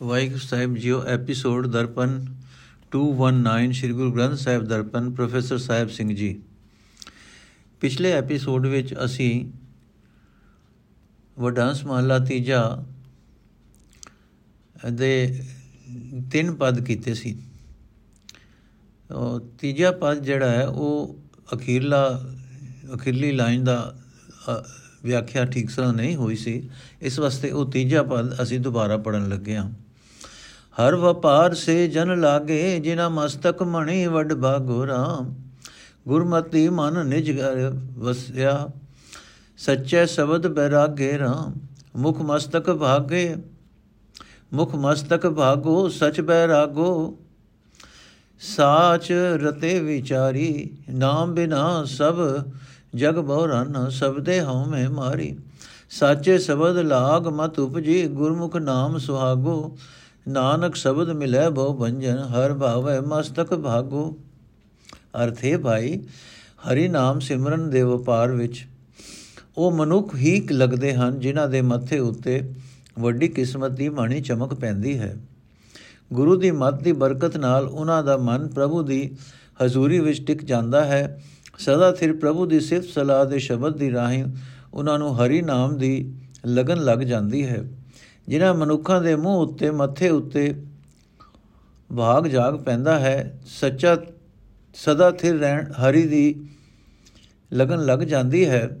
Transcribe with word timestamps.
ਵਾਹਿਗੁਰੂ 0.00 0.38
ਸਾਹਿਬ 0.38 0.74
ਜੀਓ, 0.74 1.02
ਐਪੀਸੋਡ 1.02 1.66
ਦਰਪਨ 1.66 2.24
219 2.92 3.72
ਸ੍ਰੀ 3.72 3.92
ਗੁਰੂ 3.92 4.12
ਗ੍ਰੰਥ 4.12 4.38
ਸਾਹਿਬ 4.38 4.64
ਦਰਪਨ, 4.64 5.10
ਪ੍ਰੋਫੈਸਰ 5.10 5.58
ਸਾਹਿਬ 5.58 5.88
ਸਿੰਘ 5.88 6.14
ਜੀ। 6.14 6.40
ਪਿਛਲੇ 7.80 8.10
ਐਪੀਸੋਡ 8.12 8.66
ਵਿੱਚ 8.66 8.94
ਅਸੀਂ 9.04 9.44
ਵਡਾਂਸ 11.38 11.84
ਮਹਲਾ 11.84 12.18
ਤੀਜਾ 12.18 12.62
ਦੇ 14.92 15.12
ਤਿੰਨ 16.30 16.54
ਪਦ 16.54 16.80
ਕੀਤੇ 16.80 17.14
ਸੀ। 17.14 17.36
ਉਹ 19.10 19.38
ਤੀਜਾ 19.58 19.90
ਪਦ 19.92 20.22
ਜਿਹੜਾ 20.22 20.50
ਹੈ, 20.50 20.66
ਉਹ 20.66 21.16
ਅਖੀਰਲਾ, 21.54 22.02
ਅਖੀਰਲੀ 22.94 23.32
ਲਾਈਨ 23.32 23.64
ਦਾ 23.64 23.94
ਵਿਆਖਿਆ 25.04 25.44
ਠੀਕ 25.44 25.70
ਤਰ੍ਹਾਂ 25.70 25.92
ਨਹੀਂ 25.92 26.16
ਹੋਈ 26.16 26.36
ਸੀ। 26.36 26.68
ਇਸ 27.02 27.18
ਵਾਸਤੇ 27.18 27.50
ਉਹ 27.50 27.70
ਤੀਜਾ 27.70 28.02
ਪਦ 28.02 28.42
ਅਸੀਂ 28.42 28.60
ਦੁਬਾਰਾ 28.60 28.96
ਪੜਨ 28.96 29.28
ਲੱਗੇ 29.28 29.56
ਹਾਂ। 29.56 29.70
ਹਰ 30.78 30.94
ਵਪਾਰ 30.94 31.54
ਸੇ 31.54 31.86
ਜਨ 31.88 32.20
ਲਾਗੇ 32.20 32.78
ਜਿਨਾ 32.80 33.08
ਮਸਤਕ 33.08 33.62
ਮਣੀ 33.62 34.06
ਵਡ 34.06 34.32
ਭਾਗੋ 34.34 34.86
ਰਾਮ। 34.86 35.34
ਗੁਰਮਤੀ 36.08 36.68
ਮਨ 36.68 37.06
ਨਿਜ 37.06 37.30
ਘਰ 37.40 37.72
ਵਸਿਆ, 37.98 38.68
ਸੱਚੇ 39.58 40.06
ਸ਼ਬਦ 40.06 40.46
ਬੈਰਾਗੇ 40.46 41.18
ਰਾਮ। 41.18 41.54
ਮੁਖ 41.96 42.20
ਮਸਤਕ 42.22 42.70
ਭਾਗੇ, 42.72 43.34
ਮੁਖ 44.52 44.74
ਮਸਤਕ 44.74 45.26
ਭਾਗੋ, 45.30 45.88
ਸਚ 45.88 46.20
ਬੈਰਾਗੋ। 46.20 47.18
ਸਾਚ 48.40 49.12
ਰਤੇ 49.42 49.78
ਵਿਚਾਰੀ, 49.80 50.70
ਨਾਮ 50.90 51.34
ਬਿਨਾ 51.34 51.84
ਸਭ 51.84 52.16
ਜਗ 52.94 53.14
ਬਹੁਰਨ 53.14 53.88
ਸਬਦੇ 53.90 54.40
ਹਉਮੈ 54.40 54.88
ਮਾਰੀ। 54.88 55.36
ਸਾਚੇ 55.90 56.38
ਸ਼ਬਦ 56.38 56.78
ਲਾਗ 56.78 57.26
ਮਤ 57.28 57.58
ਉਪਜੀ, 57.58 58.06
ਗੁਰਮੁਖ 58.06 58.56
ਨਾਮ 58.56 58.98
ਸੁਹਾਗੋ। 58.98 59.76
ਨਾਨਕ 60.28 60.74
ਸ਼ਬਦ 60.74 61.10
ਮਿਲੇ 61.10 61.50
ਬਹੁ 61.50 61.72
ਬੰਜਨ 61.74 62.18
ਹਰ 62.18 62.54
ਭਾਵੈ 62.54 63.00
ਮਸਤਕ 63.00 63.54
ਭਾਗੋ। 63.54 64.18
ਅਰਥੇ 65.24 65.56
ਭਾਈ, 65.56 66.02
ਹਰੀ 66.68 66.88
ਨਾਮ 66.88 67.20
ਸਿਮਰਨ 67.20 67.70
ਦੇ 67.70 67.82
ਵਪਾਰ 67.82 68.30
ਵਿੱਚ। 68.30 68.66
ਉਹ 69.56 69.72
ਮਨੁੱਖ 69.72 70.14
ਹੀ 70.14 70.48
ਲੱਗਦੇ 70.52 70.94
ਹਨ 70.94 71.20
ਜਿਨ੍ਹਾਂ 71.20 71.48
ਦੇ 71.48 71.60
ਮੱਥੇ 71.60 71.98
ਉੱਤੇ 71.98 72.52
ਵੱਡੀ 72.98 73.28
ਕਿਸਮਤ 73.28 73.70
ਦੀ 73.70 73.88
ਮਾਣੀ 73.88 74.20
ਚਮਕ 74.20 74.54
ਪੈਂਦੀ 74.54 74.98
ਹੈ। 74.98 75.16
ਗੁਰੂ 76.12 76.36
ਦੀ 76.36 76.50
ਮੱਤ 76.50 76.82
ਦੀ 76.82 76.92
ਬਰਕਤ 76.92 77.36
ਨਾਲ 77.36 77.66
ਉਹਨਾਂ 77.66 78.04
ਦਾ 78.04 78.16
ਮਨ 78.16 78.48
ਪ੍ਰਭੂ 78.48 78.82
ਦੀ 78.82 79.16
ਹਜ਼ੂਰੀ 79.64 80.00
ਵਿੱਚ 80.00 80.26
ਟਿਕ 80.26 80.44
ਜਾਂਦਾ 80.44 80.84
ਹੈ। 80.84 81.22
ਸਦਾ 81.58 81.94
ਸਿਰ 81.94 82.12
ਪ੍ਰਭੂ 82.12 82.46
ਦੀ 82.46 82.60
ਸਿਫਤ 82.60 82.88
ਸਲਾਹ 82.88 83.26
ਦੇ 83.26 83.38
ਸ਼ਬਦ 83.38 83.76
ਦੀ 83.76 83.92
ਰਾਹੀਂ 83.92 84.24
ਉਹਨਾਂ 84.74 84.98
ਨੂੰ 84.98 85.18
ਹਰੀ 85.18 85.42
ਨਾਮ 85.42 85.78
ਦੀ 85.78 86.14
ਲਗਨ 86.46 86.84
ਲੱਗ 86.84 86.98
ਜਾਂਦੀ 86.98 87.46
ਹੈ। 87.46 87.64
ਜਿਨ੍ਹਾਂ 88.28 88.54
ਮਨੁੱਖਾਂ 88.54 89.02
ਦੇ 89.02 89.16
ਮੂੰਹ 89.16 89.36
ਉੱਤੇ, 89.36 89.70
ਮੱਥੇ 89.70 90.08
ਉੱਤੇ 90.08 90.64
ਭਾਗ 91.96 92.26
ਜਾਗ 92.26 92.54
ਪੈਂਦਾ 92.54 92.98
ਹੈ, 92.98 93.40
ਸੱਚਾ 93.46 93.98
ਸਦਾ 94.74 95.10
ਥਿਰ 95.10 95.38
ਰਹਿਣ, 95.38 95.72
ਹਰੀ 95.72 96.06
ਦੀ 96.06 96.48
ਲਗਨ 97.52 97.84
ਲੱਗ 97.84 97.98
ਜਾਂਦੀ 97.98 98.48
ਹੈ। 98.48 98.80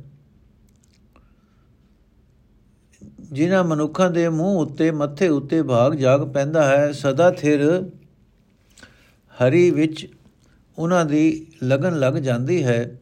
ਜਿਨ੍ਹਾਂ 3.20 3.64
ਮਨੁੱਖਾਂ 3.64 4.10
ਦੇ 4.10 4.28
ਮੂੰਹ 4.28 4.60
ਉੱਤੇ, 4.60 4.90
ਮੱਥੇ 4.90 5.28
ਉੱਤੇ 5.28 5.62
ਭਾਗ 5.62 5.94
ਜਾਗ 5.94 6.32
ਪੈਂਦਾ 6.32 6.66
ਹੈ, 6.66 6.92
ਸਦਾ 6.92 7.30
ਥਿਰ 7.30 7.90
ਹਰੀ 9.32 9.70
ਵਿੱਚ 9.70 10.08
ਉਹਨਾਂ 10.78 11.04
ਦੀ 11.04 11.46
ਲਗਨ 11.64 11.98
ਲੱਗ 11.98 12.14
ਜਾਂਦੀ 12.14 12.64
ਹੈ। 12.64 13.00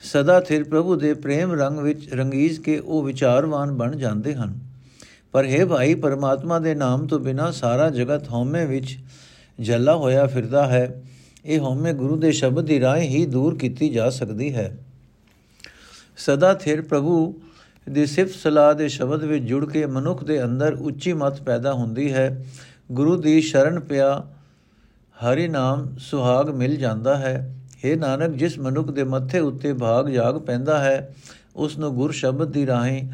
ਸਦਾ 0.00 0.40
ਥਿਰ 0.40 0.64
ਪ੍ਰਭੂ 0.64 0.96
ਦੇ 0.96 1.14
ਪ੍ਰੇਮ 1.14 1.52
ਰੰਗ 1.52 1.78
ਵਿੱਚ 1.78 2.14
ਰੰਗੀਜ਼ 2.14 2.60
ਕੇ 2.60 2.78
ਉਹ 2.78 3.02
ਵਿਚਾਰਵਾਨ 3.02 3.72
ਬਣ 3.72 3.96
ਜਾਂਦੇ 3.96 4.34
ਹਨ। 4.34 4.63
ਪਰ 5.34 5.46
ਹੈ 5.46 5.66
ਭਾਈ, 5.66 5.94
ਪਰਮਾਤਮਾ 5.94 6.58
ਦੇ 6.58 6.74
ਨਾਮ 6.74 7.06
ਤੋਂ 7.06 7.20
ਬਿਨਾ 7.20 7.50
ਸਾਰਾ 7.50 7.90
ਜਗਤ 7.90 8.28
ਹਉਮੈ 8.32 8.66
ਵਿੱਚ 8.66 8.98
ਜੱਲਾ 9.60 9.96
ਹੋਇਆ 9.96 10.26
ਫਿਰਦਾ 10.26 10.66
ਹੈ। 10.66 11.02
ਇਹ 11.44 11.60
ਹਉਮੈ 11.60 11.92
ਗੁਰੂ 11.92 12.16
ਦੇ 12.16 12.32
ਸ਼ਬਦ 12.32 12.64
ਦੀ 12.64 12.80
ਰਾਹ 12.80 12.96
ਹੀ 12.96 13.26
ਦੂਰ 13.26 13.58
ਕੀਤੀ 13.58 13.88
ਜਾ 13.88 14.10
ਸਕਦੀ 14.10 14.54
ਹੈ। 14.54 14.76
ਸਦਾ 16.16 16.54
ਥਿਰ 16.54 16.82
ਪ੍ਰਭੂ 16.82 17.40
ਦੀ 17.90 18.06
ਸਿਫਤ 18.06 18.34
ਸਲਾਹ 18.34 18.74
ਦੇ 18.74 18.88
ਸ਼ਬਦ 18.88 19.24
ਵਿੱਚ 19.24 19.44
ਜੁੜ 19.44 19.70
ਕੇ 19.70 19.86
ਮਨੁੱਖ 19.86 20.24
ਦੇ 20.24 20.44
ਅੰਦਰ 20.44 20.72
ਉੱਚੀ 20.72 21.12
ਮਤ 21.12 21.42
ਪੈਦਾ 21.42 21.72
ਹੁੰਦੀ 21.72 22.12
ਹੈ। 22.12 22.44
ਗੁਰੂ 22.92 23.16
ਦੀ 23.16 23.40
ਸ਼ਰਨ 23.40 23.80
ਪਿਆ 23.80 24.26
ਹਰੀ 25.14 25.48
ਨਾਮ 25.48 25.96
ਸੁਹਾਗ 25.98 26.50
ਮਿਲ 26.50 26.76
ਜਾਂਦਾ 26.76 27.16
ਹੈ। 27.16 27.54
हे 27.84 27.98
ਨਾਨਕ, 27.98 28.36
ਜਿਸ 28.36 28.58
ਮਨੁੱਖ 28.58 28.90
ਦੇ 28.90 29.04
ਮੱਥੇ 29.04 29.38
ਉੱਤੇ 29.38 29.72
ਭਾਗ 29.72 30.08
ਜਾਗ 30.08 30.34
ਪੈਂਦਾ 30.34 30.78
ਹੈ, 30.78 31.14
ਉਸ 31.56 31.78
ਨੂੰ 31.78 31.94
ਗੁਰ 31.94 32.12
ਸ਼ਬਦ 32.12 32.50
ਦੀ 32.50 32.66
ਰਾਹੀਂ 32.66 33.08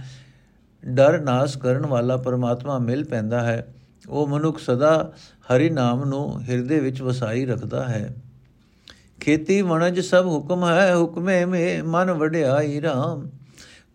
ਡਰ 0.85 1.21
ਨਾਸ 1.21 1.57
ਕਰਨ 1.57 1.87
ਵਾਲਾ 1.87 2.17
ਪਰਮਾਤਮਾ 2.17 2.79
ਮਿਲ 2.79 3.05
ਪੈਂਦਾ 3.05 3.41
ਹੈ, 3.41 3.75
ਉਹ 4.09 4.27
ਮਨੁੱਖ 4.27 4.59
ਸਦਾ 4.59 5.13
ਹਰੀ 5.53 5.71
ਨਾਮ 5.71 6.05
ਨੂੰ 6.05 6.43
ਹਿਰਦੇ 6.43 6.81
ਵਿੱਚ 6.81 7.03
ਵਸਾਈ 7.03 7.45
ਰੱਖਦਾ 7.45 7.89
ਹੈ। 7.89 8.15
ਖੇਤੀ 9.21 9.63
ਵਣਜ 9.63 10.01
ਸਭ 10.01 10.27
ਹੁਕਮ 10.27 10.65
ਹੈ, 10.65 10.97
ਹੁਕਮੇ 10.97 11.45
ਮੇ 11.45 11.83
ਮਨ 11.83 12.13
ਵਡਿਆਈ 12.13 12.81
RAM 12.81 13.29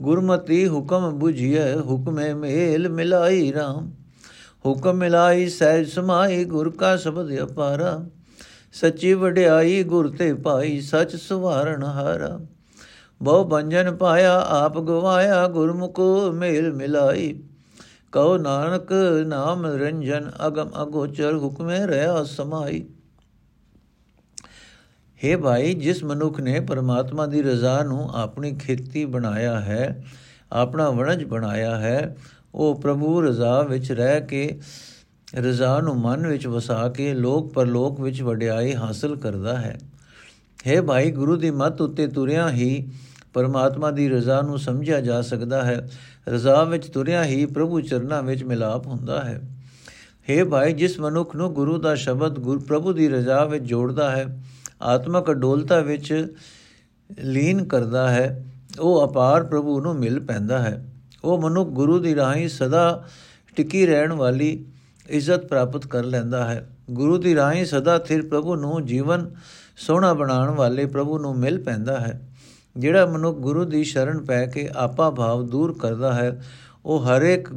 ਗੁਰਮਤੀ 0.02 0.68
ਹੁਕਮ 0.68 1.20
부ਝਿਐ 1.20 1.76
ਹੁਕਮੇ 1.76 2.34
ਮੇਲ 2.34 2.90
ਮਿਲਾਈ 2.90 3.54
RAM 3.54 3.88
ਹੁਕਮ 4.66 4.94
ਮਿਲਾਈ, 4.94 5.50
ਸਹਿਜ 5.50 5.90
ਸਮਾਈ, 5.90 6.46
ਗੁਰ 6.46 6.70
ਕਾ 6.70 6.96
ਸ਼ਬਦ 6.98 7.44
ਅਪਾਰਾ। 7.44 8.06
ਸੱਚੀ 8.74 9.14
ਵਡਿਆਈ, 9.14 9.84
ਗੁਰ 9.84 10.10
ਤੇ 10.10 10.34
ਪਾਈ, 10.34 10.82
ਸਚ 10.82 11.16
ਸੁਵਾਰਨ 11.16 11.84
ਹਾਰਾ। 11.84 12.40
ਬਹੁ 13.22 13.44
ਬੰਜਨ 13.44 13.96
ਪਾਇਆ, 13.96 14.40
ਆਪ 14.40 14.80
ਗਵਾਇਆ, 14.80 15.48
ਗੁਰਮੁਖ 15.48 16.00
ਮੇਲ 16.34 16.74
ਮਿਲਾਈ। 16.74 17.44
ਕਉ 18.12 18.38
ਨਾਨਕ 18.38 18.94
ਨਾਮ 19.28 19.66
ਰੰਜਨ, 19.66 20.32
ਅਗਮ 20.48 20.70
ਅਗੋਚਰ 20.82 21.38
ਹੁਕਮੇ 21.38 21.86
ਰਹਾ 21.86 22.24
ਸਮਾਈ। 22.24 22.86
हे 25.18 25.40
ਭਾਈ, 25.40 25.74
ਜਿਸ 25.74 26.04
ਮਨੁੱਖ 26.04 26.40
ਨੇ 26.40 26.60
ਪਰਮਾਤਮਾ 26.60 27.26
ਦੀ 27.26 27.42
ਰਜ਼ਾ 27.42 27.84
ਨੂੰ 27.84 28.10
ਆਪਣੀ 28.16 28.56
ਖੇਤੀ 28.56 29.06
ਬਣਾਇਆ 29.06 29.60
ਹੈ, 29.60 30.06
ਆਪਣਾ 30.52 30.90
ਵਣਜ 30.90 31.24
ਬਣਾਇਆ 31.24 31.76
ਹੈ, 31.76 32.18
ਉਹ 32.56 32.82
ਪ੍ਰਭੂ 32.82 33.22
ਰਜ਼ਾ 33.22 33.62
ਵਿੱਚ 33.62 33.92
ਰਹਿ 33.92 34.22
ਕੇ, 34.22 34.60
ਰਜ਼ਾ 35.36 35.82
ਨੂੰ 35.82 35.96
ਮਨ 35.96 36.28
ਵਿੱਚ 36.28 36.48
ਵਸਾ 36.48 36.90
ਕੇ 36.90 37.14
ਲੋਕ 37.14 37.54
ਪਰਲੋਕ 37.54 38.02
ਵਿੱਚ 38.02 38.22
ਵਡਿਆਈ 38.22 38.76
ਹਾਸਲ 38.76 39.16
ਕਰਦਾ 39.16 39.58
ਹੈ। 39.58 39.78
ਹੈ 40.68 40.82
ਭਾਈ, 40.82 41.12
ਗੁਰੂ 41.12 41.36
ਦੀ 41.36 41.52
ਮੱਤ 41.52 41.82
ਉੱਤੇ 41.82 42.08
ਤੁਰਿਆ 42.08 42.50
ਹੀ 42.50 42.88
ਪਰਮਾਤਮਾ 43.36 43.92
ਦੀ 43.92 44.10
ਰਜ਼ਾ 44.10 44.42
ਨੂੰ 44.42 44.60
ਸਮਝਿਆ 44.60 45.02
ਜਾ 45.02 45.22
ਸਕਦਾ 45.22 45.64
ਹੈ। 45.64 45.90
ਰਜ਼ਾ 46.30 46.64
ਵਿੱਚ 46.64 46.88
ਤੁਰਿਆ 46.88 47.24
ਹੀ 47.24 47.46
ਪ੍ਰਭੂ 47.46 47.82
ਚਰਨਾਂ 47.82 48.24
ਵਿੱਚ 48.24 48.44
ਮਿਲਾਪ 48.44 48.88
ਹੁੰਦਾ 48.88 49.22
ਹੈ। 49.22 49.42
ਹੈ 50.30 50.46
ਭਾਈ, 50.46 50.74
ਜਿਸ 50.74 51.00
ਮਨੁੱਖ 51.00 51.36
ਨੂੰ 51.36 51.54
ਗੁਰੂ 51.54 51.78
ਦਾ 51.78 51.96
ਸ਼ਬਦ 51.96 52.40
ਗੁਰ 52.40 52.60
ਪ੍ਰਭੂ 52.60 52.94
ਦੀ 52.94 53.10
ਰਜ਼ਾ 53.10 53.46
ਵਿੱਚ 53.46 53.64
ਜੋੜਦਾ 53.64 54.12
ਹੈ, 54.12 54.44
ਆਤਮਕ 54.82 55.32
ਅਡੋਲਤਾ 55.32 55.80
ਵਿੱਚ 55.80 56.34
ਲੀਨ 57.24 57.66
ਕਰਦਾ 57.66 58.08
ਹੈ, 58.08 58.46
ਉਹ 58.80 59.08
ਅਪਾਰ 59.08 59.44
ਪ੍ਰਭੂ 59.44 59.82
ਨੂੰ 59.82 59.96
ਮਿਲ 59.96 60.20
ਪੈਂਦਾ 60.20 60.60
ਹੈ। 60.60 60.86
ਉਹ 61.24 61.42
ਮਨੁੱਖ 61.42 61.70
ਗੁਰੂ 61.70 62.00
ਦੀ 62.00 62.16
ਰਾਹੀਂ 62.16 62.50
ਸਦਾ 62.50 63.06
ਟਿਕੀ 63.56 63.86
ਰਹਿਣ 63.86 64.14
ਵਾਲੀ 64.14 64.66
ਇੱਜ਼ਤ 65.10 65.46
ਪ੍ਰਾਪਤ 65.46 65.88
ਕਰ 65.88 66.04
ਲੈਂਦਾ 66.04 66.46
ਹੈ। 66.46 66.70
ਗੁਰੂ 66.92 67.18
ਦੀ 67.18 67.36
ਰਾਹੀਂ 67.36 67.66
ਸਦਾ 67.66 67.98
ਥਿਰ 68.00 68.22
ਪ੍ਰਭੂ 68.22 68.56
ਨੂੰ 68.56 68.86
ਜੀਵਨ 68.86 69.32
ਸੋਹਣਾ 69.78 70.14
ਬਣਾਉਣ 70.14 70.50
ਵਾਲੇ 70.50 70.86
ਪ੍ਰਭੂ 70.86 71.18
ਨੂੰ 71.20 71.40
ਮਿਲ 71.40 71.64
ਪੈਂਦਾ 71.64 72.00
ਹੈ। 72.00 72.22
ਜਿਹੜਾ 72.78 73.06
ਮਨੁੱਖ 73.06 73.38
ਗੁਰੂ 73.38 73.64
ਦੀ 73.66 73.84
ਸ਼ਰਨ 73.84 74.24
ਪੈ 74.26 74.46
ਕੇ 74.46 74.70
ਆਪਾ 74.76 75.10
ਭਾਵ 75.10 75.44
ਦੂਰ 75.44 75.78
ਕਰਦਾ 75.78 76.14
ਹੈ, 76.14 76.42
ਉਹ 76.86 77.06
ਹਰ 77.06 77.22
ਇੱਕ 77.22 77.50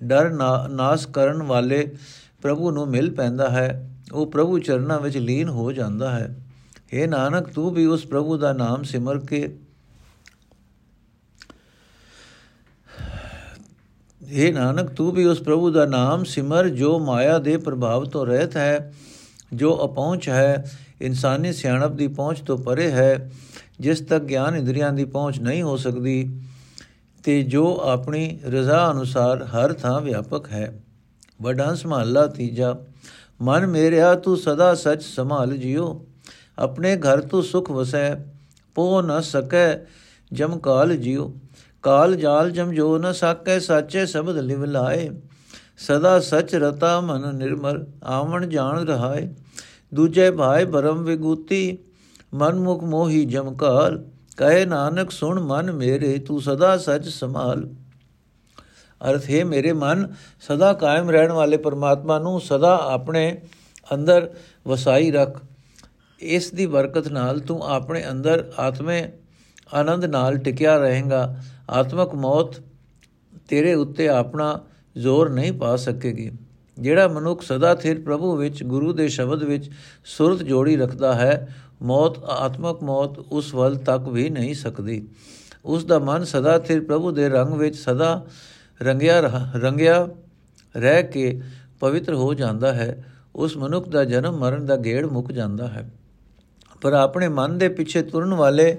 ਡਰ 0.00 0.30
ਨਾਸ 0.68 1.06
ਕਰਨ 1.06 1.42
ਵਾਲੇ 1.42 1.94
ਪ੍ਰਭੂ 2.42 2.70
ਨੂੰ 2.70 2.86
ਮਿਲ 2.88 3.10
ਪੈਂਦਾ 3.14 3.48
ਹੈ। 3.50 3.90
ਉਹ 4.12 4.26
ਪ੍ਰਭੂ 4.26 4.58
ਚਰਨਾਂ 4.58 5.00
ਵਿੱਚ 5.00 5.16
ਲੀਨ 5.16 5.48
ਹੋ 5.48 5.72
ਜਾਂਦਾ 5.72 6.10
ਹੈ। 6.10 6.34
हे 6.94 7.08
ਨਾਨਕ, 7.08 7.48
ਤੂੰ 7.48 7.70
ਵੀ 7.70 7.86
ਉਸ 7.86 8.06
ਪ੍ਰਭੂ 8.06 8.36
ਦਾ 8.38 8.52
ਨਾਮ 8.52 8.82
ਸਿਮਰ 8.82 9.18
ਕੇ 9.18 9.56
हे 14.20 14.52
ਨਾਨਕ, 14.52 14.90
ਤੂੰ 14.90 15.12
ਵੀ 15.12 15.24
ਉਸ 15.24 15.40
ਪ੍ਰਭੂ 15.40 15.70
ਦਾ 15.70 15.84
ਨਾਮ 15.86 16.24
ਸਿਮਰ 16.24 16.68
ਜੋ 16.68 16.98
ਮਾਇਆ 16.98 17.38
ਦੇ 17.38 17.56
ਪ੍ਰਭਾਵ 17.56 18.04
ਤੋਂ 18.04 18.26
ਰਹਿਤ 18.26 18.56
ਹੈ। 18.56 18.94
ਜੋ 19.52 19.84
ਅਪਹੁੰਚ 19.84 20.28
ਹੈ, 20.28 20.64
ਇਨਸਾਨੀ 21.00 21.52
ਸਿਆਣਪ 21.52 21.92
ਦੀ 21.92 22.08
ਪਹੁੰਚ 22.08 22.40
ਤੋਂ 22.40 22.58
ਪਰੇ 22.58 22.90
ਹੈ, 22.90 23.30
ਜਿਸ 23.80 24.00
ਤੱਕ 24.00 24.24
ਗਿਆਨ 24.24 24.56
ਇੰਦਰੀਆਂ 24.56 24.92
ਦੀ 24.92 25.04
ਪਹੁੰਚ 25.04 25.38
ਨਹੀਂ 25.38 25.62
ਹੋ 25.62 25.76
ਸਕਦੀ, 25.76 26.40
ਤੇ 27.24 27.42
ਜੋ 27.42 27.80
ਆਪਣੀ 27.82 28.38
ਰਜ਼ਾ 28.46 28.90
ਅਨੁਸਾਰ 28.90 29.44
ਹਰ 29.44 29.72
ਥਾਂ 29.72 30.00
ਵਿਆਪਕ 30.00 30.48
ਹੈ। 30.48 30.72
ਵਡਾਂਸ 31.42 31.86
ਮਹੱਲਾ 31.86 32.26
ਤੀਜਾ, 32.26 32.76
ਮਨ 33.42 33.66
ਮੇਰਿਆ 33.66 34.14
ਤੂੰ 34.14 34.36
ਸਦਾ 34.36 34.74
ਸਚ 34.74 35.02
ਸੰਭਾਲ 35.02 35.56
ਜਿਓ 35.56 36.06
ਆਪਣੇ 36.58 36.96
ਘਰ 36.96 37.20
ਤੂੰ 37.20 37.42
ਸੁਖ 37.42 37.70
ਵਸੈ 37.70 38.14
ਪੋ 38.74 39.02
ਨ 39.02 39.20
ਸਕੈ 39.20 39.78
ਜਮ 40.32 40.58
ਕਾਲ 40.58 40.96
ਜਿਓ 40.96 41.32
ਕਾਲ 41.82 42.16
ਜਾਲ 42.16 42.50
ਜਮ 42.50 42.72
ਜੋ 42.72 42.98
ਨ 42.98 43.12
ਸਾਕੈ, 43.12 43.58
ਸਾਚੇ 43.58 44.06
ਸ਼ਬਦ 44.06 44.38
ਲਿਵ 44.38 44.64
ਲਾਏ 44.64 45.10
ਸਦਾ 45.76 46.20
ਸਚ 46.20 46.54
ਰਤਾ 46.54 47.00
ਮਨ 47.00 47.34
ਨਿਰਮਲ, 47.34 47.86
ਆਵਣ 48.04 48.46
ਜਾਣ 48.46 48.86
ਰਹਾਏ। 48.86 49.34
ਦੂਜੇ 49.94 50.30
ਭਾਏ 50.30 50.64
ਬਰਮ 50.64 51.04
ਵਿਗੂਤੀ 51.04 51.78
ਮਨ 52.34 52.54
ਮੁਖ 52.54 52.84
ਮੋਹੀ 52.84 53.24
ਜਮਕਾਲ। 53.24 54.04
ਕਹੇ 54.36 54.64
ਨਾਨਕ, 54.64 55.10
ਸੁਣ 55.10 55.40
ਮਨ 55.40 55.72
ਮੇਰੇ, 55.72 56.18
ਤੂੰ 56.18 56.42
ਸਦਾ 56.42 56.76
ਸਚ 56.76 57.08
ਸੰਭਾਲ। 57.08 57.68
ਅਰਥ, 59.10 59.30
ਹੈ 59.30 59.44
ਮੇਰੇ 59.44 59.72
ਮਨ, 59.72 60.14
ਸਦਾ 60.40 60.72
ਕਾਇਮ 60.72 61.10
ਰਹਿਣ 61.10 61.32
ਵਾਲੇ 61.32 61.56
ਪਰਮਾਤਮਾ 61.56 62.18
ਨੂੰ 62.18 62.40
ਸਦਾ 62.40 62.80
ਆਪਣੇ 62.90 63.42
ਅੰਦਰ 63.94 64.30
ਵਸਾਈ 64.68 65.10
ਰੱਖ। 65.10 65.40
ਇਸ 66.20 66.50
ਦੀ 66.50 66.66
ਬਰਕਤ 66.66 67.08
ਨਾਲ 67.08 67.40
ਤੂੰ 67.40 67.62
ਆਪਣੇ 67.62 68.04
ਅੰਦਰ 68.10 68.52
ਆਤਮੇ 68.58 69.08
ਆਨੰਦ 69.74 70.04
ਨਾਲ 70.04 70.36
ਟਿਕਿਆ 70.36 70.78
ਰਹੇਗਾ। 70.78 71.36
ਆਤਮਕ 71.70 72.14
ਮੌਤ 72.14 72.56
ਤੇਰੇ 73.48 73.74
ਉੱਤੇ 73.74 74.08
ਆਪਣਾ 74.08 74.60
ਜ਼ੋਰ 74.98 75.30
ਨਹੀਂ 75.30 75.52
ਪਾ 75.52 75.76
ਸਕੇਗੀ। 75.76 76.30
ਜਿਹੜਾ 76.78 77.08
ਮਨੁੱਖ 77.08 77.42
ਸਦਾ 77.42 77.74
ਥਿਰ 77.74 78.00
ਪ੍ਰਭੂ 78.00 78.36
ਵਿੱਚ, 78.36 78.62
ਗੁਰੂ 78.62 78.92
ਦੇ 78.92 79.08
ਸ਼ਬਦ 79.08 79.42
ਵਿੱਚ 79.42 79.70
ਸੁਰਤ 80.04 80.42
ਜੋੜੀ 80.42 80.76
ਰੱਖਦਾ 80.76 81.14
ਹੈ, 81.14 81.54
ਮੌਤ, 81.82 82.24
ਆਤਮਕ 82.24 82.82
ਮੌਤ 82.82 83.18
ਉਸ 83.18 83.54
ਵੱਲ 83.54 83.76
ਤੱਕ 83.76 84.08
ਵੀ 84.08 84.30
ਨਹੀਂ 84.30 84.54
ਸਕਦੀ। 84.54 85.08
ਉਸ 85.64 85.84
ਦਾ 85.84 85.98
ਮਨ 85.98 86.24
ਸਦਾ 86.24 86.58
ਥਿਰ 86.58 86.80
ਪ੍ਰਭੂ 86.80 87.10
ਦੇ 87.10 87.28
ਰੰਗ 87.28 87.54
ਵਿੱਚ 87.54 87.76
ਸਦਾ 87.76 88.26
ਰੰਗਿਆ 88.82 89.20
ਰੰਗਿਆ 89.56 90.08
ਰਹਿ 90.76 91.02
ਕੇ 91.02 91.40
ਪਵਿੱਤਰ 91.80 92.14
ਹੋ 92.14 92.34
ਜਾਂਦਾ 92.34 92.72
ਹੈ। 92.72 93.04
ਉਸ 93.36 93.56
ਮਨੁੱਖ 93.56 93.88
ਦਾ 93.88 94.04
ਜਨਮ 94.04 94.38
ਮਰਨ 94.38 94.66
ਦਾ 94.66 94.76
ਗੇੜ 94.76 95.06
ਮੁੱਕ 95.06 95.32
ਜਾਂਦਾ 95.32 95.68
ਹੈ। 95.68 95.90
ਪਰ 96.82 96.92
ਆਪਣੇ 96.92 97.28
ਮਨ 97.28 97.58
ਦੇ 97.58 97.68
ਪਿੱਛੇ 97.68 98.02
ਤੁਰਨ 98.02 98.34
ਵਾਲੇ, 98.34 98.78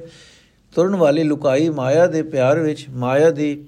ਤੁਰਨ 0.75 0.96
ਵਾਲੀ 0.96 1.24
ਲੁਕਾਈ 1.24 1.70
ਮਾਇਆ 1.70 2.08
ਦੇ 2.08 2.22
ਪਿਆਰ 2.22 2.60
ਵਿੱਚ, 2.60 2.86
ਮਾਇਆ 2.90 3.31
ਦੀ 3.31 3.68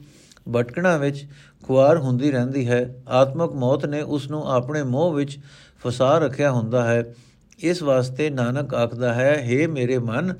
ਭਟਕਣਾ 0.56 0.98
ਵਿੱਚ 0.98 1.28
ਖੁਆਰ 1.69 1.98
ਹੁੰਦੀ 1.98 2.31
ਰਹਿੰਦੀ 2.31 2.68
ਹੈ। 2.69 3.04
ਆਤਮਕ 3.07 3.54
ਮੌਤ 3.54 3.86
ਨੇ 3.86 4.01
ਉਸ 4.01 4.31
ਨੂੰ 4.31 4.51
ਆਪਣੇ 4.51 4.83
ਮੋਹ 4.83 5.13
ਵਿੱਚ 5.13 5.39
ਫਸਾ 5.86 6.18
ਰੱਖਿਆ 6.18 6.51
ਹੁੰਦਾ 6.51 6.83
ਹੈ। 6.83 7.16
ਇਸ 7.60 7.83
ਵਾਸਤੇ 7.83 8.30
ਨਾਨਕ 8.30 8.74
ਆਖਦਾ 8.74 9.13
ਹੈ 9.13 9.48
हे 9.48 9.71
ਮੇਰੇ 9.71 9.98
ਮਨ, 9.98 10.33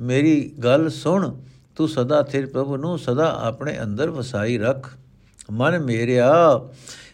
ਮੇਰੀ 0.00 0.52
ਗੱਲ 0.64 0.90
ਸੁਣ। 0.90 1.36
ਤੂੰ 1.76 1.88
ਸਦਾ 1.88 2.22
ਥਿਰ 2.22 2.46
ਪ੍ਰਭੂ 2.46 2.76
ਨੂੰ 2.76 2.98
ਸਦਾ 2.98 3.38
ਆਪਣੇ 3.42 3.78
ਅੰਦਰ 3.82 4.10
ਵਸਾਈ 4.10 4.58
ਰੱਖ। 4.58 4.90
ਮਨ 5.50 5.78
ਮੇਰਿਆ, 5.78 6.60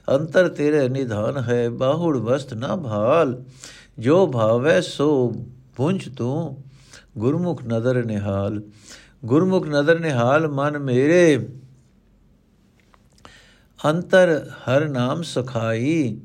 ਅੰਤਰ 0.09 0.49
ਤੇਰੇ 0.49 0.89
ਨਿਧਾਨ 0.89 1.37
ਹੈ। 1.39 1.71
ਬਾਹੁੜ 1.71 2.17
ਵਸਤ 2.17 2.55
ਨਾ 2.55 2.77
ਭਾਲ। 2.77 3.43
ਜੋ 3.99 4.27
ਭਾਵੈ 4.27 4.81
ਸੋ 4.81 5.35
ਪੁੰਜ 5.77 6.17
ਤੂੰ। 6.17 6.65
ਗੁਰਮੁਖ 7.19 7.63
ਨਦਰ 7.65 8.05
ਨਿਹਾਲ। 8.05 8.63
ਗੁਰਮੁਖ 9.25 9.69
ਨਦਰ 9.69 9.99
ਨਿਹਾਲ 9.99 10.49
ਮਨ 10.49 10.79
ਮੇਰੇ। 10.79 11.49
ਅੰਤਰ 13.87 14.31
ਹਰ 14.63 14.89
ਨਾਮ 14.89 15.23
ਸਖਾਈ, 15.23 16.21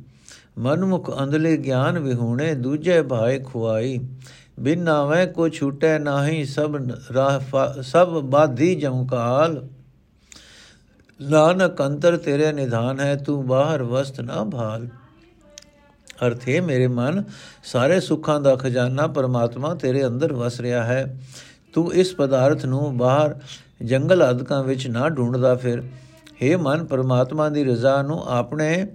ਮਨਮੁਖ 0.57 1.09
ਅੰਧਲੇ 1.23 1.57
ਗਿਆਨ 1.57 1.99
ਵਿਹੂਣੇ, 1.99 2.53
ਦੂਜੇ 2.55 3.01
ਭਾਏ 3.01 3.39
ਖੁਆਈ। 3.39 3.99
ਬਿਨ 4.59 4.81
ਨਾਵੇਂ 4.83 5.27
ਕੋ 5.27 5.47
ਛੂਟੈ 5.49 5.97
ਨਾਹੀ, 5.99 6.43
ਸਭ 6.45 6.75
ਰਾਹ 7.13 7.81
ਸਭ 7.81 8.09
ਬਾਧੀ 8.21 8.73
ਜਮਕਾਲ 8.75 9.61
ਨਾਨਕ 11.19 11.81
ਅੰਤਰ 11.81 12.17
ਤੇਰੇ 12.17 12.51
ਨਿਧਾਨ 12.51 12.99
ਹੈ, 12.99 13.15
ਤੂੰ 13.15 13.45
ਬਾਹਰ 13.47 13.83
ਵਸਤ 13.83 14.19
ਨਾ 14.21 14.43
ਭਾਲ। 14.43 14.87
ਅਰਥ 16.25 16.47
ਹੈ 16.49 16.61
ਮੇਰੇ 16.61 16.87
ਮਨ, 16.87 17.23
ਸਾਰੇ 17.63 17.99
ਸੁੱਖਾਂ 17.99 18.39
ਦਾ 18.41 18.55
ਖਜ਼ਾਨਾ 18.55 19.07
ਪਰਮਾਤਮਾ 19.07 19.73
ਤੇਰੇ 19.75 20.05
ਅੰਦਰ 20.07 20.33
ਵਸ 20.33 20.59
ਰਿਹਾ 20.59 20.83
ਹੈ। 20.83 21.19
ਤੂੰ 21.73 21.93
ਇਸ 21.93 22.13
ਪਦਾਰਥ 22.15 22.65
ਨੂੰ 22.65 22.97
ਬਾਹਰ 22.97 23.35
ਜੰਗਲ 23.85 24.21
ਆਦਿਕਾਂ 24.21 24.63
ਵਿੱਚ 24.63 24.87
ਨਾ 24.87 25.09
ਢੂੰਡਦਾ 25.09 25.55
ਫਿਰ। 25.55 25.83
हे 26.43 26.57
ਮਨ, 26.59 26.85
ਪਰਮਾਤਮਾ 26.85 27.49
ਦੀ 27.49 27.63
ਰਜ਼ਾ 27.63 28.01
ਨੂੰ 28.01 28.23
ਆਪਣੇ 28.27 28.88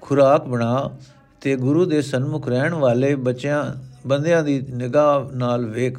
ਖੁਰਾਕ 0.00 0.46
ਬਣਾ 0.46 0.90
ਤੇ 1.40 1.56
ਗੁਰੂ 1.56 1.84
ਦੇ 1.84 2.02
ਸਨਮੁਖ 2.02 2.48
ਰਹਿਣ 2.48 2.74
ਵਾਲੇ 2.74 3.14
ਬੱਚਿਆਂ, 3.14 3.64
ਬੰਦਿਆਂ 4.06 4.42
ਦੀ 4.42 4.66
ਨਿਗਾਹ 4.70 5.36
ਨਾਲ 5.36 5.66
ਵੇਖ। 5.66 5.98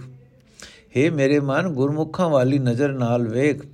हे 0.98 1.14
ਮੇਰੇ 1.14 1.40
ਮਨ, 1.40 1.68
ਗੁਰਮੁਖਾਂ 1.68 2.30
ਵਾਲੀ 2.30 2.60
ਨਜ਼ਰ 2.60 2.90
ਨਾਲ 2.90 3.28
ਵੇਖ। 3.28 3.66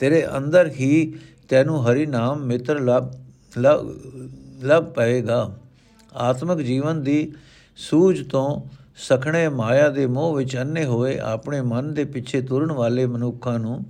ਤੇਰੇ 0.00 0.26
ਅੰਦਰ 0.36 0.68
ਹੀ 0.68 1.14
ਤੈਨੂੰ 1.48 1.86
ਹਰੀ 1.86 2.06
ਨਾਮ 2.06 2.42
ਮਿੱਤਰ 2.42 2.80
ਲਭ 2.80 3.12
ਲਭ 4.64 4.84
ਪਏਗਾ। 4.84 5.56
ਆਤਮਿਕ 6.14 6.58
ਜੀਵਨ 6.58 7.02
ਦੀ 7.02 7.32
ਸੂਝ 7.76 8.28
ਤੋਂ 8.28 8.62
ਸਖਣੇ 8.96 9.48
ਮਾਇਆ 9.48 9.88
ਦੇ 9.88 10.06
ਮੋਹ 10.06 10.34
ਵਿੱਚ 10.34 10.56
ਅੰਨੇ 10.56 10.84
ਹੋਏ 10.84 11.18
ਆਪਣੇ 11.18 11.60
ਮਨ 11.60 11.94
ਦੇ 11.94 12.04
ਪਿੱਛੇ 12.04 12.40
ਤੁਰਨ 12.40 12.72
ਵਾਲੇ 12.72 13.06
ਮਨੁੱਖਾਂ 13.06 13.58
ਨੂੰ 13.58 13.84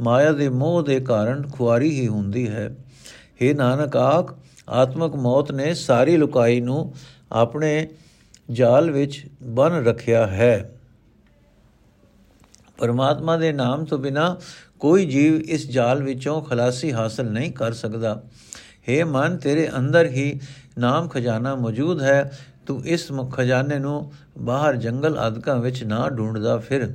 ਮਾਇਆ 0.00 0.32
ਦੇ 0.32 0.48
ਮੋਹ 0.48 0.82
ਦੇ 0.82 1.00
ਕਾਰਨ 1.00 1.48
ਖੁਆਰੀ 1.52 2.00
ਹੀ 2.00 2.08
ਹੁੰਦੀ 2.08 2.48
ਹੈ। 2.48 2.76
हे 3.42 3.56
ਨਾਨਕ, 3.56 3.96
ਆਖ, 3.96 4.34
ਆਤਮਿਕ 4.68 5.14
ਮੌਤ 5.14 5.52
ਨੇ 5.52 5.74
ਸਾਰੀ 5.74 6.16
ਲੁਕਾਈ 6.16 6.60
ਨੂੰ 6.60 6.94
ਆਪਣੇ 7.32 7.88
ਜਾਲ 8.50 8.90
ਵਿੱਚ 8.90 9.26
ਬਨ 9.42 9.84
ਰੱਖਿਆ 9.84 10.26
ਹੈ। 10.26 10.72
ਪਰਮਾਤਮਾ 12.78 13.36
ਦੇ 13.36 13.52
ਨਾਮ 13.52 13.84
ਤੋਂ 13.84 13.98
ਬਿਨਾ 13.98 14.36
ਕੋਈ 14.80 15.06
ਜੀਵ 15.06 15.40
ਇਸ 15.40 15.70
ਜਾਲ 15.70 16.02
ਵਿੱਚੋਂ 16.02 16.42
ਖਲਾਸੀ 16.42 16.92
ਹਾਸਲ 16.92 17.30
ਨਹੀਂ 17.30 17.52
ਕਰ 17.52 17.72
ਸਕਦਾ। 17.72 18.22
हे 18.62 19.06
ਮਨ, 19.06 19.36
ਤੇਰੇ 19.36 19.70
ਅੰਦਰ 19.78 20.06
ਹੀ 20.06 20.40
ਨਾਮ 20.78 21.08
ਖਜ਼ਾਨਾ 21.08 21.54
ਮੌਜੂਦ 21.54 22.02
ਹੈ। 22.02 22.38
ਤੂੰ 22.66 22.86
ਇਸ 22.86 23.08
ਖਜ਼ਾਨੇ 23.34 23.78
ਨੂੰ 23.78 24.12
ਬਾਹਰ 24.38 24.76
ਜੰਗਲ 24.76 25.18
ਆਦਿਕਾਂ 25.18 25.56
ਵਿੱਚ 25.56 25.84
ਨਾ 25.84 26.08
ਢੂੰਡਦਾ 26.08 26.58
ਫਿਰ। 26.58 26.94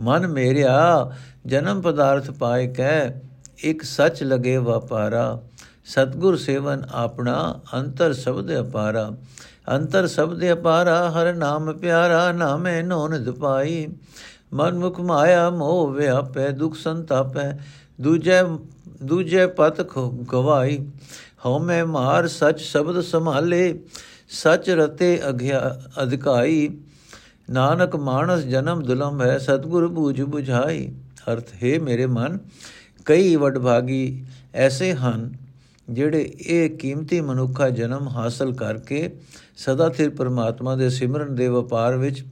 ਮਨ 0.00 0.26
ਮੇਰਿਆ, 0.26 1.10
ਜਨਮ 1.46 1.80
ਪਦਾਰਥ 1.80 2.30
ਪਾਏ 2.30 2.66
ਕਹਿ, 2.66 3.10
ਇੱਕ 3.58 3.82
ਸੱਚ 3.82 4.22
ਲਗੇ 4.22 4.56
ਵਪਾਰਾ। 4.56 5.42
ਸਤਗੁਰ 5.84 6.36
ਸੇਵਨ 6.36 6.86
ਆਪਣਾ, 6.92 7.60
ਅੰਤਰ 7.74 8.12
ਸ਼ਬਦ 8.12 8.60
ਅਪਾਰਾ। 8.60 9.10
ਅੰਤਰ 9.72 10.06
ਸ਼ਬਦ 10.06 10.52
ਅਪਾਰਾ, 10.52 11.10
ਹਰ 11.10 11.34
ਨਾਮ 11.34 11.72
ਪਿਆਰਾ, 11.72 12.32
ਨਾਮੇ 12.32 12.82
ਨੋਨ 12.82 13.24
ਦਪਾਈ 13.24 13.86
ਮਨ 14.52 14.78
ਮੁਖ 14.78 15.00
ਮਾਇਆ 15.00 15.50
ਮੋਹ 15.50 15.92
ਵਿਆਪੈ, 15.92 16.50
ਦੁਖ 16.50 16.76
ਸੰਤਾਪੈ, 16.76 17.52
ਦੂਜੇ 18.00 18.58
ਦੂਜੇ 19.02 19.46
ਪਤ 19.46 19.80
ਗਵਾਈ। 20.32 20.86
ਹਉ 21.46 21.58
ਮੈਂ 21.58 21.86
ਮਾਰ 21.86 22.28
ਸਚ 22.28 22.58
ਸ਼ਬਦ 22.58 23.00
ਸੰਭਾਲੇ, 23.00 23.82
ਸਚ 24.28 24.70
ਰਤੇ 24.70 25.20
ਅਗਿਆ 25.28 25.80
ਅਧਿਕਾਈ। 26.02 26.68
ਨਾਨਕ 27.50 27.96
ਮਾਨਸ 27.96 28.40
ਜਨਮ 28.40 28.82
ਦੁਲਮ 28.82 29.22
ਹੈ, 29.22 29.38
ਸਤਗੁਰ 29.38 29.88
ਬੂਝ 29.88 30.22
부ਝਾਈ 30.22 30.92
ਅਰਥ, 31.32 31.44
ਹੈ 31.64 31.78
ਮੇਰੇ 31.80 32.06
ਮਨ, 32.06 32.38
ਕਈ 33.04 33.36
ਵਡਭਾਗੀ 33.36 34.24
ਐਸੇ 34.54 34.94
ਹਨ 34.94 35.32
ਜਿਹੜੇ 35.90 36.34
ਇਹ 36.40 36.70
ਕੀਮਤੀ 36.70 37.20
ਮਨੁੱਖਾ 37.20 37.70
ਜਨਮ 37.70 38.08
ਹਾਸਲ 38.08 38.52
ਕਰਕੇ 38.52 39.10
ਸਦਾ 39.56 39.90
ਸਿਰ 39.90 40.10
ਪਰਮਾਤਮਾ 40.10 40.76
ਦੇ 40.76 40.90
ਸਿਮਰਨ 40.90 41.34
ਦੇ 41.34 41.48
ਵਪਾਰ 41.48 41.96
ਵਿੱਚ 41.96 42.24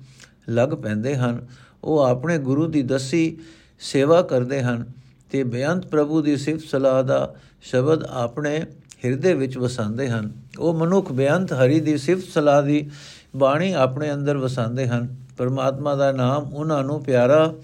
ਲੱਗ 0.49 0.69
ਪੈਂਦੇ 0.69 1.17
ਹਨ। 1.17 1.47
ਉਹ 1.85 1.99
ਆਪਣੇ 1.99 2.39
ਗੁਰੂ 2.39 2.67
ਦੀ 2.67 2.83
ਦਸੀ 2.83 3.39
ਸੇਵਾ 3.81 4.23
ਕਰਦੇ 4.23 4.63
ਹਨ 4.63 4.85
ਤੇ 5.31 5.45
ਬੇਅੰਤ 5.45 5.87
ਪ੍ਰਭੂ 5.87 6.23
ਦੀ 6.23 6.37
ਸਿਫਤ 6.37 6.65
ਸਲਾਹ 6.65 7.03
ਦਾ 7.03 7.35
ਸ਼ਬਦ 7.63 8.03
ਆਪਣੇ 8.03 8.67
ਹਿਰਦੇ 9.05 9.35
ਵਿੱਚ 9.35 9.59
ਵਸਾਉਂਦੇ 9.59 10.09
ਹਨ। 10.09 10.33
ਉਹ 10.59 10.75
ਮਨੁੱਖ 10.75 11.13
ਬੇਅੰਤ 11.13 11.53
ਹਰੀ 11.53 11.81
ਦੀ 11.81 11.99
ਸਿਫਤ 11.99 12.29
ਸਲਾਹ 12.29 12.63
ਦੀ 12.63 12.91
ਬਾਣੀ 13.37 13.73
ਆਪਣੇ 13.73 14.13
ਅੰਦਰ 14.13 14.37
ਵਸਾਉਂਦੇ 14.37 14.89
ਹਨ। 14.89 15.17
ਪਰਮਾਤਮਾ 15.37 15.95
ਦਾ 15.95 16.13
ਨਾਮ 16.13 16.55
ਉਹਨਾਂ 16.55 16.85
ਨੂੰ 16.85 17.05
ਪਿਆਰਾ 17.05 17.55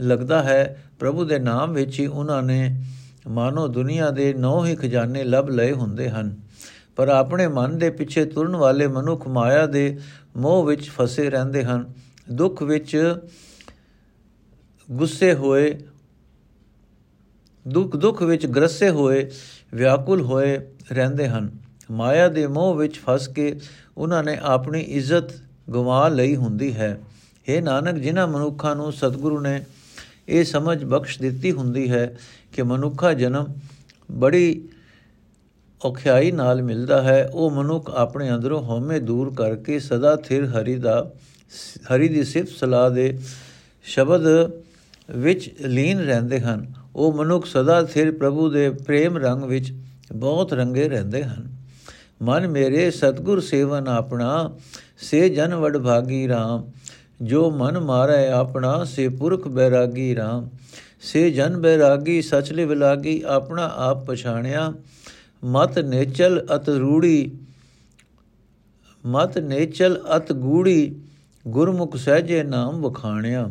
ਲੱਗਦਾ 0.00 0.42
ਹੈ। 0.42 0.84
ਪ੍ਰਭੂ 0.98 1.24
ਦੇ 1.24 1.38
ਨਾਮ 1.38 1.72
ਵਿੱਚ 1.72 2.00
ਹੀ 2.00 2.06
ਉਹਨਾਂ 2.06 2.42
ਨੇ 2.42 2.84
ਮਾਨੋ 3.28 3.68
ਦੁਨੀਆ 3.68 4.10
ਦੇ 4.10 4.34
ਨੌ 4.34 4.66
ਹੀ 4.66 4.76
ਖਜ਼ਾਨੇ 4.76 5.24
ਲੱਭ 5.24 5.48
ਲਏ 5.48 5.72
ਹੁੰਦੇ 5.72 6.10
ਹਨ। 6.10 6.36
ਪਰ 6.96 7.08
ਆਪਣੇ 7.08 7.48
ਮਨ 7.48 7.78
ਦੇ 7.78 7.90
ਪਿੱਛੇ 7.90 8.24
ਤੁਰਨ 8.24 8.56
ਵਾਲੇ 8.56 8.86
ਮਨੁੱਖ 8.86 9.28
ਮਾਇਆ 9.28 9.66
ਦੇ 9.66 9.98
ਮੋਹ 10.36 10.64
ਵਿੱਚ 10.64 10.90
ਫਸੇ 10.90 11.30
ਰਹਿੰਦੇ 11.30 11.64
ਹਨ। 11.64 11.92
ਦੁੱਖ 12.32 12.62
ਵਿੱਚ 12.62 13.16
ਗੁੱਸੇ 14.90 15.34
ਹੋਏ, 15.34 15.78
ਦੁੱਖ 17.68 17.96
ਦੁੱਖ 17.96 18.22
ਵਿੱਚ 18.22 18.46
ਗਰਸੇ 18.46 18.90
ਹੋਏ, 18.90 19.30
ਵਿਆਕੁਲ 19.74 20.22
ਹੋਏ 20.22 20.60
ਰਹਿੰਦੇ 20.92 21.28
ਹਨ। 21.28 21.61
ਮਾਇਆ 21.92 22.28
ਦੇ 22.28 22.46
ਮੋਹ 22.46 22.74
ਵਿੱਚ 22.74 22.98
ਫਸ 22.98 23.28
ਕੇ 23.28 23.60
ਉਹਨਾਂ 23.96 24.24
ਨੇ 24.24 24.38
ਆਪਣੀ 24.42 24.80
ਇੱਜ਼ਤ 24.80 25.32
ਗਵਾ 25.72 26.08
ਲਈ 26.08 26.36
ਹੁੰਦੀ 26.36 26.74
ਹੈ। 26.74 27.00
हे 27.48 27.62
ਨਾਨਕ, 27.62 27.94
ਜਿਨ੍ਹਾਂ 27.94 28.26
ਮਨੁੱਖਾਂ 28.28 28.76
ਨੂੰ 28.76 28.92
ਸਤਿਗੁਰੂ 28.92 29.40
ਨੇ 29.40 29.64
ਇਹ 30.28 30.44
ਸਮਝ 30.44 30.84
ਬਖਸ਼ 30.84 31.20
ਦਿੱਤੀ 31.22 31.52
ਹੁੰਦੀ 31.52 31.90
ਹੈ 31.90 32.16
ਕਿ 32.52 32.62
ਮਨੁੱਖਾ 32.62 33.12
ਜਨਮ 33.12 33.46
ਬੜੀ 34.10 34.68
ਔਖਿਆਈ 35.84 36.30
ਨਾਲ 36.30 36.62
ਮਿਲਦਾ 36.62 37.02
ਹੈ। 37.02 37.30
ਉਹ 37.34 37.50
ਮਨੁੱਖ 37.50 37.90
ਆਪਣੇ 37.90 38.30
ਅੰਦਰੋਂ 38.34 38.62
ਹਉਮੈ 38.62 38.98
ਦੂਰ 38.98 39.34
ਕਰਕੇ 39.34 39.78
ਸਦਾ 39.78 40.16
ਥਿਰ 40.16 40.44
ਹਰੀ 40.44 40.74
ਦਾ, 40.74 41.10
ਹਰੀ 41.86 42.08
ਦੀ 42.08 42.24
ਸਿਫਤ 42.24 42.48
ਸਲਾਹ 42.48 42.90
ਦੇ 42.90 43.18
ਸ਼ਬਦ 43.84 44.22
ਵਿੱਚ 45.10 45.50
ਲੀਨ 45.60 45.98
ਰਹਿੰਦੇ 45.98 46.40
ਹਨ। 46.40 46.72
ਉਹ 46.96 47.12
ਮਨੁੱਖ 47.12 47.46
ਸਦਾ 47.46 47.82
ਥਿਰ 47.82 48.12
ਪ੍ਰਭੂ 48.12 48.48
ਦੇ 48.50 48.70
ਪ੍ਰੇਮ 48.70 49.16
ਰੰਗ 49.18 49.44
ਵਿੱਚ 49.44 49.72
ਬਹੁਤ 50.12 50.52
ਰੰਗੇ 50.52 50.88
ਰਹਿੰਦੇ 50.88 51.24
ਹਨ। 51.24 51.61
ਮਨ 52.22 52.48
ਮੇਰੇ 52.48 52.90
ਸਤਗੁਰ 52.90 53.40
ਸੇਵਨ 53.40 53.88
ਆਪਣਾ, 53.88 54.56
ਸੇ 54.98 55.28
ਜਨ 55.28 55.54
ਵਡ 55.54 55.78
ਭਾਗੀ 55.78 56.28
RAM 56.28 56.70
ਜੋ 57.22 57.50
ਮਨ 57.50 57.78
ਮਾਰੇ 57.78 58.28
ਆਪਣਾ, 58.28 58.84
ਸੇ 58.84 59.08
ਪੁਰਖ 59.08 59.48
ਬੈਰਾਗੀ 59.48 60.16
RAM 60.16 60.56
ਸੇ 61.00 61.30
ਜਨ 61.30 61.60
ਬੈਰਾਗੀ, 61.60 62.22
ਸਚ 62.22 62.52
ਲਿਵ 62.52 62.72
ਲਾਗੀ, 62.72 63.22
ਆਪਣਾ 63.26 63.72
ਆਪ 63.76 64.04
ਪਛਾਣਿਆ। 64.06 64.74
ਮਤ 65.44 65.78
ਨੇਚਲ 65.78 66.46
ਅਤ 66.54 66.68
ਰੂੜੀ, 66.68 67.32
ਮਤ 69.06 69.38
ਨੇਚਲ 69.38 70.00
ਅਤ 70.16 70.32
ਗੂੜੀ, 70.32 71.00
ਗੁਰਮੁਖ 71.48 71.96
ਸਹਜੇ 71.96 72.42
ਨਾਮ 72.42 72.80
ਵਖਾਣਿਆ। 72.82 73.50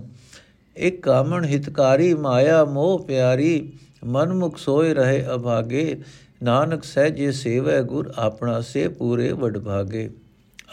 ਇਕ 0.78 1.02
ਕਾਮਣ 1.02 1.46
ਹਿਤਕਾਰੀ, 1.46 2.14
ਮਾਇਆ 2.14 2.66
ਮੋਹ 2.66 3.06
ਪਿਆਰੀ 3.08 3.74
ਮਨ 4.06 4.34
ਮੁਖ 4.34 4.58
ਸੋਏ 4.58 4.94
ਰਹੇ 4.94 5.26
ਅਭਾਗੇ। 5.36 6.02
ਨਾਨਕ 6.44 6.84
ਸਹਿਜੇ 6.84 7.32
ਸੇਵੈ 7.32 7.82
ਗੁਰ 7.82 8.14
ਆਪਣਾ 8.18 8.62
ਸੇ 8.62 8.88
ਪੂਰੇ 8.88 9.32
ਵਡਭਾਗੇ 9.32 10.10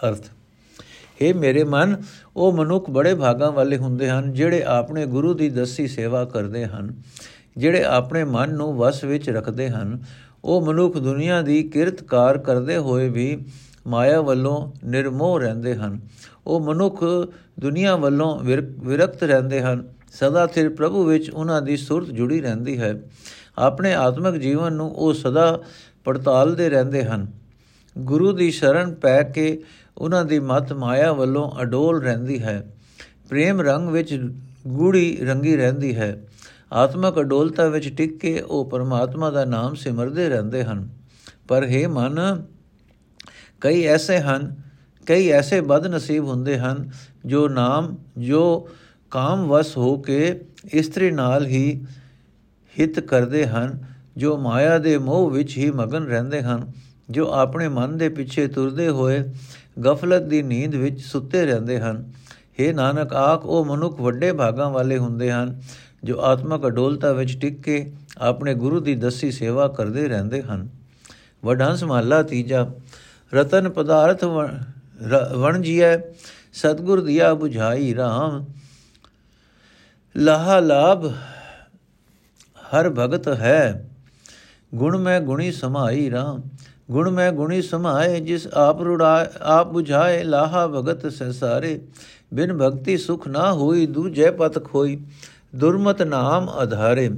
ਅਰਥ 0.08 0.26
हे 1.22 1.34
ਮੇਰੇ 1.36 1.64
ਮਨ, 1.64 2.02
ਉਹ 2.36 2.52
ਮਨੁੱਖ 2.52 2.90
ਬੜੇ 2.90 3.14
ਭਾਗਾਂ 3.14 3.52
ਵਾਲੇ 3.52 3.76
ਹੁੰਦੇ 3.76 4.10
ਹਨ, 4.10 4.32
ਜਿਹੜੇ 4.32 4.62
ਆਪਣੇ 4.62 5.06
ਗੁਰੂ 5.06 5.34
ਦੀ 5.34 5.48
ਦਸੀ 5.48 5.86
ਸੇਵਾ 5.86 6.24
ਕਰਦੇ 6.24 6.64
ਹਨ, 6.66 6.94
ਜਿਹੜੇ 7.56 7.84
ਆਪਣੇ 7.84 8.24
ਮਨ 8.24 8.54
ਨੂੰ 8.54 8.76
ਵਸ 8.76 9.04
ਵਿੱਚ 9.04 9.30
ਰੱਖਦੇ 9.30 9.68
ਹਨ। 9.68 9.98
ਉਹ 10.44 10.66
ਮਨੁੱਖ 10.66 10.96
ਦੁਨੀਆ 10.96 11.42
ਦੀ 11.42 11.62
ਕਿਰਤਕਾਰ 11.62 12.38
ਕਰਦੇ 12.38 12.76
ਹੋਏ 12.76 13.08
ਵੀ 13.08 13.44
ਮਾਇਆ 13.86 14.20
ਵੱਲੋਂ 14.20 14.72
ਨਿਰਮੋਹ 14.84 15.40
ਰਹਿੰਦੇ 15.40 15.74
ਹਨ। 15.74 16.00
ਉਹ 16.46 16.60
ਮਨੁੱਖ 16.60 17.04
ਦੁਨੀਆ 17.60 17.96
ਵੱਲੋਂ 17.96 18.38
ਵਿਰਕਤ 18.84 19.22
ਰਹਿੰਦੇ 19.22 19.60
ਹਨ। 19.60 19.88
ਸਦਾ 20.12 20.46
ਸਿਰ 20.46 20.68
ਪ੍ਰਭੂ 20.70 21.04
ਵਿੱਚ 21.04 21.30
ਉਹਨਾਂ 21.30 21.62
ਦੀ 21.62 21.76
ਸੁਰਤ 21.76 22.06
ਜੁੜੀ 22.06 22.40
ਰਹਿੰਦੀ 22.40 22.78
ਹੈ। 22.78 23.02
ਆਪਣੇ 23.58 23.94
ਆਤਮਿਕ 23.94 24.34
ਜੀਵਨ 24.34 24.72
ਨੂੰ 24.72 24.90
ਉਹ 24.90 25.14
ਸਦਾ 25.14 25.60
ਪੜਤਾਲਦੇ 26.04 26.70
ਰਹਿੰਦੇ 26.70 27.04
ਹਨ। 27.04 27.26
ਗੁਰੂ 27.98 28.32
ਦੀ 28.32 28.50
ਸ਼ਰਨ 28.50 28.94
ਪੈ 28.94 29.22
ਕੇ 29.22 29.62
ਉਹਨਾਂ 29.98 30.24
ਦੀ 30.24 30.38
ਮਤ 30.38 30.72
ਮਾਇਆ 30.72 31.12
ਵੱਲੋਂ 31.12 31.62
ਅਡੋਲ 31.62 32.02
ਰਹਿੰਦੀ 32.02 32.42
ਹੈ। 32.42 32.74
ਪ੍ਰੇਮ 33.28 33.60
ਰੰਗ 33.60 33.88
ਵਿੱਚ 33.88 34.32
ਗੂੜੀ 34.68 35.16
ਰੰਗੀ 35.16 35.56
ਰਹਿੰਦੀ 35.56 35.96
ਹੈ। 35.96 36.24
ਆਤਮਕ 36.72 37.20
ਅਡੋਲਤਾ 37.20 37.68
ਵਿੱਚ 37.68 37.96
ਟਿਕ 37.96 38.18
ਕੇ 38.18 38.40
ਉਹ 38.40 38.70
ਪਰਮਾਤਮਾ 38.70 39.30
ਦਾ 39.30 39.44
ਨਾਮ 39.44 39.74
ਸਿਮਰਦੇ 39.74 40.28
ਰਹਿੰਦੇ 40.28 40.64
ਹਨ। 40.64 40.88
ਪਰ 41.48 41.66
ਹੈ 41.66 41.88
ਮਨ, 41.88 42.44
ਕਈ 43.60 43.84
ਐਸੇ 43.84 44.18
ਹਨ, 44.18 44.56
ਕਈ 45.06 45.28
ਐਸੇ 45.28 45.60
ਬਦਨਸੀਬ 45.60 46.24
ਹੁੰਦੇ 46.24 46.58
ਹਨ, 46.58 46.90
ਜੋ 47.26 47.48
ਨਾਮ, 47.48 47.96
ਜੋ 48.18 48.68
ਕਾਮ 49.10 49.48
ਵਸ 49.48 49.76
ਹੋ 49.76 49.96
ਕੇ 49.98 50.40
ਇਸਤਰੀ 50.72 51.10
ਨਾਲ 51.10 51.46
ਹੀ 51.46 51.84
ਹਿਤ 52.80 53.00
ਕਰਦੇ 53.00 53.46
ਹਨ, 53.46 53.78
ਜੋ 54.16 54.36
ਮਾਇਆ 54.36 54.78
ਦੇ 54.78 54.96
ਮੋਹ 54.98 55.30
ਵਿੱਚ 55.30 55.56
ਹੀ 55.56 55.70
ਮਗਨ 55.70 56.04
ਰਹਿੰਦੇ 56.04 56.42
ਹਨ, 56.42 56.72
ਜੋ 57.10 57.30
ਆਪਣੇ 57.32 57.68
ਮਨ 57.68 57.96
ਦੇ 57.98 58.08
ਪਿੱਛੇ 58.08 58.46
ਤੁਰਦੇ 58.46 58.88
ਹੋਏ 58.88 59.22
ਗਫਲਤ 59.84 60.22
ਦੀ 60.22 60.42
ਨੀਂਦ 60.42 60.74
ਵਿੱਚ 60.74 61.00
ਸੁੱਤੇ 61.00 61.44
ਰਹਿੰਦੇ 61.46 61.78
ਹਨ। 61.80 62.04
हे 62.60 62.74
ਨਾਨਕ, 62.74 63.12
ਆਖ, 63.12 63.44
ਉਹ 63.44 63.64
ਮਨੁੱਖ 63.64 64.00
ਵੱਡੇ 64.00 64.32
ਭਾਗਾਂ 64.32 64.70
ਵਾਲੇ 64.70 64.98
ਹੁੰਦੇ 64.98 65.30
ਹਨ, 65.32 65.60
ਜੋ 66.04 66.20
ਆਤਮਕ 66.20 66.66
ਅਡੋਲਤਾ 66.66 67.12
ਵਿੱਚ 67.12 67.36
ਟਿਕ 67.40 67.60
ਕੇ 67.62 67.92
ਆਪਣੇ 68.18 68.54
ਗੁਰੂ 68.54 68.80
ਦੀ 68.80 68.94
ਦਸੀ 68.94 69.30
ਸੇਵਾ 69.30 69.68
ਕਰਦੇ 69.68 70.08
ਰਹਿੰਦੇ 70.08 70.42
ਹਨ। 70.42 70.68
ਵਡਾਂਸ 71.44 71.84
ਮਹੱਲਾ 71.84 72.22
ਤੀਜਾ, 72.22 72.70
ਰਤਨ 73.32 73.68
ਪਦਾਰਥ 73.68 74.24
ਵਣ 75.34 75.60
ਜੀਐ 75.62 75.96
ਸਤਗੁਰ 76.52 77.00
ਦਿਆ 77.00 77.32
부ਝਾਈ 77.32 77.94
RAM 77.94 78.44
ਲਾਹ 80.16 80.60
ਲਾਭ 80.60 81.04
ਹਰ 82.72 82.90
ਭਗਤ 82.90 83.28
ਹੈ। 83.28 83.88
ਗੁਣ 84.74 84.96
ਮੈਂ 84.96 85.20
ਗੁਣੀ 85.20 85.52
ਸਮਾਈ 85.52 86.10
RAM 86.10 86.40
ਗੁਣ 86.90 87.10
ਮੈਂ 87.10 87.30
ਗੁਣੀ 87.32 87.62
ਸਮਾਏ, 87.62 88.20
ਜਿਸ 88.20 88.46
ਆਪ 88.54 88.82
ਰੁੜਾ 88.82 89.30
ਆਪ 89.40 89.76
부ਝਾਏ 89.76 90.22
ਲਾਹਾ 90.24 90.66
ਭਗਤ 90.66 91.06
ਸੰਸਾਰੇ 91.12 91.80
ਬਿਨ 92.34 92.52
ਭਗਤੀ 92.52 92.96
ਸੁਖ 92.96 93.26
ਨਾ 93.28 93.52
ਹੋਈ, 93.52 93.86
ਦੂਜੇ 93.86 94.30
ਪਤ 94.30 94.64
ਖੋਈ। 94.64 94.98
ਦੁਰਮਤ 95.56 96.02
ਨਾਮ 96.02 96.48
ਆਧਾਰੇ 96.48 97.08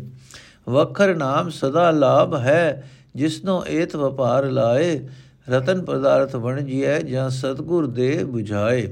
ਵਖਰ 0.69 1.15
ਨਾਮ 1.15 1.51
ਸਦਾ 1.51 1.91
ਲਾਭ 1.91 2.35
ਹੈ, 2.35 2.89
ਜਿਸਨੋ 3.17 3.65
ਏਤ 3.69 3.97
ਵਪਾਰ 3.97 4.51
ਲਾਏ। 4.51 5.01
ਰਤਨ 5.49 5.85
ਪਦਾਰਥ 5.85 6.37
ਬਣ 6.37 6.61
ਜੀਐ, 6.61 6.99
ਜਾਂ 7.01 7.31
ਸਤਗੁਰ 7.31 7.87
ਦੇ 7.87 8.25
부ਝਾਏ 8.25 8.89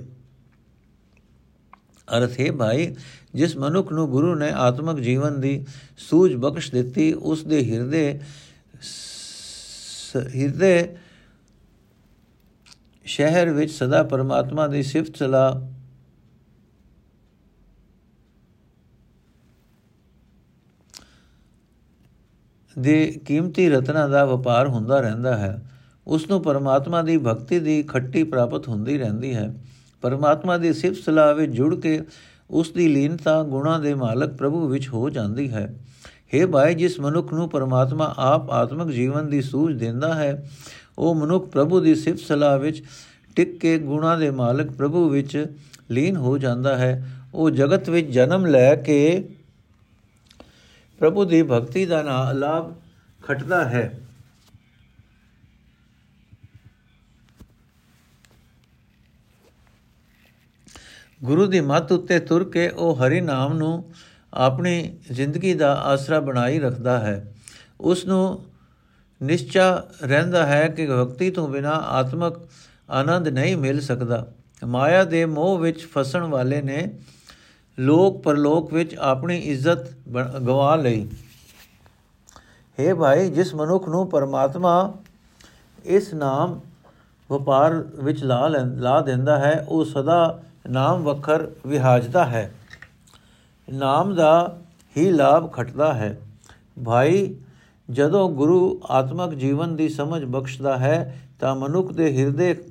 ਅਰਥ 2.17 2.41
ਹੈ 2.41 2.53
ਭਾਈ, 2.53 2.97
ਜਿਸ 3.35 3.57
ਮਨੁੱਖ 3.57 3.93
ਨੂੰ 3.93 4.11
ਗੁਰੂ 4.11 4.35
ਨੇ 4.35 4.51
ਆਤਮਿਕ 4.51 4.99
ਜੀਵਨ 4.99 5.41
ਦੀ 5.41 5.67
ਸੂਝ 5.99 6.35
ਬਖਸ਼ 6.35 6.73
ਦਿੱਤੀ, 6.73 7.13
ਉਸ 7.13 7.45
ਦੇ 7.45 7.65
ਹਿਰਦੇ 7.71 8.21
ਹਿਰਦੇ 10.17 10.97
ਸ਼ਹਿਰ 13.05 13.51
ਵਿੱਚ 13.51 13.71
ਸਦਾ 13.73 14.03
ਪਰਮਾਤਮਾ 14.03 14.67
ਦੀ 14.67 14.83
ਸਿਫਤ 14.83 15.17
ਸਲਾ 15.17 15.69
ਦੇ 22.79 23.21
ਕੀਮਤੀ 23.25 23.69
ਰਤਨਾਂ 23.69 24.09
ਦਾ 24.09 24.25
ਵਪਾਰ 24.25 24.69
ਹੁੰਦਾ 24.69 25.01
ਰਹਿੰਦਾ 25.01 25.37
ਹੈ। 25.37 25.71
ਉਸ 26.07 26.29
ਨੂੰ 26.31 26.43
ਪਰਮਾਤਮਾ 26.43 27.03
ਦੀ 27.03 27.17
ਭਗਤੀ 27.19 27.59
ਦੀ 27.59 27.83
ਖੱਟੀ 27.83 28.23
ਪ੍ਰਾਪਤ 28.23 28.69
ਹੁੰਦੀ 28.69 28.99
ਰਹਿੰਦੀ 28.99 29.35
ਹੈ। 29.35 29.55
ਪਰਮਾਤਮਾ 30.01 30.57
ਦੀ 30.59 30.73
ਸਿਫਤ 30.73 30.97
ਸਲਾਹ 30.97 31.35
ਵਿੱਚ 31.35 31.53
ਜੁੜ 31.53 31.75
ਕੇ 31.75 32.01
ਉਸ 32.51 32.71
ਦੀ 32.71 32.89
ਲੀਨਤਾ 32.89 33.43
ਗੁਣਾ 33.43 33.79
ਦੇ 33.79 33.95
ਮਾਲਕ 33.95 34.35
ਪ੍ਰਭੂ 34.35 34.69
ਵਿੱਚ 34.69 34.89
ਹੋ 34.89 35.11
ਜਾਂਦੀ 35.11 35.51
ਹੈ। 35.51 35.75
हे 36.35 36.49
ਭਾਈ, 36.49 36.75
ਜਿਸ 36.75 37.01
ਮਨੁੱਖ 37.01 37.33
ਨੂੰ 37.33 37.49
ਪਰਮਾਤਮਾ 37.49 38.15
ਆਪ 38.19 38.51
ਆਤਮਿਕ 38.51 38.89
ਜੀਵਨ 38.89 39.31
ਦੀ 39.31 39.43
ਸੂਝ 39.43 39.75
ਦਿੰਦਾ 39.75 40.15
ਹੈ, 40.15 40.51
ਉਹ 40.99 41.15
ਮਨੁੱਖ 41.15 41.47
ਪ੍ਰਭੂ 41.47 41.81
ਦੀ 41.81 41.95
ਸਿਫਤ 41.95 42.19
ਸਲਾਹ 42.19 42.59
ਵਿੱਚ 42.59 42.83
ਟਿਕ 43.37 43.59
ਕੇ 43.59 43.79
ਗੁਣਾ 43.79 44.17
ਦੇ 44.17 44.31
ਮਾਲਕ 44.31 44.71
ਪ੍ਰਭੂ 44.71 45.09
ਵਿੱਚ 45.09 45.47
ਲੀਨ 45.91 46.17
ਹੋ 46.17 46.39
ਜਾਂਦਾ 46.39 46.77
ਹੈ। 46.77 47.11
ਉਹ 47.35 47.51
ਜਗਤ 47.51 47.91
ਵਿੱਚ 47.91 48.11
ਜਨਮ 48.11 48.47
ਲੈ 48.47 48.75
ਕੇ 48.75 49.29
ਪ੍ਰਭੂ 50.99 51.25
ਦੀ 51.25 51.43
ਭਗਤੀ 51.43 51.87
ਦਾ 51.87 52.33
ਲਾਭ 52.33 52.73
ਖਟਦਾ 53.23 53.65
ਹੈ। 53.65 54.01
ਗੁਰੂ 61.25 61.47
ਦੀ 61.47 61.61
ਮੱਤ 61.61 61.93
ਉੱਤੇ 61.93 62.19
ਤੁਰ 62.19 62.45
ਕੇ 62.45 62.69
ਉਹ 62.69 62.97
ਹਰੀ 62.97 63.21
ਨਾਮ 63.21 63.53
ਨੂੰ 63.53 63.85
ਆਪਣੀ 64.35 64.97
ਜ਼ਿੰਦਗੀ 65.13 65.55
ਦਾ 65.55 65.75
ਆਸਰਾ 65.75 66.21
ਬਣਾਈ 66.21 66.59
ਰੱਖਦਾ 66.59 66.99
ਹੈ। 67.01 67.35
ਉਸ 67.81 68.07
ਨੂੰ 68.07 68.45
ਨਿਸ਼ਚਾ 69.23 69.85
ਰਹਿੰਦਾ 70.03 70.47
ਹੈ 70.47 70.69
ਕਿ 70.69 70.87
ਭਗਤੀ 70.87 71.31
ਤੋਂ 71.31 71.49
ਬਿਨਾ 71.49 71.71
ਆਤਮਕ 71.71 72.37
ਆਨੰਦ 72.91 73.29
ਨਹੀਂ 73.29 73.57
ਮਿਲ 73.57 73.81
ਸਕਦਾ। 73.81 74.27
ਮਾਇਆ 74.67 75.05
ਦੇ 75.05 75.25
ਮੋਹ 75.25 75.59
ਵਿੱਚ 75.59 75.87
ਫਸਣ 75.87 76.23
ਵਾਲੇ 76.23 76.63
ਨੇ 76.63 76.99
ਲੋਕ 77.79 78.23
ਪਰਲੋਕ 78.23 78.73
ਵਿੱਚ 78.75 78.95
ਆਪਣੀ 78.95 79.39
ਇੱਜ਼ਤ 79.39 79.93
ਗਵਾ 80.47 80.77
ਲਈ। 80.77 81.09
ਹੈ 82.81 82.95
ਭਾਈ, 82.95 83.31
ਜਿਸ 83.31 83.55
ਮਨੁੱਖ 83.55 83.89
ਨੂੰ 83.89 84.09
ਪਰਮਾਤਮਾ 84.11 84.95
ਇਸ 85.85 86.15
ਨਾਮ 86.15 86.61
ਵਪਾਰ 87.31 87.75
ਵਿੱਚ 88.03 88.25
ਲਾ 88.25 88.49
ਲਾ 88.77 89.01
ਦਿੰਦਾ 89.01 89.39
ਹੈ, 89.39 89.65
ਉਹ 89.69 89.85
ਸਦਾ 89.85 90.43
ਨਾਮ 90.71 91.03
ਵਖਰ 91.03 91.51
ਵਿਹਾਜਦਾ 91.67 92.25
ਹੈ। 92.25 92.55
ਨਾਮ 93.73 94.15
ਦਾ 94.15 94.61
ਹੀ 94.97 95.11
ਲਾਭ 95.11 95.53
ਖਟਦਾ 95.53 95.95
ਹੈ। 95.95 96.21
ਭਾਈ, 96.85 97.37
ਜਦੋਂ 97.91 98.31
ਗੁਰੂ 98.31 98.81
ਆਤਮਕ 98.91 99.35
ਜੀਵਨ 99.35 99.77
ਦੀ 99.77 99.89
ਸਮਝ 99.89 100.25
ਬਖਸ਼ਦਾ 100.25 100.77
ਹੈ, 100.77 101.21
ਤਾਂ 101.41 101.57
ਮਨੁੱਖ 101.57 101.93
ਦੇ 101.93 102.19
ਹਿਰਦੇ 102.19 102.65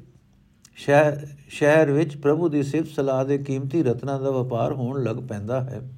ਸ਼ਹਿਰ 0.76 1.28
ਸ਼ਹਿਰ 1.50 1.92
ਵਿੱਚ 1.92 2.18
ਪ੍ਰਭੂ 2.18 2.50
ਦੀ 2.50 2.64
ਸਿਫਤ 2.64 2.96
ਸਲਾਹ 2.96 3.26
ਦੇ 3.26 3.38
ਕੀਮਤੀ 3.38 3.84
ਰਤਨਾਂ 3.84 4.20
ਦਾ 4.20 4.32
ਵਪਾਰ 4.32 4.74
ਹੋਣ 4.74 5.04
ਲੱਗ 5.04 5.16
ਪੈਂਦਾ 5.16 5.62
ਹੈ। 5.62 5.90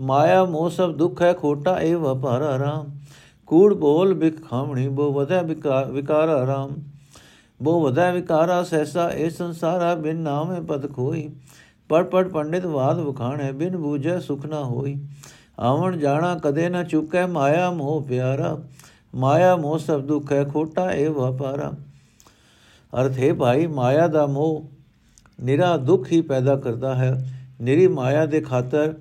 ਮਾਇਆ 0.00 0.44
ਮੋਹ 0.44 0.70
ਸਭ 0.70 0.94
ਦੁੱਖ 0.94 1.22
ਹੈ, 1.22 1.32
ਖੋਟਾ, 1.32 1.80
ਇਹ 1.80 1.96
ਵਪਾਰ 1.96 2.42
ਆਰਾਮ। 2.42 2.86
ਕੂੜ, 3.46 3.74
ਬੋਲ 3.74 4.14
ਬਿਖਾਵਣੀ 4.14 4.88
ਬੋ, 4.88 5.12
ਵਧੈ 5.12 5.42
ਵਿਕਾਰ 5.90 6.28
ਆਰਾਮ। 6.28 6.70
ਬੋ 7.62 7.80
ਵਧੈ 7.80 8.12
ਵਿਕਾਰਾ 8.12 8.62
ਸੈਸਾ 8.62 9.10
ਇਹ 9.10 9.30
ਸੰਸਾਰਾ 9.30 9.94
ਬਿਨ 9.94 10.16
ਨਾਮੇ 10.16 10.60
ਪਦ 10.60 10.92
ਖੋਈ। 10.92 11.28
ਪੜ 11.88 12.04
ਪੜ 12.04 12.28
ਪੰਡਿਤ 12.28 12.66
ਬਾਦ 12.66 12.98
ਵਖਾਣੇ, 12.98 13.52
ਬਿਨ 13.52 13.76
ਬੂਝੈ 13.76 14.18
ਸੁਖ 14.18 14.46
ਨਾ 14.46 14.64
ਹੋਈ। 14.64 14.96
ਆਵਣ 15.58 15.96
ਜਾਣਾ 15.96 16.34
ਕਦੇ 16.34 16.68
ਨਾ 16.68 16.82
ਚੁੱਕੈ, 16.84 17.26
ਮਾਇਆ 17.26 17.70
ਮੋਹ 17.70 18.02
ਪਿਆਰਾ। 18.02 18.58
ਮਾਇਆ 19.14 19.56
ਮੋਹ 19.56 19.78
ਸਭ 19.78 20.00
ਦੁੱਖ 20.00 20.32
ਹੈ 20.32 20.44
ਖੋਟਾ 20.44 20.90
ਇਹ 20.92 21.10
ਵਪਾਰਾ। 21.10 21.72
ਅਰਥ 23.00 23.18
ਹੈ 23.18 23.34
ਭਾਈ, 23.34 23.66
ਮਾਇਆ 23.66 24.08
ਦਾ 24.08 24.26
ਮੋਹ 24.26 24.68
ਨਿਰਾ 25.42 25.76
ਦੁੱਖ 25.76 26.12
ਹੀ 26.12 26.20
ਪੈਦਾ 26.20 26.56
ਕਰਦਾ 26.56 26.94
ਹੈ। 26.94 27.32
ਨਿਰੀ 27.60 27.88
ਮਾਇਆ 27.88 28.26
ਦੇ 28.26 28.40
ਖਾਤਰ 28.40 28.94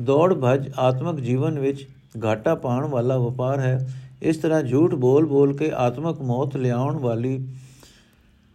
ਦੌੜ 0.00 0.34
ਭਜ 0.34 0.70
ਆਤਮਿਕ 0.78 1.24
ਜੀਵਨ 1.24 1.58
ਵਿੱਚ 1.58 1.88
ਘਾਟਾ 2.24 2.54
ਪਾਉਣ 2.54 2.86
ਵਾਲਾ 2.86 3.18
ਵਪਾਰ 3.18 3.60
ਹੈ। 3.60 3.92
ਇਸ 4.22 4.36
ਤਰ੍ਹਾਂ 4.36 4.62
ਝੂਠ 4.62 4.94
ਬੋਲ 4.94 5.26
ਬੋਲ 5.26 5.56
ਕੇ 5.56 5.70
ਆਤਮਿਕ 5.76 6.20
ਮੌਤ 6.22 6.56
ਲਿਆਉਣ 6.56 6.98
ਵਾਲੀ 6.98 7.46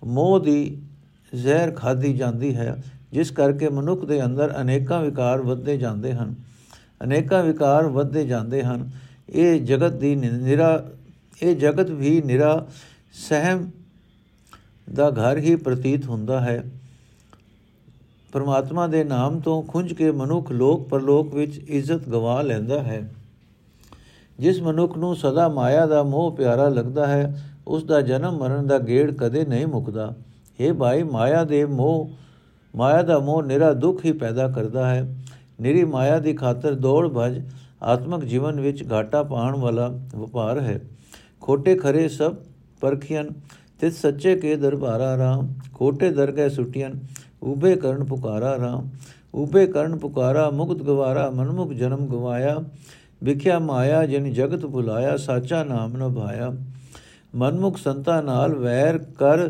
ਮੋਹ 0.03 0.39
ਦੀ 0.39 0.81
ਜ਼ਹਿਰ 1.35 1.71
ਖਾਦੀ 1.71 2.13
ਜਾਂਦੀ 2.13 2.55
ਹੈ, 2.55 2.83
ਜਿਸ 3.11 3.31
ਕਰਕੇ 3.31 3.69
ਮਨੁੱਖ 3.69 4.05
ਦੇ 4.05 4.25
ਅੰਦਰ 4.25 4.61
ਅਨੇਕਾਂ 4.61 5.01
ਵਿਕਾਰ 5.01 5.41
ਵੱਧਦੇ 5.41 5.77
ਜਾਂਦੇ 5.77 6.13
ਹਨ। 6.13 6.35
ਅਨੇਕਾਂ 7.03 7.43
ਵਿਕਾਰ 7.43 7.87
ਵੱਧਦੇ 7.87 8.25
ਜਾਂਦੇ 8.25 8.63
ਹਨ। 8.63 8.89
ਇਹ 9.29 9.61
ਜਗਤ 9.61 9.93
ਦੀ 9.93 10.15
ਨਿਰਾ, 10.15 10.85
ਇਹ 11.43 11.55
ਜਗਤ 11.55 11.89
ਵੀ 11.89 12.21
ਨਿਰਾ 12.21 12.67
ਸਹਿਮ 13.29 13.71
ਦਾ 14.95 15.09
ਘਰ 15.09 15.37
ਹੀ 15.37 15.55
ਪ੍ਰਤੀਤ 15.55 16.05
ਹੁੰਦਾ 16.05 16.41
ਹੈ। 16.41 16.63
ਪਰਮਾਤਮਾ 18.31 18.87
ਦੇ 18.87 19.03
ਨਾਮ 19.03 19.39
ਤੋਂ 19.39 19.63
ਖੁੰਝ 19.63 19.93
ਕੇ 19.93 20.11
ਮਨੁੱਖ 20.11 20.51
ਲੋਕ 20.51 20.89
ਪਰਲੋਕ 20.89 21.35
ਵਿੱਚ 21.35 21.57
ਇੱਜ਼ਤ 21.57 22.09
ਗਵਾ 22.09 22.41
ਲੈਂਦਾ 22.41 22.83
ਹੈ। 22.83 23.13
ਜਿਸ 24.39 24.61
ਮਨੁੱਖ 24.61 24.97
ਨੂੰ 24.97 25.15
ਸਦਾ 25.15 25.49
ਮਾਇਆ 25.49 25.85
ਦਾ 25.85 26.03
ਮੋਹ 26.03 26.35
ਪਿਆਰਾ 26.37 26.69
ਲੱਗਦਾ 26.69 27.07
ਹੈ 27.07 27.45
ਉਸ 27.69 27.83
ਦਾ 27.83 28.01
ਜਨਮ 28.01 28.37
ਮਰਨ 28.37 28.67
ਦਾ 28.67 28.77
ਗੇੜ 28.77 29.15
ਕਦੇ 29.15 29.45
ਨਹੀਂ 29.45 29.67
ਮੁੱਕਦਾ। 29.67 30.13
हे 30.61 30.75
ਭਾਈ, 30.75 31.03
ਮਾਇਆ 31.03 31.43
ਦੇ 31.43 31.65
ਮੋਹ, 31.65 32.09
ਮਾਇਆ 32.75 33.01
ਦਾ 33.01 33.19
ਮੋਹ 33.19 33.43
ਨਿਰਾ 33.43 33.73
ਦੁੱਖ 33.73 34.05
ਹੀ 34.05 34.11
ਪੈਦਾ 34.11 34.47
ਕਰਦਾ 34.47 34.89
ਹੈ। 34.89 35.17
ਨਿਰੀ 35.61 35.83
ਮਾਇਆ 35.83 36.19
ਦੀ 36.19 36.33
ਖਾਤਰ 36.33 36.75
ਦੌੜ 36.75 37.07
ਭਜ 37.17 37.41
ਆਤਮਿਕ 37.83 38.25
ਜੀਵਨ 38.25 38.61
ਵਿੱਚ 38.61 38.91
ਘਾਟਾ 38.91 39.23
ਪਾਉਣ 39.23 39.57
ਵਾਲਾ 39.57 39.99
ਵਪਾਰ 40.15 40.59
ਹੈ। 40.59 40.81
ਖੋਟੇ 41.41 41.75
ਖਰੇ 41.75 42.07
ਸਭ 42.07 42.35
ਪਰਖੀਆਂ 42.81 43.23
ਤਿਤ 43.81 43.93
ਸੱਚੇ 43.93 44.35
ਕੇ 44.35 44.55
ਦਰਬਾਰਾ 44.55 45.17
ਰਾਮ। 45.17 45.53
ਖੋਟੇ 45.73 46.09
ਦਰਗਹਿ 46.09 46.49
ਸੁਟੀਆਂ 46.49 46.89
ਉਬੇ 47.43 47.75
ਕਰਨ 47.75 48.03
ਪੁਕਾਰਾ 48.03 48.57
ਰਾਮ। 48.57 48.89
ਉਬੇ 49.33 49.67
ਕਰਨ 49.67 49.97
ਪੁਕਾਰਾ, 49.97 50.49
ਮੁਕਤ 50.49 50.83
ਗਵਾਰਾ, 50.83 51.29
ਮਨਮੁਖ 51.29 51.73
ਜਨਮ 51.73 52.07
ਗਵਾਇਆ। 52.07 52.57
ਵਿਖਿਆ 53.23 53.59
ਮਾਇਆ 53.59 54.05
ਜਿਨ 54.05 54.33
ਜਗਤ 54.33 54.65
ਭੁਲਾਇਆ, 54.65 55.17
ਸਾਚਾ 55.17 55.63
ਨਾਮ 55.63 55.97
ਨ 55.97 56.13
ਭਾਇਆ। 56.13 56.51
ਮਨਮੁਖ 57.33 57.77
ਸੰਤਾ 57.77 58.21
ਨਾਲ 58.21 58.55
ਵੈਰ 58.55 58.97
ਕਰ 58.97 59.49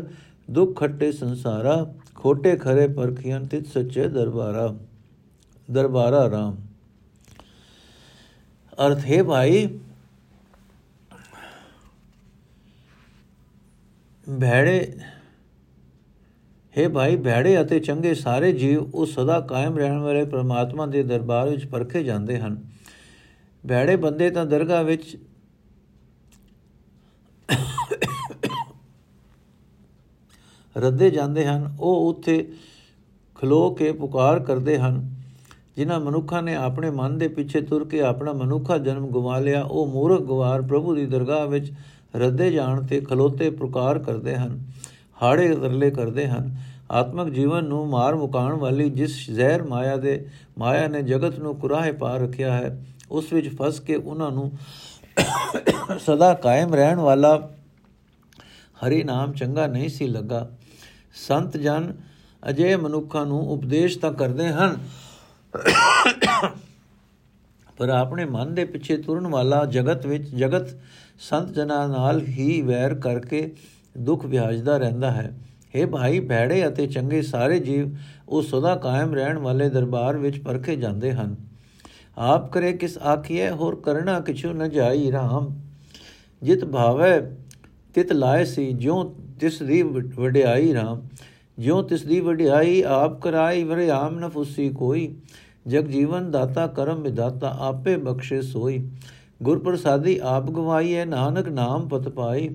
ਦੁੱਖ 0.50 0.78
ਖੱਟੇ 0.80 1.12
ਸੰਸਾਰਾ, 1.12 1.94
ਖੋਟੇ 2.14 2.56
ਖਰੇ 2.56 2.86
ਪਰਖੀਆਂ 2.88 3.40
ਤਿਤ 3.40 3.66
ਸੱਚੇ 3.66 4.08
ਦਰਬਾਰਾ 4.08 4.74
ਦਰਬਾਰਾ 5.70 6.30
ਰਾਮ। 6.30 6.56
ਅਰਥ 8.86 9.04
ਹੈ 9.04 9.22
ਭਾਈ, 9.22 9.66
ਭੈੜੇ, 14.40 14.98
ਹੈ 16.78 16.88
ਭਾਈ 16.88 17.16
ਭੈੜੇ 17.16 17.60
ਅਤੇ 17.60 17.80
ਚੰਗੇ 17.80 18.14
ਸਾਰੇ 18.14 18.52
ਜੀਵ 18.52 18.90
ਉਹ 18.94 19.06
ਸਦਾ 19.06 19.40
ਕਾਇਮ 19.40 19.78
ਰਹਿਣ 19.78 19.98
ਵਾਲੇ 19.98 20.24
ਪ੍ਰਮਾਤਮਾ 20.24 20.86
ਦੇ 20.86 21.02
ਦਰਬਾਰ 21.02 21.48
ਵਿੱਚ 21.48 21.66
ਪਰਖੇ 21.66 22.02
ਜਾਂਦੇ 22.04 22.38
ਹਨ। 22.38 22.60
ਭੈੜੇ 23.64 23.96
ਬੰਦੇ 23.96 24.30
ਤਾਂ 24.30 24.46
ਦਰਗਾਹ 24.46 24.84
ਵਿੱਚ 24.84 25.16
ਰੱਦੇ 30.76 31.10
ਜਾਂਦੇ 31.10 31.46
ਹਨ, 31.46 31.76
ਉਹ 31.80 32.08
ਉੱਥੇ 32.08 32.52
ਖਲੋ 33.34 33.70
ਕੇ 33.70 33.92
ਪੁਕਾਰ 33.92 34.40
ਕਰਦੇ 34.40 34.78
ਹਨ। 34.78 35.08
ਜਿਨ੍ਹਾਂ 35.76 36.00
ਮਨੁੱਖਾਂ 36.00 36.42
ਨੇ 36.42 36.54
ਆਪਣੇ 36.54 36.90
ਮਨ 36.90 37.18
ਦੇ 37.18 37.28
ਪਿੱਛੇ 37.28 37.60
ਤੁਰ 37.60 37.84
ਕੇ 37.84 38.00
ਆਪਣਾ 38.02 38.32
ਮਨੁੱਖਾ 38.32 38.78
ਜਨਮ 38.78 39.06
ਗਵਾ 39.06 39.38
ਲਿਆ, 39.38 39.62
ਉਹ 39.62 39.86
ਮੂਰਖ 39.86 40.22
ਗਵਾਰ 40.22 40.62
ਪ੍ਰਭੂ 40.62 40.94
ਦੀ 40.94 41.06
ਦਰਗਾਹ 41.06 41.46
ਵਿੱਚ 41.46 41.72
ਰੱਦੇ 42.16 42.50
ਜਾਣ 42.50 42.82
ਤੇ 42.86 43.00
ਖਲੋਤੇ 43.00 43.50
ਪ੍ਰਕਾਰ 43.50 43.98
ਕਰਦੇ 43.98 44.36
ਹਨ, 44.36 44.60
ਹਾੜੇ 45.22 45.54
ਤਰਲੇ 45.54 45.90
ਕਰਦੇ 45.90 46.26
ਹਨ। 46.26 46.56
ਆਤਮਿਕ 46.90 47.28
ਜੀਵਨ 47.28 47.64
ਨੂੰ 47.64 47.86
ਮਾਰ 47.88 48.14
ਮੁਕਾਉਣ 48.14 48.54
ਵਾਲੀ 48.54 48.88
ਜਿਸ 48.90 49.30
ਜ਼ਹਿਰ 49.30 49.62
ਮਾਇਆ 49.62 49.96
ਦੇ 49.96 50.24
ਮਾਇਆ 50.58 50.88
ਨੇ 50.88 51.02
ਜਗਤ 51.02 51.38
ਨੂੰ 51.38 51.54
ਕੁਰਾਹੇ 51.56 51.92
ਪਾ 51.92 52.16
ਰੱਖਿਆ 52.16 52.52
ਹੈ, 52.52 52.84
ਉਸ 53.10 53.32
ਵਿੱਚ 53.32 53.48
ਫਸ 53.56 53.80
ਕੇ 53.80 53.96
ਉਹਨਾਂ 53.96 54.30
ਨੂੰ 54.30 54.50
ਸਦਾ 56.00 56.32
ਕਾਇਮ 56.34 56.74
ਰਹਿਣ 56.74 56.98
ਵਾਲਾ 56.98 57.36
ਹਰੀ 58.76 59.02
ਨਾਮ 59.04 59.32
ਚੰਗਾ 59.32 59.66
ਨਹੀਂ 59.66 59.88
ਸੀ 59.88 60.06
ਲੱਗਾ। 60.06 60.48
ਸੰਤ 61.28 61.56
ਜਨ 61.56 61.92
ਅਜੇ 62.42 62.76
ਮਨੁੱਖਾਂ 62.76 63.24
ਨੂੰ 63.26 63.40
ਉਪਦੇਸ਼ 63.52 63.98
ਤਾਂ 63.98 64.12
ਕਰਦੇ 64.12 64.48
ਹਨ, 64.48 64.76
ਪਰ 67.78 67.88
ਆਪਣੇ 67.88 68.24
ਮਨ 68.24 68.54
ਦੇ 68.54 68.64
ਪਿੱਛੇ 68.64 68.96
ਤੁਰਨ 68.96 69.26
ਵਾਲਾ 69.26 69.64
ਜਗਤ 69.66 70.06
ਵਿੱਚ 70.06 70.28
ਜਗਤ 70.34 70.68
ਸੰਤ 71.20 71.52
ਜਨਾਂ 71.52 71.88
ਨਾਲ 71.88 72.20
ਹੀ 72.20 72.60
ਵੈਰ 72.62 72.94
ਕਰਕੇ 72.94 73.52
ਦੁੱਖ 73.98 74.24
ਵਿਆਜਦਾ 74.26 74.76
ਰਹਿੰਦਾ 74.76 75.10
ਹੈ। 75.10 75.32
हे 75.74 75.86
ਭਾਈ, 75.88 76.20
ਭੈੜੇ 76.20 76.66
ਅਤੇ 76.66 76.86
ਚੰਗੇ 76.86 77.22
ਸਾਰੇ 77.22 77.58
ਜੀਵ, 77.60 77.96
ਉਹ 78.28 78.42
ਸਦਾ 78.42 78.74
ਕਾਇਮ 78.76 79.14
ਰਹਿਣ 79.14 79.38
ਵਾਲੇ 79.38 79.68
ਦਰਬਾਰ 79.68 80.16
ਵਿੱਚ 80.16 80.38
ਪਰਖੇ 80.38 80.76
ਜਾਂਦੇ 80.76 81.12
ਹਨ। 81.12 81.36
ਆਪ 82.18 82.52
ਕਰੇ 82.52 82.72
ਕਿਸ 82.72 82.98
ਆਖੀਏ 82.98 83.50
ਹੋਰ 83.50 83.76
ਕਰਨਾ 83.76 84.20
ਕਿਛੂ 84.20 84.52
ਨ 84.52 84.70
ਜਾਈ 84.70 85.12
ਰਾਮ। 85.12 85.60
ਜਿਤ 86.42 86.64
ਭਾਵੇ, 86.64 87.36
ਤਿਤ 87.94 88.12
ਲਾਇ 88.12 88.44
ਸੀ, 88.44 88.72
ਜਿਉ 88.72 89.14
ਤਿਸ 89.40 89.62
ਦੀ 89.62 89.82
ਵਡਿਆਈ 89.82 90.74
ਰਾਮ। 90.74 91.02
ਜਿਉ 91.58 91.82
ਤਿਸ 91.82 92.02
ਦੀ 92.02 92.20
ਵਡਿਆਈ 92.20 92.82
ਆਪ 92.82 93.20
ਕਰਾਈ, 93.20 93.64
ਵਰੇ 93.64 93.90
ਆਮ 93.90 94.18
ਨ 94.18 94.28
ਫੁੱਸੀ 94.28 94.68
ਕੋਈ। 94.68 95.14
ਜਗ 95.68 95.86
ਜੀਵਨ 95.86 96.30
ਦਾਤਾ, 96.30 96.66
ਕਰਮ 96.66 97.02
ਵਿਦਾਤਾ, 97.02 97.56
ਆਪੇ 97.60 97.96
ਬਖਸ਼ੇ 97.96 98.42
ਸੋਈ। 98.42 98.90
ਗੁਰ 99.42 99.58
ਪ੍ਰਸਾਦੀ 99.58 100.20
ਆਪ 100.22 100.50
ਗਵਾਈਏ 100.50 101.04
ਨਾਨਕ 101.04 101.48
ਨਾਮ 101.48 101.88
ਪਤ 101.88 102.08
ਪਾਈ। 102.08 102.50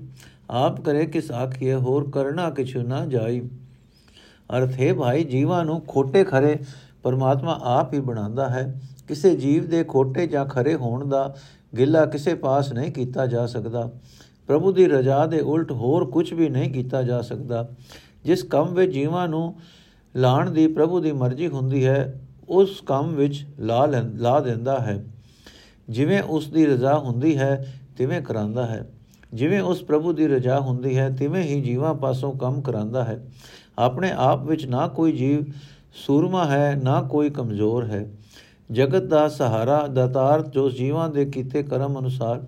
ਆਪ 0.50 0.80
ਕਰੇ 0.80 1.06
ਕਿਸ 1.06 1.30
ਆਖੀਏ 1.30 1.74
ਹੋਰ 1.74 2.10
ਕਰਨਾ 2.10 2.50
ਕਿਛੁ 2.50 2.82
ਨਾ 2.82 3.06
ਜਾਈ। 3.06 3.40
ਅਰਥ 4.56 4.80
ਹੈ 4.80 4.94
ਭਾਈ, 4.94 5.24
ਜੀਵਾਂ 5.24 5.64
ਨੂੰ 5.64 5.80
ਖੋਟੇ 5.88 6.24
ਖਰੇ 6.24 6.58
ਪਰਮਾਤਮਾ 7.02 7.60
ਆਪ 7.62 7.94
ਹੀ 7.94 8.00
ਬਣਾਉਂਦਾ 8.00 8.48
ਹੈ। 8.48 8.80
ਕਿਸੇ 9.08 9.36
ਜੀਵ 9.36 9.68
ਦੇ 9.68 9.84
ਖੋਟੇ 9.84 10.26
ਜਾਂ 10.26 10.46
ਖਰੇ 10.46 10.74
ਹੋਣ 10.74 11.08
ਦਾ 11.08 11.36
ਗਿਲਾ 11.78 12.06
ਕਿਸੇ 12.06 12.34
ਪਾਸ 12.34 12.72
ਨਹੀਂ 12.72 12.92
ਕੀਤਾ 12.92 13.26
ਜਾ 13.26 13.46
ਸਕਦਾ। 13.46 13.92
ਪ੍ਰਭੂ 14.46 14.72
ਦੀ 14.72 14.86
ਰਜ਼ਾ 14.86 15.26
ਦੇ 15.26 15.40
ਉਲਟ 15.40 15.72
ਹੋਰ 15.72 16.04
ਕੁਝ 16.04 16.34
ਵੀ 16.34 16.48
ਨਹੀਂ 16.48 16.70
ਕੀਤਾ 16.70 17.02
ਜਾ 17.02 17.20
ਸਕਦਾ। 17.20 17.68
ਜਿਸ 18.24 18.42
ਕੰਮ 18.42 18.74
ਵਿੱਚ 18.74 18.92
ਜੀਵਾਂ 18.92 19.28
ਨੂੰ 19.28 19.54
ਲਾਣ 20.16 20.50
ਦੀ 20.50 20.66
ਪ੍ਰਭੂ 20.66 21.00
ਦੀ 21.00 21.12
ਮਰਜ਼ੀ 21.12 21.48
ਹੁੰਦੀ 21.48 21.86
ਹੈ, 21.86 22.20
ਉਸ 22.48 22.80
ਕੰਮ 22.86 23.14
ਵਿੱਚ 23.14 23.46
ਲਾ 23.58 23.86
ਲਾ 24.14 24.40
ਦਿੰਦਾ 24.40 24.80
ਹੈ। 24.80 25.04
ਜਿਵੇਂ 25.88 26.22
ਉਸ 26.22 26.50
ਦੀ 26.50 26.66
ਰਜ਼ਾ 26.66 26.98
ਹੁੰਦੀ 26.98 27.38
ਹੈ, 27.38 27.74
ਤਿਵੇਂ 27.98 28.22
ਕਰਾਂਦਾ 28.22 28.66
ਹੈ। 28.66 28.90
ਜਿਵੇਂ 29.34 29.60
ਉਸ 29.60 29.82
ਪ੍ਰਭੂ 29.82 30.12
ਦੀ 30.12 30.28
ਰਜ਼ਾ 30.28 30.60
ਹੁੰਦੀ 30.60 30.98
ਹੈ, 30.98 31.10
ਤਿਵੇਂ 31.10 31.42
ਹੀ 31.42 31.60
ਜੀਵਾਂ 31.60 31.94
ਪਾਸੋਂ 31.94 32.32
ਕੰਮ 32.32 32.60
ਕਰਾਂਦਾ 32.60 33.04
ਹੈ। 33.04 33.26
ਆਪਣੇ 33.78 34.10
ਆਪ 34.16 34.44
ਵਿੱਚ 34.44 34.66
ਨਾ 34.66 34.88
ਕੋਈ 34.88 35.12
ਜੀਵ 35.12 35.44
ਸੂਰਮਾ 35.94 36.44
ਹੈ, 36.44 36.80
ਨਾ 36.82 37.02
ਕੋਈ 37.02 37.30
ਕਮਜ਼ੋਰ 37.30 37.84
ਹੈ। 37.84 38.12
ਜਗਤ 38.72 39.02
ਦਾ 39.02 39.28
ਸਹਾਰਾ 39.28 39.86
ਦਾਤਾਰ 39.86 40.42
ਜੋ 40.42 40.70
ਜੀਵਾਂ 40.70 41.08
ਦੇ 41.08 41.24
ਕੀਤੇ 41.24 41.62
ਕਰਮ 41.62 41.98
ਅਨੁਸਾਰ 41.98 42.42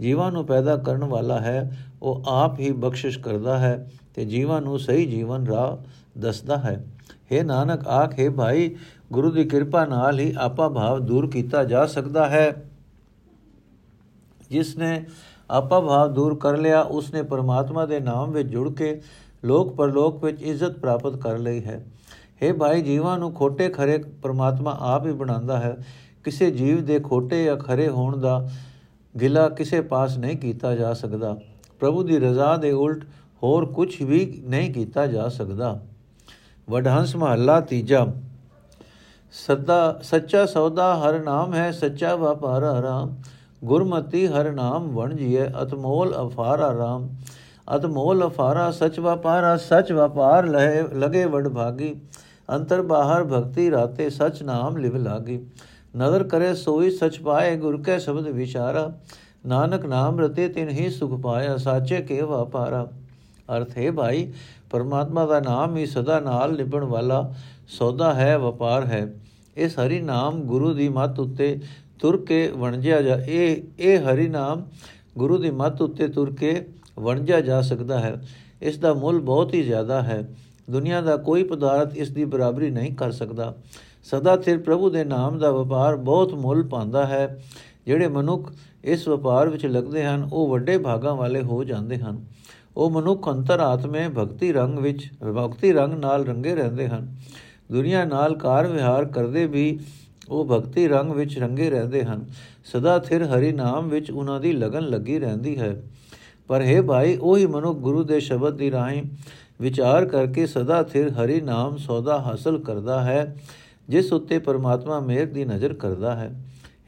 ਜੀਵਾਂ 0.00 0.32
ਨੂੰ 0.32 0.46
ਪੈਦਾ 0.46 0.76
ਕਰਨ 0.76 1.04
ਵਾਲਾ 1.04 1.40
ਹੈ, 1.40 1.78
ਉਹ 2.02 2.22
ਆਪ 2.28 2.60
ਹੀ 2.60 2.70
ਬਖਸ਼ਿਸ਼ 2.70 3.18
ਕਰਦਾ 3.18 3.58
ਹੈ 3.58 3.90
ਤੇ 4.14 4.24
ਜੀਵਾਂ 4.24 4.60
ਨੂੰ 4.62 4.78
ਸਹੀ 4.78 5.06
ਜੀਵਨ 5.06 5.46
ਰਾਹ 5.46 5.76
ਦੱਸਦਾ 6.18 6.56
ਹੈ। 6.56 6.84
हे 7.32 7.44
ਨਾਨਕ, 7.44 7.88
ਆਖੇ 7.88 8.28
ਭਾਈ, 8.28 8.76
ਗੁਰੂ 9.12 9.30
ਦੀ 9.30 9.44
ਕਿਰਪਾ 9.44 9.84
ਨਾਲ 9.84 10.18
ਹੀ 10.18 10.34
ਆਪਾ 10.38 10.68
ਭਾਵ 10.68 10.98
ਦੂਰ 10.98 11.30
ਕੀਤਾ 11.30 11.64
ਜਾ 11.64 11.86
ਸਕਦਾ 11.86 12.28
ਹੈ। 12.28 12.64
ਜਿਸ 14.50 14.76
ਨੇ 14.76 15.04
ਆਪਾ 15.50 15.80
ਭਾਵ 15.80 16.12
ਦੂਰ 16.12 16.38
ਕਰ 16.38 16.56
ਲਿਆ 16.56 16.80
ਉਸ 16.80 17.14
ਨੇ 17.14 17.22
ਪਰਮਾਤਮਾ 17.22 17.86
ਦੇ 17.86 18.00
ਨਾਮ 18.00 18.30
ਵਿੱਚ 18.30 18.48
ਜੁੜ 18.48 18.72
ਕੇ 18.72 19.00
ਲੋਕ 19.44 19.76
ਪਰਲੋਕ 19.76 20.24
ਵਿੱਚ 20.24 20.42
ਇੱਜ਼ਤ 20.42 20.78
ਪ੍ਰਾਪਤ 20.78 21.16
ਕਰ 21.16 21.38
ਲਈ 21.38 21.64
ਹੈ। 21.64 21.84
हे 22.42 22.56
ਭਾਈ, 22.56 22.82
ਜੀਵਾਂ 22.82 23.18
ਨੂੰ 23.18 23.32
ਖੋਟੇ 23.32 23.68
ਖਰੇ 23.68 23.98
ਪਰਮਾਤਮਾ 23.98 24.76
ਆਪ 24.80 25.06
ਹੀ 25.06 25.12
ਬਣਾਉਂਦਾ 25.12 25.58
ਹੈ। 25.58 25.76
ਕਿਸੇ 26.24 26.50
ਜੀਵ 26.50 26.84
ਦੇ 26.84 27.00
ਖੋਟੇ 27.00 27.44
ਜਾਂ 27.44 27.56
ਖਰੇ 27.56 27.88
ਹੋਣ 27.88 28.16
ਦਾ 28.16 28.48
ਗਿਲਾ 29.20 29.48
ਕਿਸੇ 29.48 29.80
ਪਾਸ 29.80 30.18
ਨਹੀਂ 30.18 30.36
ਕੀਤਾ 30.36 30.74
ਜਾ 30.74 30.94
ਸਕਦਾ। 30.94 31.36
ਪ੍ਰਭੂ 31.80 32.02
ਦੀ 32.02 32.18
ਰਜ਼ਾ 32.18 32.56
ਦੇ 32.56 32.72
ਉਲਟ 32.72 33.04
ਹੋਰ 33.42 33.66
ਕੁਝ 33.66 34.02
ਵੀ 34.02 34.42
ਨਹੀਂ 34.46 34.74
ਕੀਤਾ 34.74 35.06
ਜਾ 35.06 35.28
ਸਕਦਾ। 35.28 35.80
ਵਡਹੰਸ 36.70 37.16
ਮਹੱਲਾ 37.16 37.60
ਤੀਜਾ। 37.60 38.06
ਸਦਾ, 39.32 40.00
ਸੱਚਾ 40.02 40.46
ਸੌਦਾ 40.46 40.96
ਹਰ 40.96 41.20
ਨਾਮ 41.20 41.54
ਹੈ, 41.54 41.70
ਸੱਚਾ 41.70 42.16
ਵਪਾਰ 42.16 42.62
ਆਰਾਮ। 42.62 43.16
ਗੁਰਮਤੀ 43.64 44.26
ਹਰ 44.26 44.52
ਨਾਮ 44.52 44.88
ਵਣਜੀਏ 44.88 45.46
ਅਤਮੋਲ 45.62 46.28
ਅਫਾਰ 46.28 46.60
ਆਰਾਮ। 46.60 47.08
ਅਤਮੋਲ 47.76 48.26
ਅਫਾਰਾ 48.26 48.70
ਸਚ 48.70 49.00
ਵਪਾਰਾ, 49.00 49.56
ਸਚ 49.56 49.92
ਵਪਾਰ 49.92 50.46
ਲਹੇ, 50.46 50.82
ਲਗੇ 50.82 51.24
ਵਡ 51.24 51.48
ਭਾਗੀ 51.48 52.00
ਅੰਤਰ 52.50 52.82
ਬਾਹਰ 52.82 53.24
ਭਗਤੀ 53.24 53.70
ਰਾਤੇ 53.70 54.10
ਸਚ 54.10 54.42
ਨਾਮ 54.42 54.76
ਲਿਵ 54.76 54.96
ਲਾਗੀ। 54.96 55.40
ਨਦਰ 55.96 56.24
ਕਰੇ 56.24 56.54
ਸੋਈ 56.54 56.90
ਸਚ 56.90 57.20
ਪਾਏ, 57.20 57.56
ਗੁਰ 57.56 57.82
ਕੈ 57.82 57.98
ਸ਼ਬਦ 57.98 58.28
ਵਿਚਾਰਾ। 58.28 58.92
ਨਾਨਕ 59.46 59.86
ਨਾਮ 59.86 60.20
ਰਤੇ 60.20 60.48
ਤਿਨ 60.48 60.68
ਹੀ 60.68 60.90
ਸੁਖ 60.90 61.20
ਪਾਇਆ, 61.20 61.56
ਸਾਚੇ 61.56 61.96
ਕੇ 61.96 62.22
ਵਪਾਰਾ 62.22 62.90
ਅਰਥ 63.56 63.78
ਹੈ 63.78 63.92
ਭਾਈ, 63.92 64.32
ਪਰਮਾਤਮਾ 64.70 65.26
ਦਾ 65.26 65.40
ਨਾਮ 65.40 65.76
ਹੀ 65.76 65.86
ਸਦਾ 65.86 66.20
ਨਾਲ 66.20 66.52
ਲਿਬਣ 66.52 66.84
ਵਾਲਾ, 66.84 67.34
ਸੌਦਾ 67.68 68.14
ਹੈ, 68.14 68.38
ਵਪਾਰ 68.38 68.86
ਹੈ। 68.86 69.14
ਇਸ 69.56 69.78
ਹਰੀ 69.78 70.00
ਨਾਮ 70.00 70.40
ਗੁਰੂ 70.40 70.74
ਦੀ 70.74 70.88
ਮੱਤ 70.88 71.20
ਉੱਤੇ 71.20 71.60
ਤੁਰ 71.98 72.24
ਕੇ 72.24 72.52
ਵਣਜਿਆ 72.56 73.02
ਜਾ, 73.02 73.16
ਇਹ 73.16 73.62
ਇਹ 73.78 73.98
ਹਰੀ 73.98 74.28
ਨਾਮ 74.28 74.62
ਗੁਰੂ 75.18 75.38
ਦੀ 75.38 75.50
ਮੱਤ 75.50 75.82
ਉੱਤੇ 75.82 76.08
ਤੁਰ 76.08 76.34
ਕੇ 76.34 76.66
ਵਣਜਿਆ 76.98 77.40
ਜਾ 77.40 77.60
ਸਕਦਾ 77.60 77.98
ਹੈ। 77.98 78.22
ਇਸ 78.62 78.78
ਦਾ 78.78 78.94
ਮੁੱਲ 78.94 79.18
ਬਹੁਤ 79.18 79.54
ਹੀ 79.54 79.62
ਜ਼ਿਆਦਾ 79.62 80.02
ਹੈ। 80.02 80.28
ਦੁਨੀਆ 80.70 81.00
ਦਾ 81.00 81.16
ਕੋਈ 81.16 81.42
ਪਦਾਰਥ 81.42 81.96
ਇਸ 81.96 82.10
ਦੀ 82.10 82.24
ਬਰਾਬਰੀ 82.24 82.70
ਨਹੀਂ 82.70 82.94
ਕਰ 82.94 83.10
ਸਕਦਾ। 83.10 83.54
ਸਦਾ 84.02 84.40
ਸਿਰ 84.40 84.58
ਪ੍ਰਭੂ 84.58 84.90
ਦੇ 84.90 85.04
ਨਾਮ 85.04 85.38
ਦਾ 85.38 85.50
ਵਪਾਰ 85.50 85.96
ਬਹੁਤ 85.96 86.34
ਮੁੱਲ 86.34 86.62
ਪਾਉਂਦਾ 86.62 87.06
ਹੈ। 87.06 87.42
ਜਿਹੜੇ 87.86 88.08
ਮਨੁੱਖ 88.08 88.52
ਇਸ 88.84 89.08
ਵਪਾਰ 89.08 89.48
ਵਿੱਚ 89.48 89.66
ਲੱਗਦੇ 89.66 90.04
ਹਨ, 90.04 90.28
ਉਹ 90.32 90.48
ਵੱਡੇ 90.48 90.78
ਭਾਗਾਂ 90.78 91.14
ਵਾਲੇ 91.14 91.42
ਹੋ 91.42 91.64
ਜਾਂਦੇ 91.64 91.98
ਹਨ। 91.98 92.24
ਉਹ 92.76 92.90
ਮਨੁੱਖ 92.90 93.28
ਅੰਤਰ 93.28 93.60
ਆਤਮੇ 93.60 94.08
ਭਗਤੀ 94.08 94.52
ਰੰਗ 94.52 94.78
ਵਿੱਚ, 94.78 95.10
ਭਗਤੀ 95.22 95.72
ਰੰਗ 95.72 95.94
ਨਾਲ 95.94 96.24
ਰੰਗੇ 96.24 96.54
ਰਹਿੰਦੇ 96.54 96.88
ਹਨ। 96.88 97.16
ਦੁਨੀਆ 97.72 98.04
ਨਾਲ 98.04 98.36
ਕਾਰ 98.36 98.66
ਵਿਹਾਰ 98.66 99.04
ਕਰਦੇ 99.04 99.46
ਵੀ 99.46 99.80
ਉਹ 100.28 100.44
ਭਗਤੀ 100.44 100.88
ਰੰਗ 100.88 101.12
ਵਿੱਚ 101.12 101.38
ਰੰਗੇ 101.38 101.70
ਰਹਿੰਦੇ 101.70 102.04
ਹਨ। 102.04 102.26
ਸਦਾ 102.64 102.98
ਥਿਰ 102.98 103.22
ਹਰੀ 103.22 103.52
ਨਾਮ 103.52 103.88
ਵਿੱਚ 103.88 104.10
ਉਹਨਾਂ 104.10 104.40
ਦੀ 104.40 104.52
ਲਗਨ 104.52 104.82
ਲੱਗੀ 104.82 105.18
ਰਹਿੰਦੀ 105.18 105.58
ਹੈ। 105.58 105.82
ਪਰ 106.48 106.62
ਹੈ 106.62 106.82
ਭਾਈ, 106.82 107.16
ਉਹੀ 107.16 107.46
ਮਨੁੱਖ 107.46 107.78
ਗੁਰੂ 107.78 108.04
ਦੇ 108.04 108.20
ਸ਼ਬਦ 108.20 108.56
ਦੀ 108.56 108.70
ਰਾਹੀਂ 108.70 109.02
ਵਿਚਾਰ 109.62 110.04
ਕਰਕੇ 110.04 110.46
ਸਦਾ 110.46 110.82
ਥਿਰ 110.82 111.10
ਹਰੀ 111.12 111.40
ਨਾਮ 111.40 111.76
ਸੌਦਾ 111.76 112.18
ਹਾਸਲ 112.20 112.58
ਕਰਦਾ 112.58 113.02
ਹੈ, 113.02 113.34
ਜਿਸ 113.88 114.12
ਉੱਤੇ 114.12 114.38
ਪਰਮਾਤਮਾ 114.38 115.00
ਮਿਹਰ 115.00 115.26
ਦੀ 115.26 115.44
ਨਜ਼ਰ 115.44 115.74
ਕਰਦਾ 115.74 116.14
ਹੈ। 116.16 116.30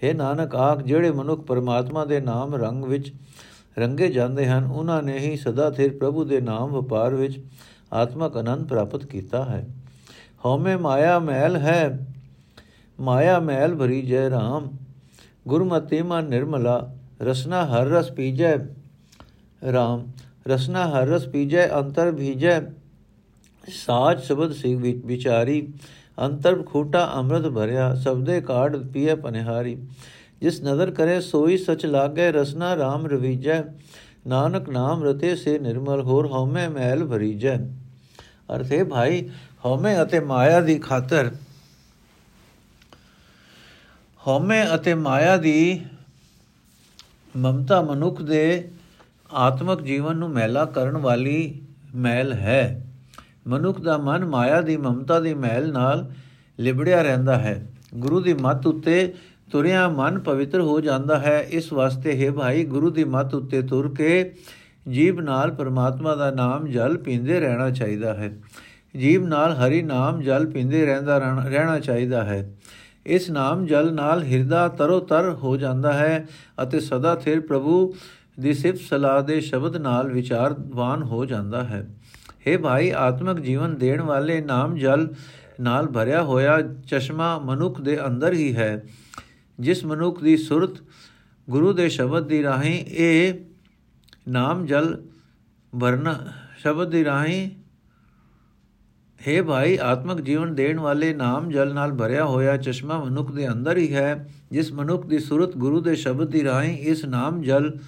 हे 0.02 0.14
ਨਾਨਕ 0.16 0.54
ਆਖ, 0.54 0.82
ਜਿਹੜੇ 0.82 1.10
ਮਨੁੱਖ 1.10 1.40
ਪਰਮਾਤਮਾ 1.40 2.04
ਦੇ 2.04 2.20
ਨਾਮ 2.20 2.54
ਰੰਗ 2.54 2.84
ਵਿੱਚ 2.84 3.12
ਰੰਗੇ 3.78 4.08
ਜਾਂਦੇ 4.08 4.46
ਹਨ, 4.46 4.64
ਉਹਨਾਂ 4.64 5.02
ਨੇ 5.02 5.18
ਹੀ 5.18 5.36
ਸਦਾ 5.36 5.70
ਥਿਰ 5.70 5.96
ਪ੍ਰਭੂ 5.98 6.24
ਦੇ 6.24 6.40
ਨਾਮ 6.40 6.70
ਵਪਾਰ 6.70 7.14
ਵਿੱਚ 7.14 7.40
ਆਤਮਕ 7.92 8.36
ਆਨੰਦ 8.36 8.66
ਪ੍ਰਾਪਤ 8.68 9.04
ਕੀਤਾ 9.06 9.44
ਹੈ। 9.44 9.66
ਹਉਮੈ 10.44 10.76
ਮਾਇਆ 10.76 11.18
ਮੈਲ 11.18 11.56
ਹੈ, 11.56 12.06
ਮਾਇਆ 12.98 13.38
ਮੈਲ 13.40 13.74
ਭਰੀ 13.76 14.02
ਜੈ 14.02 14.28
ਰਾਮ। 14.30 14.70
ਗੁਰਮਤਿ 15.48 16.02
ਮਨ 16.02 16.24
ਨਿਰਮਲਾ, 16.24 16.94
ਰਸਨਾ 17.22 17.64
ਹਰ 17.66 17.86
ਰਸ 17.86 18.10
ਪੀਜੈ 18.10 18.56
RAM 19.62 20.00
ਰਸਨਾ 20.46 20.86
ਹਰ 20.88 21.06
ਰਸ 21.06 21.26
ਪੀਜੈ, 21.28 21.68
ਅੰਤਰ 21.68 22.12
ਭੀਜੈ। 22.12 22.60
ਸਾਚ 23.68 24.24
ਸ਼ਬਦ 24.24 24.52
ਸਿਖ 24.52 25.04
ਵਿਚਾਰੀ। 25.06 25.72
ਅੰਤਰ 26.18 26.62
ਖੋਟਾ 26.62 27.12
ਅੰਮ੍ਰਿਤ 27.14 27.46
ਭਰਿਆ, 27.46 27.94
ਸਬਦੇ 27.94 28.40
ਕਾੜ 28.40 28.76
ਪੀਏ 28.76 29.14
ਪਨਿਹਾਰੀ। 29.14 29.76
ਜਿਸ 30.40 30.60
ਨਦਰ 30.62 30.90
ਕਰੇ, 30.90 31.20
ਸੋਈ 31.20 31.56
ਸਚ 31.56 31.86
ਲਾਗੇ, 31.86 32.30
ਰਸਨਾ 32.32 32.74
RAM 32.74 33.06
ਰਵੀਜੈ। 33.06 33.62
ਨਾਨਕ 34.26 34.68
ਨਾਮ 34.68 35.04
ਰਤੇ 35.04 35.34
ਸੇ 35.36 35.58
ਨਿਰਮਲ, 35.58 36.00
ਹੋਰ 36.00 36.26
ਹਉਮੈ 36.26 36.68
ਮਹਿਲ 36.68 37.04
ਭਰੀਜੈ। 37.04 37.56
ਅਰਥੇ 38.56 38.82
ਭਾਈ, 38.84 39.28
ਹਉਮੈ 39.64 40.02
ਅਤੇ 40.02 40.20
ਮਾਇਆ 40.20 40.60
ਦੀ 40.60 40.78
ਖਾਤਰ, 40.78 41.30
ਹਉਮੈ 44.26 44.64
ਅਤੇ 44.74 44.94
ਮਾਇਆ 44.94 45.36
ਦੀ 45.36 45.80
ਮਮਤਾ 47.36 47.80
ਮਨੁੱਖ 47.82 48.22
ਦੇ 48.22 48.70
ਆਤਮਿਕ 49.32 49.82
ਜੀਵਨ 49.82 50.16
ਨੂੰ 50.16 50.30
ਮਹਿਲਾ 50.30 50.64
ਕਰਨ 50.64 50.96
ਵਾਲੀ 50.96 51.62
ਮੈਲ 51.94 52.32
ਹੈ। 52.32 52.86
ਮਨੁੱਖ 53.46 53.80
ਦਾ 53.80 53.98
ਮਨ 53.98 54.24
ਮਾਇਆ 54.24 54.60
ਦੀ 54.60 54.76
ਮਮਤਾ 54.76 55.20
ਦੀ 55.20 55.34
ਮੈਲ 55.34 55.72
ਨਾਲ 55.72 56.10
ਲਿਬੜਿਆ 56.60 57.02
ਰਹਿੰਦਾ 57.02 57.38
ਹੈ। 57.38 57.66
ਗੁਰੂ 57.94 58.20
ਦੀ 58.20 58.34
ਮੱਤ 58.34 58.66
ਉੱਤੇ 58.66 59.14
ਤੁਰਿਆ 59.52 59.88
ਮਨ 59.88 60.18
ਪਵਿੱਤਰ 60.18 60.60
ਹੋ 60.60 60.80
ਜਾਂਦਾ 60.80 61.18
ਹੈ। 61.18 61.46
ਇਸ 61.50 61.72
ਵਾਸਤੇ 61.72 62.26
ਹੈ 62.26 62.32
ਭਾਈ, 62.32 62.64
ਗੁਰੂ 62.64 62.90
ਦੀ 62.90 63.04
ਮੱਤ 63.04 63.34
ਉੱਤੇ 63.34 63.62
ਤੁਰ 63.62 63.94
ਕੇ 63.94 64.34
ਜੀਵ 64.88 65.20
ਨਾਲ 65.20 65.50
ਪਰਮਾਤਮਾ 65.50 66.14
ਦਾ 66.14 66.30
ਨਾਮ 66.30 66.66
ਜਲ 66.66 66.96
ਪੀਂਦੇ 66.96 67.40
ਰਹਿਣਾ 67.40 67.70
ਚਾਹੀਦਾ 67.70 68.14
ਹੈ। 68.14 68.36
ਜੀਵ 68.96 69.26
ਨਾਲ 69.26 69.52
ਹਰੀ 69.52 69.82
ਨਾਮ 69.82 70.22
ਜਲ 70.22 70.46
ਪੀਂਦੇ 70.46 70.86
ਰਹਿੰਦਾ 70.86 71.18
ਰਹਿਣਾ 71.46 71.78
ਚਾਹੀਦਾ 71.78 72.24
ਹੈ। 72.24 72.54
ਇਸ 73.06 73.30
ਨਾਮ 73.30 73.66
ਜਲ 73.66 73.94
ਨਾਲ 73.94 74.22
ਹਿਰਦਾ 74.22 74.68
ਤਰੋ 74.68 75.00
ਤਰ 75.00 75.30
ਹੋ 75.30 75.56
ਜਾਂਦਾ 75.56 75.92
ਹੈ 75.92 76.26
ਅਤੇ 76.62 76.80
ਸਦਾ 76.80 77.14
ਥਿਰ 77.14 77.40
ਪ੍ਰਭੂ 77.40 77.94
ਦੀ 78.40 78.54
ਸਿਫਤ 78.54 78.80
ਸਲਾਹ 78.80 79.22
ਦੇ 79.22 79.40
ਸ਼ਬਦ 79.40 79.76
ਨਾਲ 79.76 80.12
ਵਿਚਾਰਵਾਨ 80.12 81.02
ਹੋ 81.02 81.24
ਜਾਂਦਾ 81.24 81.64
ਹੈ। 81.64 81.94
हे 82.48 82.60
ਭਾਈ, 82.60 82.90
ਆਤਮਿਕ 82.90 83.40
ਜੀਵਨ 83.40 83.78
ਦੇਣ 83.78 84.00
ਵਾਲੇ 84.00 84.40
ਨਾਮ 84.40 84.76
ਜਲ 84.76 85.14
ਨਾਲ 85.60 85.86
ਭਰਿਆ 85.86 86.22
ਹੋਇਆ 86.22 86.62
ਚਸ਼ਮਾ 86.62 87.38
ਮਨੁੱਖ 87.38 87.80
ਦੇ 87.80 88.06
ਅੰਦਰ 88.06 88.32
ਹੀ 88.32 88.56
ਹੈ। 88.56 88.84
ਜਿਸ 89.60 89.84
ਮਨੁੱਖ 89.84 90.22
ਦੀ 90.22 90.36
ਸੁਰਤ 90.36 90.70
ਗੁਰੂ 91.50 91.72
ਦੇ 91.72 91.88
ਸ਼ਬਦ 91.88 92.26
ਦੀ 92.26 92.42
ਰਾਹੀਂ 92.42 92.84
ਇਹ 92.86 93.34
ਨਾਮ 94.28 94.66
ਜਲ 94.66 95.02
ਵਰਨਾ 95.74 96.18
ਸ਼ਬਦ 96.58 96.90
ਦੀ 96.90 97.04
ਰਾਹੀਂ 97.04 97.50
ਹੈ 99.28 99.42
ਭਾਈ, 99.42 99.78
ਆਤਮਿਕ 99.82 100.20
ਜੀਵਨ 100.20 100.54
ਦੇਣ 100.54 100.80
ਵਾਲੇ 100.80 101.14
ਨਾਮ 101.14 101.50
ਜਲ 101.50 101.74
ਨਾਲ 101.74 101.92
ਭਰਿਆ 101.92 102.24
ਹੋਇਆ 102.24 102.56
ਚਸ਼ਮਾ 102.56 103.04
ਮਨੁੱਖ 103.04 103.32
ਦੇ 103.32 103.48
ਅੰਦਰ 103.48 103.76
ਹੀ 103.76 103.94
ਹੈ। 103.94 104.28
ਜਿਸ 104.50 104.72
ਮਨੁੱਖ 104.72 105.06
ਦੀ 105.06 105.18
ਸੁਰਤ 105.18 105.56
ਗੁਰੂ 105.56 105.80
ਦੇ 105.80 105.94
ਸ਼ਬਦ 105.94 106.30
ਦੀ 106.30 106.44
ਰਾਹੀਂ 106.44 106.78
ਇਸ 106.78 107.04
ਨਾਮ 107.04 107.42
ਜਲ 107.42 107.78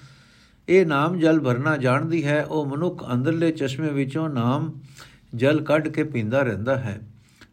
ਇਹ 0.69 0.85
ਨਾਮ 0.85 1.19
ਜਲ 1.19 1.39
ਭਰਨਾ 1.39 1.77
ਜਾਣਦੀ 1.77 2.25
ਹੈ, 2.25 2.45
ਉਹ 2.45 2.65
ਮਨੁੱਖ 2.65 3.13
ਅੰਦਰਲੇ 3.13 3.51
ਚਸ਼ਮੇ 3.51 3.89
ਵਿੱਚੋਂ 3.89 4.29
ਨਾਮ 4.29 4.73
ਜਲ 5.35 5.61
ਕੱਢ 5.61 5.87
ਕੇ 5.87 6.03
ਪੀਂਦਾ 6.03 6.41
ਰਹਿੰਦਾ 6.41 6.75
ਹੈ। 6.75 7.01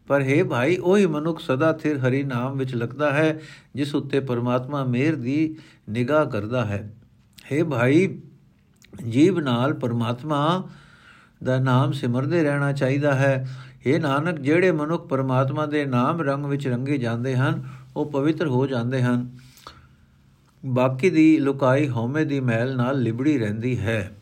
ਪਰ 0.07 0.23
ਹੈ 0.23 0.45
ਭਾਈ, 0.45 0.77
ਉਹੀ 0.77 1.07
ਮਨੁੱਖ 1.07 1.41
ਸਦਾ 1.41 1.73
ਥਿਰ 1.73 1.99
ਹਰੀ 1.99 2.23
ਨਾਮ 2.23 2.59
ਵਿੱਚ 2.59 2.75
ਲੱਗਦਾ 2.75 3.13
ਹੈ, 3.13 3.41
ਜਿਸ 3.75 3.95
ਉੱਤੇ 3.95 4.21
ਪਰਮਾਤਮਾ 4.21 4.85
ਮਿਹਰ 4.85 5.15
ਦੀ 5.15 5.57
ਨਿਗਾਹ 5.91 6.27
ਕਰਦਾ 6.27 6.65
ਹੈ। 6.65 6.95
ਹੈ 7.53 7.65
ਭਾਈ, 7.65 8.19
ਜੀਵ 9.09 9.41
ਨਾਲ 9.41 9.75
ਪਰਮਾਤਮਾ 9.75 10.69
ਦਾ 11.45 11.59
ਨਾਮ 11.59 11.93
ਸਿਮਰਦੇ 11.93 12.43
ਰਹਿਣਾ 12.43 12.73
ਚਾਹੀਦਾ 12.73 13.15
ਹੈ। 13.15 13.49
ਇਹ 13.87 14.01
ਨਾਨਕ, 14.01 14.41
ਜਿਹੜੇ 14.41 14.73
ਮਨੁੱਖ 14.73 15.09
ਪਰਮਾਤਮਾ 15.09 15.67
ਦੇ 15.67 15.85
ਨਾਮ 15.85 16.21
ਰੰਗ 16.21 16.45
ਵਿੱਚ 16.45 16.69
ਰੰਗੇ 16.69 16.99
ਜਾਂਦੇ 16.99 17.37
ਹਨ, 17.37 17.65
ਉਹ 17.97 18.11
ਪਵਿੱਤਰ 18.11 18.47
ਹੋ 18.47 18.67
ਜਾਂਦੇ 18.67 19.03
ਹਨ। 19.03 19.44
ਬਾਕੀ 20.65 21.11
ਦੀ 21.11 21.39
ਲੁਕਾਈ 21.39 21.89
ਹਉਮੈ 21.89 22.25
ਦੀ 22.25 22.41
ਮਹਿਲ 22.41 22.77
ਨਾਲ 22.77 23.03
ਲਿਬੜੀ 23.03 23.39
ਰਹਿੰਦੀ 23.39 23.79
ਹੈ। 23.79 24.17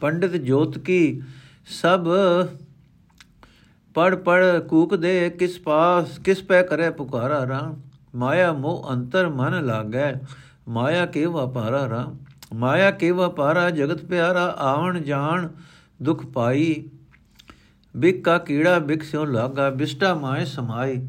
ਪੰਡਿਤ 0.00 0.36
ਜੋਤ 0.36 0.78
ਕੀ 0.78 1.22
ਸਭ 1.80 2.06
ਪੜ 3.94 4.14
ਪੜ 4.14 4.58
ਕੂਕ 4.58 4.94
ਦੇ 4.96 5.30
ਕਿਸ 5.30 5.58
ਪਾਸ 5.60 6.18
ਕਿਸ 6.18 6.42
ਪੈ 6.42 6.62
ਕਰੇ 6.62 6.90
ਪੁਕਾਰਾ 6.90 7.44
ਰਾਂ 7.48 7.72
ਮਾਇਆ 8.14 8.52
ਮੋਹ 8.52 8.92
ਅੰਤਰ 8.92 9.28
ਮਨ 9.28 9.64
ਲਾਗੈ, 9.66 10.12
ਮਾਇਆ 10.68 11.06
ਕੇ 11.06 11.26
ਵਪਾਰਾ 11.26 11.88
ਰਾਂ 11.88 12.06
ਮਾਇਆ 12.54 12.90
ਕੇ 12.90 13.10
ਵਪਾਰਾ 13.10 13.70
ਜਗਤ 13.70 14.04
ਪਿਆਰਾ, 14.04 14.44
ਆਵਣ 14.58 15.00
ਜਾਣ 15.00 15.48
ਦੁਖ 16.02 16.26
ਪਾਈ। 16.26 16.84
ਬਿਕ 17.96 18.24
ਕਾ 18.24 18.38
ਕੀੜਾ 18.38 18.78
ਬਿਕ 18.78 19.02
ਸਿਓ 19.02 19.24
ਲਾਗਾ, 19.24 19.70
ਬਿਸਟਾ 19.70 20.14
ਮਾਏ 20.14 20.44
ਸਮਾਈ। 20.44 21.08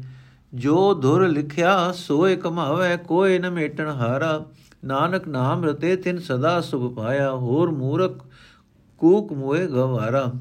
ਜੋ 0.52 0.94
ਧੁਰ 0.94 1.28
ਲਿਖਿਆ 1.28 1.92
ਸੋਏ 1.92 2.36
ਕਮਾਵੇ 2.36 2.96
ਕੋਈ 2.96 3.38
ਨ 3.38 3.50
ਮੇਟਣ 3.50 3.88
ਹਾਰਾ। 3.88 4.44
ਨਾਨਕ 4.84 5.28
ਨਾਮ 5.28 5.64
ਰਤੇ 5.64 5.96
ਤਿਨ 5.96 6.18
ਸਦਾ 6.18 6.60
ਸੁਭ 6.60 6.94
ਪਾਇਆ, 6.94 7.30
ਹੋਰ 7.30 7.70
ਮੂਰਖ 7.70 8.26
ਕੂਕ 8.98 9.32
ਮੋਏ 9.32 9.66
ਗਵਾਰਾ। 9.66 10.32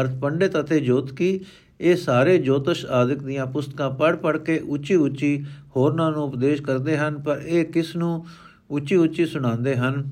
ਅਰਥ 0.00 0.14
ਪੰਡਿਤ 0.14 0.60
ਅਤੇ 0.60 0.80
ਜੋਤਕੀ 0.80 1.40
ਇਹ 1.80 1.96
ਸਾਰੇ 1.96 2.38
ਜੋਤਿਸ਼ 2.38 2.86
ਆਦਿਕ 2.86 3.22
ਦੀਆਂ 3.22 3.46
ਪੁਸਤਕਾਂ 3.46 3.90
ਪੜ੍ਹ 3.90 4.16
ਪੜ੍ਹ 4.16 4.38
ਕੇ 4.38 4.58
ਉੱਚੀ 4.58 4.94
ਉੱਚੀ 4.94 5.44
ਹੋਰਨਾਂ 5.76 6.10
ਨੂੰ 6.12 6.24
ਉਪਦੇਸ਼ 6.24 6.62
ਕਰਦੇ 6.62 6.98
ਹਨ, 6.98 7.20
ਪਰ 7.20 7.36
ਇਹ 7.36 7.64
ਕਿਸ 7.64 7.96
ਨੂੰ 7.96 8.26
ਉੱਚੀ 8.70 8.96
ਉੱਚੀ 8.96 9.26
ਸੁਣਾਉਂਦੇ 9.26 9.76
ਹਨ? 9.76 10.10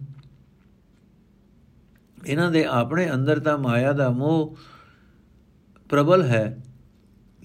ਇਹਨਾਂ 2.26 2.50
ਦੇ 2.50 2.64
ਆਪਣੇ 2.64 3.10
ਅੰਦਰ 3.10 3.38
ਤਾਂ 3.38 3.58
ਮਾਇਆ 3.58 3.92
ਦਾ 3.92 4.08
ਮੋਹ 4.10 4.56
ਪ੍ਰਬਲ 5.88 6.22
ਹੈ 6.22 6.62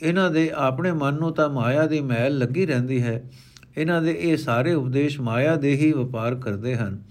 ਇਹਨਾਂ 0.04 0.32
ਦੇ 0.32 0.52
ਆਪਣੇ 0.56 0.92
ਮਨ 0.92 1.14
ਨੂੰ 1.14 1.34
ਤਾਂ 1.34 1.50
ਮਾਇਆ 1.50 1.88
ਦੀ 1.88 2.02
ਮੈਲ 2.02 2.38
ਲੱਗੀ 2.38 2.66
ਰਹਿੰਦੀ 2.66 3.04
ਹੈ। 3.04 3.24
ਇਹਨਾਂ 3.78 4.02
ਦੇ 4.02 4.18
ਇਹ 4.20 4.38
ਸਾਰੇ 4.38 4.74
ਉਪਦੇਸ਼ 4.74 5.22
ਮਾਇਆ 5.22 5.56
ਦੇ 5.56 5.76
ਹੀ 5.76 5.92
ਵਪਾਰ 5.92 6.36
ਕਰਦੇ 6.36 6.76
ਹਨ। 6.76 7.04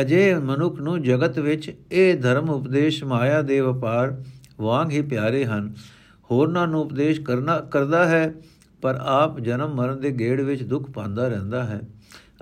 ਅਜੇ 0.00 0.34
ਮਨੁੱਖ 0.34 0.80
ਨੂੰ 0.80 1.02
ਜਗਤ 1.02 1.38
ਵਿੱਚ 1.38 1.76
ਇਹ 1.92 2.20
ਧਰਮ 2.20 2.50
ਉਪਦੇਸ਼ 2.50 3.04
ਮਾਇਆ 3.04 3.42
ਦੇ 3.42 3.60
ਵਪਾਰ 3.60 4.22
ਵਾਂਗ 4.60 4.90
ਹੀ 4.90 5.02
ਪਿਆਰੇ 5.02 5.44
ਹਨ। 5.44 5.74
ਹੋਰਨਾਂ 6.30 6.66
ਨੂੰ 6.66 6.80
ਉਪਦੇਸ਼ 6.80 7.20
ਕਰਨਾ, 7.20 7.60
ਕਰਦਾ 7.60 8.08
ਹੈ, 8.08 8.34
ਪਰ 8.82 8.98
ਆਪ 9.02 9.40
ਜਨਮ 9.40 9.74
ਮਰਨ 9.74 10.00
ਦੇ 10.00 10.10
ਗੇੜ 10.10 10.40
ਵਿੱਚ 10.40 10.62
ਦੁੱਖ 10.62 10.90
ਪਾਉਂਦਾ 10.90 11.28
ਰਹਿੰਦਾ 11.28 11.64
ਹੈ। 11.64 11.80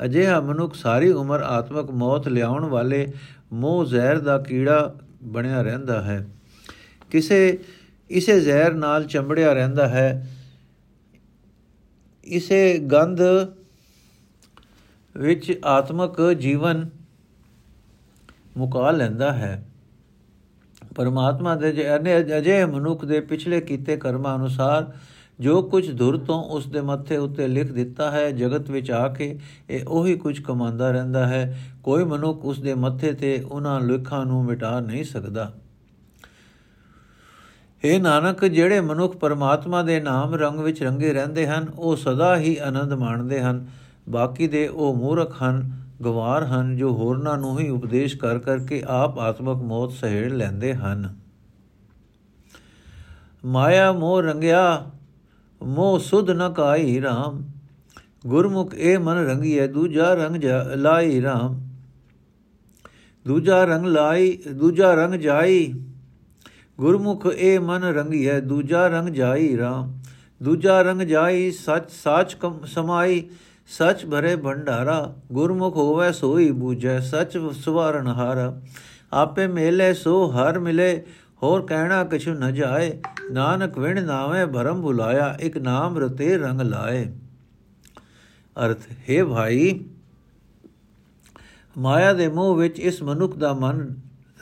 ਅਜਿਹਾ 0.05 0.41
ਮਨੁੱਖ 0.41 0.75
ਸਾਰੀ 0.75 1.11
ਉਮਰ 1.11 1.41
ਆਤਮਕ 1.41 1.91
ਮੌਤ 1.91 2.29
ਲਿਆਉਣ 2.29 2.65
ਵਾਲੇ 2.65 3.13
ਮੋਹ 3.53 3.85
ਜ਼ਹਿਰ 3.85 4.19
ਦਾ 4.19 4.39
ਕੀੜਾ 4.39 4.95
ਬਣਿਆ 5.23 5.63
ਰਹਿੰਦਾ 5.63 6.03
ਹੈ। 6.03 6.29
ਕਿਸੇ 7.11 7.59
ਇਸੇ 8.11 8.41
ਜ਼ਹਿਰ 8.41 8.75
ਨਾਲ 8.75 9.05
ਚੰਬੜਿਆ 9.05 9.53
ਰਹਿੰਦਾ 9.53 9.89
ਹੈ। 9.89 10.31
ਇਸੇ 12.25 12.79
ਗੰਧ 12.79 13.21
ਵਿੱਚ 15.17 15.61
ਆਤਮਕ 15.65 16.21
ਜੀਵਨ 16.33 16.89
ਮੁਕਾ 18.57 18.91
ਲੈਂਦਾ 18.91 19.33
ਹੈ। 19.33 19.69
ਪਰਮਾਤਮਾ 20.95 21.55
ਦੇ 21.55 21.97
ਅਜੇ 22.39 22.65
ਮਨੁੱਖ 22.65 23.05
ਦੇ 23.05 23.21
ਪਿਛਲੇ 23.21 23.61
ਕੀਤੇ 23.61 23.97
ਕਰਮਾਂ 23.97 24.37
ਅਨੁਸਾਰ 24.37 24.93
ਜੋ 25.41 25.63
ਕੁਝ 25.63 25.99
ਧੁਰ 25.99 26.17
ਤੋਂ 26.19 26.45
ਉਸ 26.45 26.67
ਦੇ 26.67 26.81
ਮੱਥੇ 26.81 27.17
ਉੱਤੇ 27.17 27.49
ਲਿਖ 27.49 27.73
ਦਿੱਤਾ 27.73 28.11
ਹੈ, 28.11 28.31
ਜਗਤ 28.31 28.71
ਵਿੱਚ 28.71 28.91
ਆ 28.91 29.09
ਕੇ 29.09 29.39
ਇਹ 29.71 29.85
ਉਹੀ 29.89 30.15
ਕੁਝ 30.15 30.43
ਕਮਾਉਂਦਾ 30.43 30.91
ਰਹਿੰਦਾ 30.91 31.27
ਹੈ। 31.27 31.61
ਕੋਈ 31.83 32.05
ਮਨੁੱਖ 32.05 32.45
ਉਸ 32.45 32.61
ਦੇ 32.61 32.75
ਮੱਥੇ 32.75 33.13
ਤੇ 33.13 33.41
ਉਹਨਾਂ 33.41 33.81
ਲਿਖਾਂ 33.81 34.27
ਨੂੰ 34.27 34.45
ਮਿਟਾ 34.45 34.81
ਨਹੀਂ 34.81 35.05
ਸਕਦਾ। 35.05 35.55
ਇਹ 37.85 38.01
ਨਾਨਕ, 38.01 38.45
ਜਿਹੜੇ 38.45 38.81
ਮਨੁੱਖ 38.81 39.17
ਪਰਮਾਤਮਾ 39.17 39.83
ਦੇ 39.83 40.01
ਨਾਮ 40.01 40.35
ਰੰਗ 40.35 40.61
ਵਿੱਚ 40.61 40.83
ਰੰਗੇ 40.83 41.13
ਰਹਿੰਦੇ 41.13 41.47
ਹਨ, 41.47 41.67
ਉਹ 41.79 41.97
ਸਦਾ 41.97 42.37
ਹੀ 42.37 42.57
ਆਨੰਦ 42.57 42.93
ਮਾਣਦੇ 42.93 43.41
ਹਨ। 43.41 43.67
ਬਾਕੀ 44.09 44.49
ਦੇ 44.49 44.69
ਉਹ 44.69 44.95
ਮੂਰਖ 44.95 45.43
ਹਨ, 45.43 45.73
ਗਵਾਰ 46.03 46.45
ਹਨ, 46.45 46.77
ਜੋ 46.77 46.93
ਹੋਰਨਾਂ 46.93 47.39
ਨੂੰ 47.39 47.59
ਹੀ 47.59 47.69
ਉਪਦੇਸ਼ 47.69 48.17
ਕਰ 48.17 48.39
ਕਰਕੇ 48.39 48.83
ਆਪ 48.87 49.19
ਆਤਮਕ 49.19 49.63
ਮੌਤ 49.63 49.93
ਸਹਿੜ 49.93 50.33
ਲੈਂਦੇ 50.33 50.75
ਹਨ। 50.75 51.15
ਮਾਇਆ 53.45 53.93
ਮੋਹ 53.93 54.23
ਰੰਗਿਆ, 54.23 54.91
ਮੋਹ 55.63 55.99
ਸੁਧ 55.99 56.31
ਨ 56.31 56.53
ਕਾਈ 56.53 57.01
RAM 57.01 57.43
ਗੁਰਮੁਖ 58.27 58.75
ਇਹ 58.75 58.99
ਮਨ 58.99 59.17
ਰੰਗੀਐ, 59.17 59.67
ਦੂਜਾ 59.67 60.15
ਰੰਗ 60.15 60.45
ਲਾਈ 60.75 61.21
RAM 61.21 61.57
ਦੂਜਾ 63.27 63.65
ਰੰਗ 63.65 63.87
ਲਾਈ, 63.87 64.39
ਦੂਜਾ 64.53 64.95
ਰੰਗ 64.95 65.15
ਜਾਈ। 65.15 65.75
ਗੁਰਮੁਖ 66.81 67.27
ਇਹ 67.27 67.61
ਮਨ 67.61 67.85
ਰੰਗੀਐ 67.85 68.41
ਦੂਜਾ 68.41 68.87
ਰੰਗ 68.89 69.09
ਜਾਈ 69.09 69.57
RAM 69.57 69.89
ਦੂਜਾ 70.43 70.83
ਰੰਗ 70.83 71.03
ਜਾਈ 71.03 71.51
ਸਚ, 71.51 71.91
ਸਾਚ 71.91 72.37
ਸਮਾਈ, 72.67 73.29
ਸਚ 73.69 74.07
ਭਰੇ 74.07 74.37
ਭੰਡਾਰਾ। 74.37 75.15
ਗੁਰਮੁਖ 75.33 75.77
ਹੋਵੇ 75.77 76.13
ਸੋਈ 76.13 76.51
ਬੂਝੈ, 76.51 77.01
ਸਚ 77.01 77.39
ਸਵਾਰਨ 77.65 78.07
ਹਾਰ। 78.07 78.61
ਆਪੇ 79.13 79.47
ਮੇਲੇ 79.47 79.95
ਸੋ 79.95 80.31
ਹਰ 80.31 80.59
ਮਿਲੇ, 80.59 81.05
ਹੋਰ 81.43 81.67
ਕਹਿਣਾ 81.67 82.05
ਕਿਛੁ 82.05 82.35
ਨ 82.35 82.55
ਜਾਏ। 82.55 82.99
ਨਾਨਕ 83.33 83.79
ਵਿਣ 83.79 84.05
ਨਾਵੇਂ 84.05 84.47
ਭਰਮ 84.47 84.83
ਬੁਲਾਇਆ 84.83 85.37
ਇੱਕ 85.41 85.59
ਨਾਮ 85.59 85.99
ਰਤੇ 85.99 86.39
ਰੰਗ 86.39 86.61
ਲਾਏ। 86.61 87.05
ਅਰਥ, 88.57 88.79
ਹੈ 89.11 89.25
ਭਾਈ, 89.25 89.85
ਮਾਇਆ 91.79 92.13
ਦੇ 92.13 92.29
ਮੋਹ 92.29 92.57
ਵਿੱਚ 92.57 92.81
ਇਸ 92.81 93.03
ਮਨੁੱਖ 93.03 93.37
ਦਾ 93.37 93.53
ਮਨ 93.53 93.95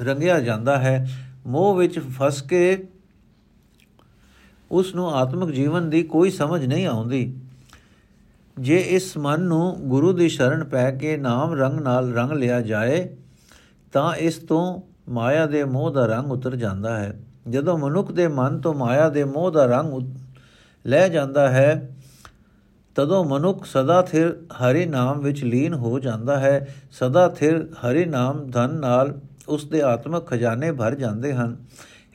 ਰੰਗਿਆ 0.03 0.41
ਜਾਂਦਾ 0.41 0.79
ਹੈ। 0.79 1.26
ਮੋਹ 1.47 1.77
ਵਿੱਚ 1.77 1.99
ਫਸ 1.99 2.43
ਕੇ 2.43 2.89
ਉਸ 4.71 4.95
ਨੂੰ 4.95 5.11
ਆਤਮਿਕ 5.15 5.51
ਜੀਵਨ 5.51 5.91
ਦੀ 5.91 6.03
ਕੋਈ 6.03 6.31
ਸਮਝ 6.31 6.65
ਨਹੀਂ 6.67 6.87
ਆਉਂਦੀ। 6.87 7.35
ਜੇ 8.57 8.77
ਇਸ 8.77 9.17
ਮਨ 9.17 9.41
ਨੂੰ 9.41 9.77
ਗੁਰੂ 9.89 10.13
ਦੀ 10.13 10.29
ਸ਼ਰਨ 10.29 10.65
ਪੈ 10.65 10.91
ਕੇ 10.91 11.17
ਨਾਮ 11.17 11.53
ਰੰਗ 11.55 11.81
ਨਾਲ 11.81 12.13
ਰੰਗ 12.13 12.33
ਲਿਆ 12.33 12.61
ਜਾਏ, 12.61 13.17
ਤਾਂ 13.93 14.15
ਇਸ 14.15 14.39
ਤੋਂ 14.39 14.81
ਮਾਇਆ 15.09 15.47
ਦੇ 15.47 15.65
ਮੋਹ 15.65 15.91
ਦਾ 15.91 16.07
ਰੰਗ 16.07 16.33
ਉਤਰ 16.33 16.57
ਜਾਂਦਾ 16.57 16.97
ਹੈ। 16.97 17.21
ਜਦੋਂ 17.49 17.79
ਮਨੁੱਖ 17.79 18.13
ਦੇ 18.13 18.29
ਮਨ 18.29 18.61
ਤੋਂ 18.61 18.75
ਮਾਇਆ 18.75 19.09
ਦੇ 19.09 19.25
ਮੋਹ 19.25 19.51
ਦਾ 19.51 19.67
ਰੰਗ 19.67 20.03
ਲੈ 20.87 21.09
ਜਾਂਦਾ 21.09 21.49
ਹੈ, 21.49 21.97
ਤਦੋਂ 22.95 23.25
ਮਨੁੱਖ 23.25 23.65
ਸਦਾ 23.67 24.03
ਥਿਰ 24.03 24.37
ਹਰੀ 24.53 24.87
ਨਾਮ 24.87 25.21
ਵਿੱਚ 25.21 25.45
ਲੀਨ 25.45 25.75
ਹੋ 25.75 25.99
ਜਾਂਦਾ 25.99 26.39
ਹੈ। 26.41 26.75
ਸਦਾ 26.91 27.29
ਥਿਰ 27.29 27.67
ਹਰੀ 27.77 28.05
ਨਾਮ 28.05 28.47
ਧਨ 28.51 28.75
ਨਾਲ 28.75 29.19
ਉਸ 29.48 29.66
ਦੇ 29.66 29.82
ਆਤਮਿਕ 29.82 30.26
ਖਜ਼ਾਨੇ 30.26 30.72
ਭਰ 30.72 30.96
ਜਾਂਦੇ 30.96 31.34
ਹਨ 31.34 31.56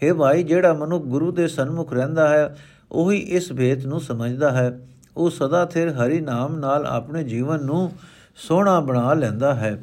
हे 0.02 0.14
ਭਾਈ 0.14 0.42
ਜਿਹੜਾ 0.42 0.72
ਮਨੁੱਖ 0.72 1.04
ਗੁਰੂ 1.06 1.30
ਦੇ 1.32 1.46
ਸਨਮੁਖ 1.48 1.92
ਰਹਿੰਦਾ 1.92 2.28
ਹੈ 2.28 2.54
ਉਹੀ 2.92 3.18
ਇਸ 3.30 3.52
ਭੇਤ 3.52 3.86
ਨੂੰ 3.86 4.00
ਸਮਝਦਾ 4.00 4.50
ਹੈ 4.52 4.70
ਉਹ 5.16 5.30
ਸਦਾ 5.30 5.64
ਥਿਰ 5.64 5.92
ਹਰੀ 5.94 6.20
ਨਾਮ 6.20 6.58
ਨਾਲ 6.58 6.86
ਆਪਣੇ 6.86 7.22
ਜੀਵਨ 7.24 7.64
ਨੂੰ 7.64 7.90
ਸੋਹਣਾ 8.38 8.80
ਬਣਾ 8.80 9.12
ਲੈਂਦਾ 9.14 9.54
ਹੈ 9.54 9.78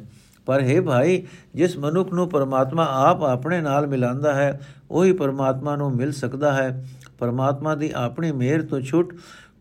ਪਰ 0.46 0.62
हे 0.62 0.80
ਭਾਈ 0.82 1.22
ਜਿਸ 1.54 1.76
ਮਨੁੱਖ 1.78 2.12
ਨੂੰ 2.12 2.28
ਪਰਮਾਤਮਾ 2.28 2.86
ਆਪ 3.00 3.22
ਆਪਣੇ 3.24 3.60
ਨਾਲ 3.60 3.86
ਮਿਲਾਉਂਦਾ 3.86 4.34
ਹੈ 4.34 4.60
ਉਹੀ 4.90 5.12
ਪਰਮਾਤਮਾ 5.12 5.76
ਨੂੰ 5.76 5.92
ਮਿਲ 5.92 6.12
ਸਕਦਾ 6.12 6.52
ਹੈ 6.52 6.84
ਪਰਮਾਤਮਾ 7.18 7.74
ਦੀ 7.74 7.90
ਆਪਣੀ 7.96 8.32
ਮਿਹਰ 8.32 8.62
ਤੋਂ 8.62 8.80
ਛੁੱਟ 8.80 9.12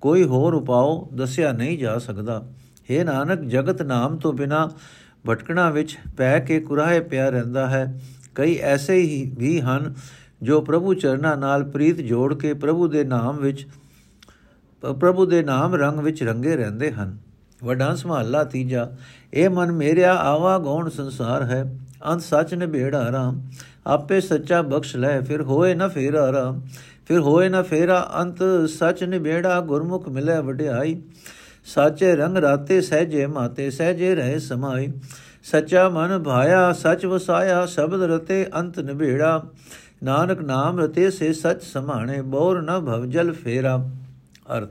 ਕੋਈ 0.02 0.23
ਹੋਰ 0.23 0.54
ਉਪਾਅ 0.54 1.15
ਦੱਸਿਆ 1.15 1.52
ਨਹੀਂ 1.52 1.78
ਜਾ 1.78 1.97
ਸਕਦਾ 1.97 2.43
हे 2.89 3.04
ਨਾਨਕ 3.06 3.43
ਜਗਤ 3.47 3.82
ਨਾਮ 3.82 4.17
ਤੋਂ 4.17 4.34
ਬਿਨਾ 4.34 4.67
ਭਟਕਣਾ 5.24 5.70
ਵਿੱਚ 5.70 5.96
ਪੈ 6.16 6.38
ਕੇ 6.38 6.61
ਕੁਰਾਹੇ 6.61 7.00
ਪਿਆ 7.00 7.28
ਰਹਿੰਦਾ 7.28 7.66
ਹੈ। 7.66 8.00
ਕਈ 8.35 8.57
ਐਸੇ 8.57 8.96
ਹੀ 8.96 9.33
ਵੀ 9.38 9.61
ਹਨ 9.61 9.94
ਜੋ 10.42 10.61
ਪ੍ਰਭੂ 10.61 10.94
ਚਰਨਾਂ 10.94 11.37
ਨਾਲ 11.37 11.64
ਪ੍ਰੀਤ 11.64 12.00
ਜੋੜ 12.00 12.35
ਕੇ 12.35 12.52
ਪ੍ਰਭੂ 12.54 12.88
ਦੇ 12.88 13.04
ਨਾਮ 13.04 13.37
ਵਿੱਚ, 13.37 13.66
ਪ੍ਰਭੂ 14.83 15.26
ਦੇ 15.26 15.42
ਨਾਮ 15.42 15.74
ਰੰਗ 15.74 16.00
ਵਿੱਚ 16.00 16.22
ਰੰਗੇ 16.22 16.57
ਰਹਿੰਦੇ 16.57 16.90
ਹਨ। 16.92 17.16
ਵਡਾਂ 17.64 17.96
ਮਹੱਲਾ 18.07 18.44
ਤੀਜਾ, 18.44 18.90
ਇਹ 19.35 19.48
ਮਨ 19.50 19.72
ਮੇਰਿਆ 19.72 20.14
ਆਵਾ 20.14 20.59
ਗੌਣ 20.59 20.88
ਸੰਸਾਰ 20.88 21.42
ਹੈ। 21.42 21.64
ਅੰਤ 22.07 22.20
ਸੱਚ 22.20 22.54
ਨਿਬੇੜਾ 22.54 23.11
ਰਾਮ 23.12 23.40
ਆਪੇ 23.87 24.20
ਸੱਚਾ 24.20 24.62
ਬਖਸ਼ 24.62 24.96
ਲੈ, 24.96 25.20
ਫਿਰ 25.20 25.42
ਹੋਏ 25.42 25.74
ਨਾ 25.74 25.88
ਫੇਰਾ 25.88 26.33
ਰਾਮ 26.33 26.61
ਫਿਰ 27.07 27.20
ਹੋਏ 27.20 27.48
ਨਾ 27.48 27.62
ਫੇਰਾ, 27.62 28.11
ਅੰਤ 28.20 28.38
ਸੱਚ 28.68 29.04
ਨਿਬੇੜਾ 29.04 29.61
ਗੁਰਮੁਖ 29.61 30.09
ਮਿਲੇ 30.09 30.40
ਵਡਿਆਈ। 30.40 31.00
ਸਾਚੇ 31.68 32.16
ਰੰਗ 32.16 32.37
ਰਾਤੇ 32.37 32.81
ਸਹਜੇ 32.81 33.26
ਮਾਤੇ, 33.26 33.70
ਸਹਜੇ 33.70 34.14
ਰਹੇ 34.14 34.38
ਸਮਾਈ। 34.38 34.92
ਸੱਚਾ 35.42 35.88
ਮਨ 35.88 36.22
ਭਾਇਆ, 36.22 36.72
ਸੱਚ 36.72 37.07
ਵਸਾਇਆ, 37.07 37.66
ਸ਼ਬਦ 37.66 38.02
ਰਤੇ 38.02 38.46
ਅੰਤ 38.59 38.78
ਨਿਬੇੜਾ 38.78 39.42
ਨਾਨਕ 40.02 40.40
ਨਾਮ 40.40 40.81
ਰਤੇ 40.81 41.11
ਸੇ 41.11 41.33
ਸੱਚ 41.33 41.62
ਸਮਾਣੇ, 41.62 42.22
ਬੋਰ 42.22 42.62
ਨ 42.62 42.81
ਭਵਜਲ 42.81 43.33
ਫੇਰਾ। 43.33 43.90
ਅਰਥ 44.59 44.70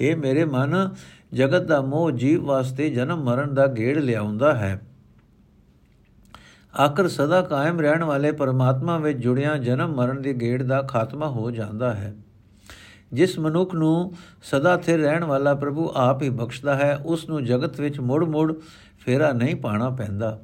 ਇਹ 0.00 0.16
ਮੇਰੇ 0.16 0.44
ਮਨ, 0.44 0.90
ਜਗਤ 1.34 1.62
ਦਾ 1.62 1.80
ਮੋਹ 1.80 2.10
ਜੀਵ 2.10 2.44
ਵਾਸਤੇ 2.44 2.90
ਜਨਮ 2.90 3.24
ਮਰਨ 3.24 3.54
ਦਾ 3.54 3.66
ਗੇੜ 3.66 3.98
ਲਿਆਉਂਦਾ 3.98 4.54
ਹੈ। 4.54 4.80
ਆਖਰ 6.80 7.08
ਸਦਾ 7.08 7.42
ਕਾਇਮ 7.42 7.80
ਰਹਿਣ 7.80 8.04
ਵਾਲੇ 8.04 8.32
ਪਰਮਾਤਮਾ 8.32 8.98
ਵਿੱਚ 8.98 9.18
ਜੁੜਿਆ 9.18 9.56
ਜਨਮ 9.56 9.94
ਮਰਨ 9.94 10.22
ਦੇ 10.22 10.32
ਗੇੜ 10.32 10.62
ਦਾ 10.62 10.82
ਖਾਤਮਾ 10.82 11.28
ਹੋ 11.28 11.50
ਜਾਂਦਾ 11.50 11.94
ਹੈ। 11.94 12.14
ਜਿਸ 13.14 13.38
ਮਨੁੱਖ 13.38 13.74
ਨੂੰ 13.74 14.12
ਸਦਾ 14.42 14.76
ਸਥਿਰ 14.76 15.00
ਰਹਿਣ 15.00 15.24
ਵਾਲਾ 15.24 15.54
ਪ੍ਰਭੂ 15.54 15.92
ਆਪ 15.94 16.22
ਹੀ 16.22 16.28
ਬਖਸ਼ਦਾ 16.28 16.74
ਹੈ, 16.74 16.96
ਉਸ 17.06 17.28
ਨੂੰ 17.28 17.44
ਜਗਤ 17.44 17.80
ਵਿੱਚ 17.80 18.00
ਮੁੜ-ਮੁੜ 18.00 18.54
ਫੇਰਾ 18.98 19.32
ਨਹੀਂ 19.32 19.56
ਪਾਣਾ 19.56 19.90
ਪੈਂਦਾ। 19.90 20.40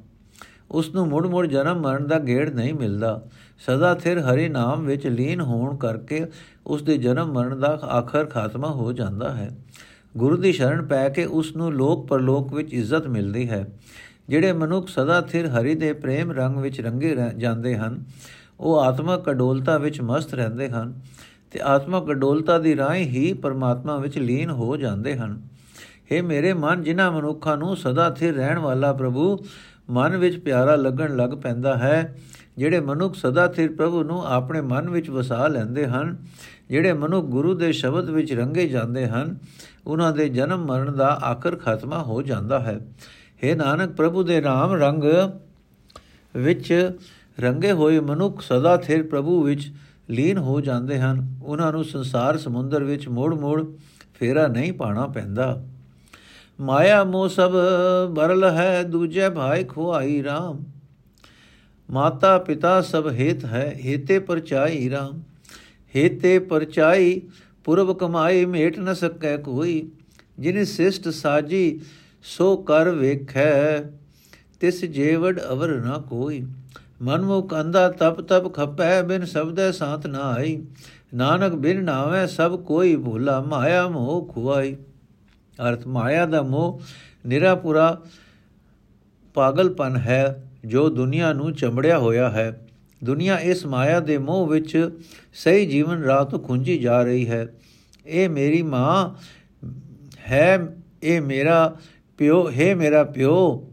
ਉਸ 0.71 0.95
ਨੂੰ 0.95 1.07
ਮੁੜ-ਮੁੜ 1.07 1.47
ਜਨਮ 1.47 1.81
ਮਰਨ 1.81 2.07
ਦਾ 2.07 2.19
ਗੇੜ 2.19 2.49
ਨਹੀਂ 2.49 2.73
ਮਿਲਦਾ। 2.73 3.23
ਸਦਾ 3.65 3.95
ਸਥਿਰ 3.95 4.19
ਹਰੀ 4.19 4.49
ਨਾਮ 4.49 4.85
ਵਿੱਚ 4.85 5.07
ਲੀਨ 5.07 5.41
ਹੋਣ 5.41 5.75
ਕਰਕੇ 5.75 6.25
ਉਸ 6.67 6.83
ਦੇ 6.83 6.97
ਜਨਮ 6.97 7.33
ਮਰਨ 7.33 7.59
ਦਾ 7.59 7.67
ਆਖਰ 7.67 8.25
ਖਾਤਮਾ 8.25 8.69
ਹੋ 8.69 8.91
ਜਾਂਦਾ 8.91 9.33
ਹੈ। 9.33 9.57
ਗੁਰੂ 10.17 10.37
ਦੀ 10.37 10.51
ਸ਼ਰਨ 10.51 10.85
ਪੈ 10.85 11.09
ਕੇ 11.09 11.25
ਉਸ 11.25 11.55
ਨੂੰ 11.55 11.73
ਲੋਕ 11.73 12.07
ਪਰਲੋਕ 12.07 12.53
ਵਿੱਚ 12.53 12.73
ਇੱਜ਼ਤ 12.73 13.07
ਮਿਲਦੀ 13.07 13.49
ਹੈ। 13.49 13.67
ਜਿਹੜੇ 14.29 14.53
ਮਨੁੱਖ 14.53 14.87
ਸਦਾ 14.87 15.21
ਸਥਿਰ 15.21 15.47
ਹਰੀ 15.47 15.75
ਦੇ 15.75 15.93
ਪ੍ਰੇਮ 15.93 16.31
ਰੰਗ 16.31 16.55
ਵਿੱਚ 16.55 16.81
ਰੰਗੇ 16.81 17.17
ਜਾਂਦੇ 17.37 17.77
ਹਨ, 17.77 18.03
ਉਹ 18.59 18.79
ਆਤਮਕ 18.79 19.29
ਅਡੋਲਤਾ 19.29 19.77
ਵਿੱਚ 19.77 20.01
ਮਸਤ 20.01 20.33
ਰਹਿੰਦੇ 20.33 20.69
ਹਨ। 20.69 20.93
ਤੇ 21.51 21.59
ਆਤਮਕ 21.59 22.11
ਅਡੋਲਤਾ 22.11 22.57
ਦੀ 22.57 22.75
ਰਾਹ 22.77 22.95
ਹੀ 22.95 23.33
ਪਰਮਾਤਮਾ 23.33 23.97
ਵਿੱਚ 23.97 24.17
ਲੀਨ 24.17 24.49
ਹੋ 24.49 24.77
ਜਾਂਦੇ 24.77 25.15
ਹਨ। 25.15 25.41
हे 26.11 26.25
ਮੇਰੇ 26.25 26.53
ਮਨ, 26.53 26.83
ਜਿਨ੍ਹਾਂ 26.83 27.11
ਮਨੁੱਖਾਂ 27.11 27.57
ਨੂੰ 27.57 27.77
ਸਦਾ 27.77 28.13
ਸਥਿਰ 28.13 28.33
ਰਹਿਣ 28.35 28.59
ਵਾਲਾ 28.59 28.93
ਪ੍ਰਭੂ 28.93 29.45
ਮਨ 29.89 30.17
ਵਿੱਚ 30.17 30.37
ਪਿਆਰਾ 30.37 30.75
ਲੱਗਣ 30.75 31.15
ਲੱਗ 31.15 31.29
ਪੈਂਦਾ 31.29 31.77
ਹੈ, 31.77 32.17
ਜਿਹੜੇ 32.57 32.79
ਮਨੁੱਖ 32.79 33.15
ਸਦਾ 33.15 33.47
ਸਥਿਰ 33.47 33.71
ਪ੍ਰਭੂ 33.71 34.03
ਨੂੰ 34.03 34.25
ਆਪਣੇ 34.27 34.61
ਮਨ 34.61 34.89
ਵਿੱਚ 34.89 35.09
ਵਸਾ 35.09 35.47
ਲੈਂਦੇ 35.47 35.87
ਹਨ, 35.87 36.17
ਜਿਹੜੇ 36.69 36.93
ਮਨੁੱਖ 36.93 37.27
ਗੁਰੂ 37.27 37.53
ਦੇ 37.53 37.71
ਸ਼ਬਦ 37.71 38.09
ਵਿੱਚ 38.09 38.33
ਰੰਗੇ 38.33 38.67
ਜਾਂਦੇ 38.67 39.07
ਹਨ, 39.07 39.37
ਉਹਨਾਂ 39.87 40.11
ਦੇ 40.13 40.29
ਜਨਮ 40.29 40.65
ਮਰਨ 40.65 40.95
ਦਾ 40.95 41.07
ਆਖਰ 41.07 41.55
ਖਤਮਾ 41.55 42.03
ਹੋ 42.03 42.21
ਜਾਂਦਾ 42.21 42.59
ਹੈ। 42.59 42.79
हे 43.43 43.57
ਨਾਨਕ, 43.57 43.89
ਪ੍ਰਭੂ 43.89 44.23
ਦੇ 44.23 44.41
ਨਾਮ 44.41 44.73
ਰੰਗ 44.73 45.03
ਵਿੱਚ 46.35 46.91
ਰੰਗੇ 47.39 47.71
ਹੋਏ 47.71 47.99
ਮਨੁੱਖ 47.99 48.41
ਸਦਾ 48.41 48.77
ਸਥਿਰ 48.77 49.03
ਪ੍ਰਭੂ 49.03 49.43
ਵਿੱਚ 49.43 49.71
ਲੀਨ 50.11 50.37
ਹੋ 50.37 50.61
ਜਾਂਦੇ 50.61 50.99
ਹਨ। 50.99 51.39
ਉਹਨਾਂ 51.43 51.71
ਨੂੰ 51.71 51.83
ਸੰਸਾਰ 51.83 52.37
ਸਮੁੰਦਰ 52.37 52.83
ਵਿੱਚ 52.83 53.07
ਮੋੜ-ਮੋੜ 53.07 53.65
ਫੇਰਾ 54.13 54.47
ਨਹੀਂ 54.47 54.73
ਪਾਣਾ 54.73 55.07
ਪੈਂਦਾ। 55.07 55.65
ਮਾਇਆ 56.61 57.03
ਮੋਹ 57.03 57.27
ਸਭ 57.27 57.51
ਬਰਲ 58.11 58.43
ਹੈ, 58.43 58.83
ਦੂਜੇ 58.83 59.29
ਭਾਈ 59.29 59.63
ਖੁਆਈ 59.63 60.23
RAM 60.23 60.63
ਮਾਤਾ 61.89 62.37
ਪਿਤਾ 62.37 62.81
ਸਭ 62.81 63.09
ਹੇਤ 63.11 63.45
ਹੈ, 63.45 63.79
ਹੇਤੇ 63.85 64.19
ਪਰਚਾਈ 64.19 64.91
RAM 64.93 65.17
ਹੇਤੇ 65.95 66.39
ਪਰਚਾਈ 66.39 67.21
ਪੁਰਬ 67.63 67.97
ਕਮਾਈ, 67.97 68.45
ਮੇਟ 68.45 68.79
ਨ 68.79 68.93
ਸਕੈ 68.93 69.37
ਕੋਈ। 69.37 69.91
ਜਿਨੇ 70.39 70.65
ਸਿਸ਼ਟ 70.65 71.09
ਸਾਜੀ 71.09 71.81
ਸੋ 72.23 72.57
ਕਰ 72.57 72.89
ਵੇਖੈ, 72.89 73.79
ਤਿਸ 74.59 74.85
ਜੇਵੜ 74.85 75.39
ਅਵਰ 75.51 75.69
ਨਾ 75.69 75.97
ਕੋਈ। 75.97 76.45
ਮਨ 77.01 77.21
ਮੁਖ 77.21 77.53
ਅੰਦਾ 77.61 77.89
ਤਪ 77.89 78.21
ਤਪ 78.21 78.53
ਖਪੈ, 78.53 79.01
ਬਿਨ 79.01 79.25
ਸਬਦੈ 79.25 79.71
ਸਾਥ 79.71 80.07
ਨਾ 80.07 80.19
ਆਈ 80.19 80.63
ਨਾਨਕ 81.13 81.53
ਬਿਨ 81.53 81.83
ਨਾਵੇਂ 81.83 82.27
ਸਭ 82.27 82.59
ਕੋਈ 82.59 82.95
ਭੂਲਾ, 82.95 83.41
ਮਾਇਆ 83.41 83.87
ਮੋਹ 83.87 84.33
ਖੁਆਈ। 84.33 84.75
ਅਰਥ, 85.69 85.87
ਮਾਇਆ 85.87 86.25
ਦਾ 86.25 86.41
ਮੋਹ 86.41 86.81
ਨਿਰਾਪੁਰਾ 87.25 88.01
ਪਾਗਲਪਨ 89.33 89.97
ਹੈ, 89.97 90.49
ਜੋ 90.65 90.89
ਦੁਨੀਆ 90.89 91.33
ਨੂੰ 91.33 91.53
ਚੰਬੜਿਆ 91.53 91.97
ਹੋਇਆ 91.99 92.29
ਹੈ। 92.29 92.67
ਦੁਨੀਆ 93.03 93.39
ਇਸ 93.39 93.65
ਮਾਇਆ 93.65 93.99
ਦੇ 93.99 94.17
ਮੋਹ 94.17 94.47
ਵਿੱਚ 94.47 94.89
ਸਹੀ 95.33 95.65
ਜੀਵਨ 95.65 96.03
ਰਾਹ 96.03 96.25
ਤੋਂ 96.25 96.39
ਖੁੰਝੀ 96.39 96.77
ਜਾ 96.77 97.03
ਰਹੀ 97.03 97.29
ਹੈ। 97.29 97.47
ਇਹ 98.05 98.29
ਮੇਰੀ 98.29 98.61
ਮਾਂ 98.61 99.15
ਹੈ, 100.19 100.67
ਇਹ 101.03 101.21
ਮੇਰਾ 101.21 101.75
ਪਿਓ, 102.17 102.51
ਹੈ 102.51 102.75
ਮੇਰਾ 102.75 103.03
ਪਿਓ, 103.03 103.69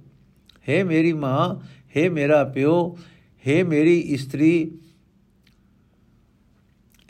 ਹੈ 0.69 0.85
ਮੇਰੀ 0.85 1.13
ਮਾਂ, 1.13 1.55
ਹੈ 1.97 2.11
ਮੇਰਾ 2.11 2.45
ਪਿਓ 2.45 2.99
ਹੈ 3.49 3.65
ਮੇਰੀ 3.65 3.99
ਇਸਤਰੀ, 3.99 4.79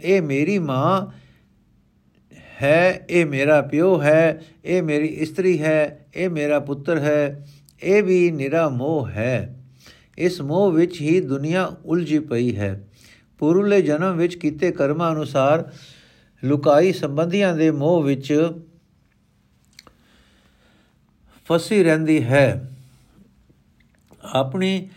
ਇਹ 0.01 0.23
ਮੇਰੀ 0.23 0.59
ਮਾਂ 0.59 1.07
ਹੈ, 2.63 3.07
ਇਹ 3.11 3.27
ਮੇਰਾ 3.27 3.63
ਪਿਓ 3.63 4.03
ਹੈ, 4.03 4.43
ਇਹ 4.65 4.83
ਮੇਰੀ 4.83 5.07
ਇਸਤਰੀ 5.07 5.63
ਹੈ, 5.63 6.07
ਇਹ 6.15 6.31
ਮੇਰਾ 6.31 6.61
ਪੁੱਤਰ 6.61 6.99
ਹੈ, 6.99 7.47
ਇਹ 7.83 8.03
ਵੀ 8.03 8.31
ਨਿਰਾ 8.31 8.69
ਮੋਹ 8.69 9.09
ਹੈ। 9.09 9.65
ਇਸ 10.19 10.41
ਮੋਹ 10.41 10.73
ਵਿੱਚ 10.73 11.01
ਹੀ 11.01 11.21
ਦੁਨੀਆ 11.21 11.77
ਉਲਝੀ 11.85 12.19
ਪਈ 12.19 12.57
ਹੈ। 12.57 12.89
ਪੁਰਲੇ 13.39 13.83
ਜਨਮ 13.83 14.17
ਵਿੱਚ 14.17 14.35
ਕੀਤੇ 14.35 14.73
ਕਰਮਾਂ 14.73 15.13
ਅਨੁਸਾਰ 15.13 15.73
ਲੁਕਾਈ 16.45 16.93
ਸੰਬੰਧੀਆਂ 16.93 17.57
ਦੇ 17.57 17.71
ਮੋਹ 17.71 18.03
ਵਿੱਚ 18.03 18.53
ਫਸੀ 21.45 21.83
ਰਹਿੰਦੀ 21.83 22.25
ਹੈ। 22.25 22.77
ਆਪਣੀ 24.25 24.89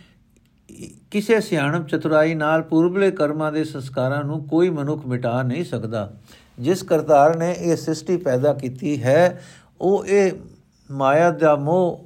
ਕਿਸੇ 1.11 1.39
ਸਿਆਣਪ 1.41 1.87
ਚਤੁਰਾਈ 1.87 2.35
ਨਾਲ 2.35 2.61
ਪੂਰਬਲੇ 2.61 3.11
ਕਰਮਾਂ 3.11 3.51
ਦੇ 3.51 3.63
ਸੰਸਕਾਰਾਂ 3.63 4.23
ਨੂੰ 4.23 4.43
ਕੋਈ 4.43 4.69
ਮਨੁੱਖ 4.69 5.05
ਮਿਟਾ 5.05 5.41
ਨਹੀਂ 5.43 5.63
ਸਕਦਾ। 5.65 6.11
ਜਿਸ 6.59 6.83
ਕਰਤਾਰ 6.83 7.35
ਨੇ 7.37 7.51
ਇਹ 7.51 7.75
ਸ੍ਰਿਸ਼ਟੀ 7.75 8.17
ਪੈਦਾ 8.17 8.53
ਕੀਤੀ 8.53 9.01
ਹੈ, 9.03 9.41
ਉਹ 9.81 10.05
ਇਹ 10.05 10.31
ਮਾਇਆ 10.89 11.31
ਦਾ 11.31 11.55
ਮੋਹ 11.55 12.05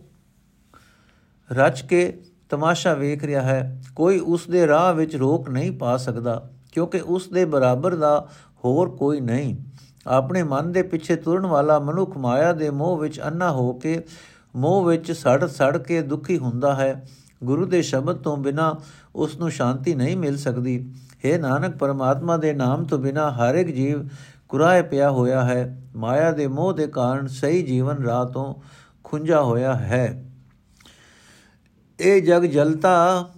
ਰਚ 1.50 1.82
ਕੇ 1.82 2.18
ਤਮਾਸ਼ਾ 2.50 2.94
ਵੇਖ 2.94 3.24
ਰਿਹਾ 3.24 3.42
ਹੈ। 3.42 3.82
ਕੋਈ 3.96 4.20
ਉਸ 4.20 4.48
ਦੇ 4.50 4.68
ਰਾਹ 4.68 4.94
ਵਿੱਚ 4.94 5.16
ਰੋਕ 5.16 5.50
ਨਹੀਂ 5.50 5.72
ਪਾ 5.72 5.98
ਸਕਦਾ, 5.98 6.50
ਕਿਉਂਕਿ 6.72 7.00
ਉਸ 7.00 7.28
ਦੇ 7.30 7.46
ਬਰਾਬਰ 7.46 7.96
ਦਾ 7.96 8.28
ਹੋਰ 8.66 8.90
ਕੋਈ 8.90 9.20
ਨਹੀਂ। 9.22 9.56
ਆਪਣੇ 10.08 10.44
ਮਨ 10.44 10.72
ਦੇ 10.72 10.82
ਪਿੱਛੇ 10.84 11.16
ਤੁਰਨ 11.16 11.46
ਵਾਲਾ 11.46 11.78
ਮਨੁੱਖ 11.80 12.18
ਮਾਇਆ 12.18 12.54
ਦੇ 12.54 12.70
ਮੋਹ 12.70 12.98
ਵਿੱਚ 12.98 13.20
ਅੰਨਾ 13.22 13.52
ਹੋ 13.52 13.72
ਕੇ, 13.74 14.02
ਮੋਹ 14.56 14.86
ਵਿੱਚ 14.86 15.12
ਸੜ 15.12 15.46
ਸੜ 15.46 15.78
ਕੇ 15.78 16.02
ਦੁਖੀ 16.02 16.38
ਹੁੰਦਾ 16.38 16.76
ਹੈ। 16.76 17.06
ਗੁਰੂ 17.44 17.66
ਦੇ 17.66 17.82
ਸ਼ਬਦ 17.82 18.16
ਤੋਂ 18.16 18.38
ਬਿਨਾ 18.38 18.80
ਉਸ 19.16 19.38
ਨੂੰ 19.38 19.52
ਸ਼ਾਂਤੀ 19.52 19.96
ਨਹੀਂ 19.96 20.18
ਮਿਲ 20.18 20.38
ਸਕਦੀ। 20.38 20.94
ਹੈ 21.26 21.38
ਨਾਨਕ, 21.38 21.78
ਪਰਮਾਤਮਾ 21.78 22.38
ਦੇ 22.38 22.54
ਨਾਮ 22.54 22.84
ਤੋਂ 22.84 23.00
ਬਿਨਾ 23.00 23.32
ਹਰ 23.32 23.56
ਇੱਕ 23.56 23.70
ਜੀਵ 23.70 24.08
ਕੁਰਾਏ 24.50 24.82
ਪਿਆ 24.82 25.12
ਹੋਇਆ 25.12 25.46
ਹੈ। 25.46 25.82
ਮਾਇਆ 25.96 26.32
ਦੇ 26.32 26.48
ਮੋਹ 26.48 26.74
ਦੇ 26.74 26.88
ਕਾਰਨ 26.88 27.28
ਸਹੀ 27.28 27.64
ਜੀਵਨ 27.64 28.04
ਰਾਹ 28.04 28.26
ਤੋਂ 28.26 28.56
ਖੁੰਝਾ 29.04 29.42
ਹੋਇਆ 29.42 29.76
ਹੈ। 29.76 30.26
ਇਹ 32.00 32.22
ਜਗ 32.22 32.44
ਜਲਤਾ 32.44 33.30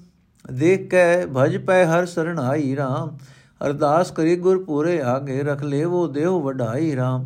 ਦੇਖ 0.54 0.90
ਕੇ 0.90 1.26
ਭਜ 1.38 1.58
ਪੈ 1.58 1.86
ਹਰ 1.86 2.06
ਸਰਣ 2.06 2.40
ਆਈ 2.40 2.76
RAM 2.76 3.18
ਅਰਦਾਸ 3.66 4.12
ਕਰੀ 4.12 4.36
ਗੁਰ 4.36 4.64
ਪੂਰੇ 4.64 5.02
ਆਗੇ, 5.02 5.44
ਰਖ 5.44 5.64
ਲੈ 5.64 5.86
ਉਹ 5.86 6.08
ਦੇਵ 6.08 6.32
ਵਢਾਈ 6.32 6.96
RAM 6.96 7.26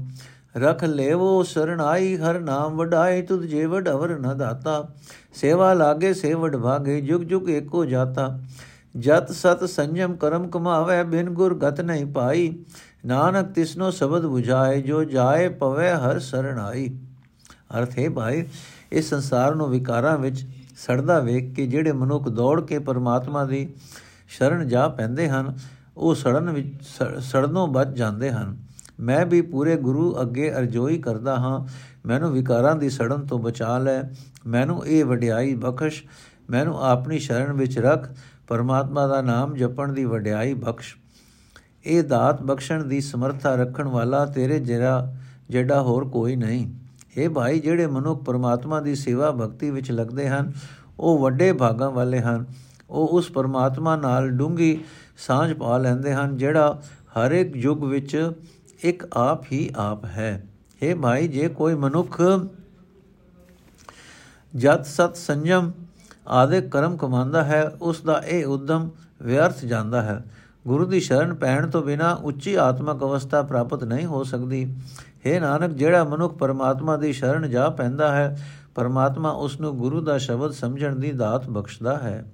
ਰਖ 0.56 0.84
ਲੇਵੋ 0.84 1.44
ਸਰਣਾਈ, 1.44 2.16
ਹਰ 2.18 2.40
ਨਾਮ 2.40 2.78
ਵਡਾਈ 2.78 3.22
ਤੁਧ 3.22 3.42
ਜੇ 3.42 3.66
ਵਡਵਰ 3.66 4.18
ਨ 4.20 4.38
ਦਾਤਾ। 4.38 4.84
ਸੇਵਾ 5.34 5.74
ਲਾਗੇ 5.74 6.14
ਸੇਵੜ 6.14 6.56
ਭਾਗੇ, 6.58 7.02
ਜੁਗ 7.02 7.22
ਜੁਗ 7.22 7.50
ਏਕੋ 7.50 7.86
ਜਾਤਾ। 7.86 8.40
ਜਤ 8.98 9.32
ਸਤ 9.32 9.64
ਸੰਜਮ 9.64 10.16
ਕਰਮ 10.16 10.50
ਕਮਾਵੇ, 10.50 11.04
ਬਿਨ 11.04 11.30
ਗੁਰ 11.30 11.56
ਗਤ 11.56 11.82
ਨਹੀਂ 11.82 12.06
ਪਾਈ। 12.06 12.64
ਨਾਨਕ 13.06 13.52
ਤਿਸਨੋ 13.52 13.92
ਸ਼ਬਦ 13.92 14.26
부ਝਾਏ, 14.26 14.82
ਜੋ 14.82 15.04
ਜਾਏ 15.04 15.48
ਪਵੇ 15.50 15.90
ਹਰ 15.90 16.20
ਸਰਣਾਈ। 16.20 16.88
ਅਰਥ 17.78 17.98
ਹੈ 18.00 18.10
ਭਾਈ, 18.10 18.44
ਇਸ 18.92 19.10
ਸੰਸਾਰ 19.10 19.56
ਨੂੰ 19.56 19.70
ਵਿਕਾਰਾਂ 19.70 20.18
ਵਿੱਚ 20.18 20.46
ਸੜਦਾ 20.78 21.20
ਵੇਖ 21.20 21.54
ਕੇ 21.56 21.68
ਜਿਹੜੇ 21.68 21.92
ਮਨੁੱਖ 21.92 22.28
ਦੌੜ 22.30 22.62
ਕੇ 22.62 22.80
ਪਰਮਾਤਮਾ 22.80 23.46
ਦੀ 23.46 23.68
ਸ਼ਰਨ 24.30 24.68
ਜਾ 24.68 24.88
ਪੈਂਦੇ 24.88 25.30
ਹਨ, 25.30 25.56
ਉਹ 25.98 26.16
ਸੜਨ 26.16 26.50
ਵਿੱਚ 26.50 26.74
ਸੜਨੋਂ 27.20 27.68
ਬਚ 27.68 27.88
ਜਾਂਦੇ 27.88 28.32
ਹਨ। 28.32 28.58
ਮੈਂ 29.02 29.26
ਵੀ 29.26 29.42
ਪੂਰੇ 29.42 29.76
ਗੁਰੂ 29.76 30.22
ਅੱਗੇ 30.22 30.52
ਅਰਜ਼ੋਈ 30.54 30.98
ਕਰਦਾ 30.98 31.36
ਹਾਂ, 31.36 31.68
ਮੈਨੂੰ 32.08 32.32
ਵਿਕਾਰਾਂ 32.32 32.76
ਦੀ 32.76 32.90
ਸੜਨ 32.90 33.26
ਤੋਂ 33.26 33.40
ਬਚਾ 33.40 33.78
ਲੈ, 33.78 34.02
ਮੈਨੂੰ 34.48 34.86
ਇਹ 34.86 35.06
ਵਡਿਆਈ 35.06 35.56
ਬਖਸ਼, 35.56 36.04
ਮੈਨੂੰ 36.50 36.84
ਆਪਣੀ 36.84 37.20
ਸ਼ਰਨ 37.20 37.54
ਵਿੱਚ 37.54 37.80
ਰੱਖ, 37.80 38.10
ਪਰਮਾਤਮਾ 38.48 39.08
ਦਾ 39.08 39.22
ਨਾਮ 39.22 39.56
ਜਪਣ 39.56 39.94
ਦੀ 39.94 40.06
ਵਡਿਆਈ 40.06 40.54
ਬਖਸ਼। 40.54 40.96
ਇਹ 41.86 42.04
ਦਾਤ 42.04 42.42
ਬਖਸ਼ਣ 42.42 42.84
ਦੀ 42.84 43.02
ਸਮਰੱਥਾ 43.02 43.56
ਰੱਖਣ 43.56 43.88
ਵਾਲਾ 43.88 44.26
ਤੇਰੇ 44.26 44.60
ਜਿਹੜਾ 44.60 45.14
ਜਿਹੜਾ 45.50 45.82
ਹੋਰ 45.82 46.08
ਕੋਈ 46.10 46.36
ਨਹੀਂ। 46.36 46.74
ਇਹ 47.18 47.30
ਭਾਈ, 47.30 47.60
ਜਿਹੜੇ 47.60 47.88
ਮਨੁੱਖ 47.88 48.24
ਪਰਮਾਤਮਾ 48.24 48.82
ਦੀ 48.82 48.96
ਸੇਵਾ 48.96 49.32
ਭਗਤੀ 49.32 49.70
ਵਿੱਚ 49.70 49.92
ਲੱਗਦੇ 49.92 50.30
ਹਨ, 50.30 50.52
ਉਹ 51.00 51.20
ਵੱਡੇ 51.20 51.54
ਭਾਗਾਂ 51.54 51.92
ਵਾਲੇ 51.92 52.20
ਹਨ। 52.20 52.46
ਉਹ 52.90 53.08
ਉਸ 53.08 53.32
ਪਰਮਾਤਮਾ 53.32 53.96
ਨਾਲ 53.96 54.30
ਡੂੰਗੀ 54.30 54.80
ਸਾਂਝ 55.18 55.54
ਪਾ 55.54 55.78
ਲੈਂਦੇ 55.78 56.14
ਹਨ, 56.14 56.38
ਜਿਹੜਾ 56.38 56.82
ਹਰ 57.18 57.32
ਇੱਕ 57.32 57.56
ਯੁੱਗ 57.56 57.84
ਵਿੱਚ 57.84 58.32
ਇੱਕ 58.82 59.08
ਆਪ 59.14 59.44
ਹੀ 59.52 59.70
ਆਪ 59.76 60.06
ਹੈ। 60.06 60.44
हे 60.84 61.00
ਭਾਈ, 61.00 61.28
ਜੇ 61.28 61.48
ਕੋਈ 61.48 61.76
ਮਨੁੱਖ 61.76 62.22
ਜਤ 64.56 64.86
ਸਤ 64.86 65.16
ਸੰਜਮ 65.16 65.72
ਆਦੇ 66.28 66.62
ਕਰਮ 66.62 66.98
ਕਮਾਉਂਦਾ 66.98 67.44
ਹੈ, 67.44 67.70
ਉਸ 67.82 68.02
ਦਾ 68.02 68.24
ਇਹ 68.26 68.46
ਉਦਮ 68.46 68.90
ਵਿਅਰਥ 69.22 69.66
ਜਾਂਦਾ 69.66 70.02
ਹੈ। 70.02 70.26
ਗੁਰੂ 70.68 70.86
ਦੀ 70.86 71.00
ਸ਼ਰਨ 71.00 71.34
ਪੈਣ 71.34 71.70
ਤੋਂ 71.70 71.82
ਬਿਨਾ 71.82 72.14
ਉੱਚੀ 72.14 72.56
ਆਤਮਿਕ 72.56 72.98
ਅਵਸਥਾ 72.98 73.42
ਪ੍ਰਾਪਤ 73.42 73.84
ਨਹੀਂ 73.84 74.06
ਹੋ 74.06 74.24
ਸਕਦੀ। 74.24 74.76
ਹੈ 75.26 75.40
ਨਾਨਕ, 75.40 75.72
ਜਿਹੜਾ 75.72 76.04
ਮਨੁੱਖ 76.04 76.38
ਪਰਮਾਤਮਾ 76.38 76.98
ਦੀ 76.98 77.14
ਸ਼ਰਨ 77.14 77.50
ਜਾ 77.50 77.70
ਪੈਂਦਾ 77.70 78.16
ਹੈ, 78.16 78.48
ਪਰਮਾਤਮਾ 78.76 79.30
ਉਸ 79.30 79.60
ਨੂੰ 79.60 79.78
ਗੁਰੂ 79.78 80.02
ਦਾ 80.02 80.18
ਸ਼ਬਦ 80.18 80.52
ਸਮਝਣ 80.52 80.96
ਦੀ 80.96 81.12
ਦਾਤ 81.12 81.50
ਬਖਸ਼ਦਾ 81.50 81.98
ਹੈ। 81.98 82.26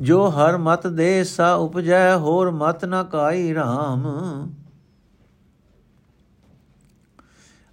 ਜੋ 0.00 0.30
ਹਰ 0.30 0.56
ਮਤ 0.56 0.86
ਦੇ 0.86 1.24
ਸਾ 1.24 1.54
ਉਪਜੈ, 1.54 2.16
ਹੋਰ 2.16 2.50
ਮਤ 2.50 2.84
ਨਾ 2.84 3.02
ਕਾਈ 3.02 3.54
RAM 3.54 4.06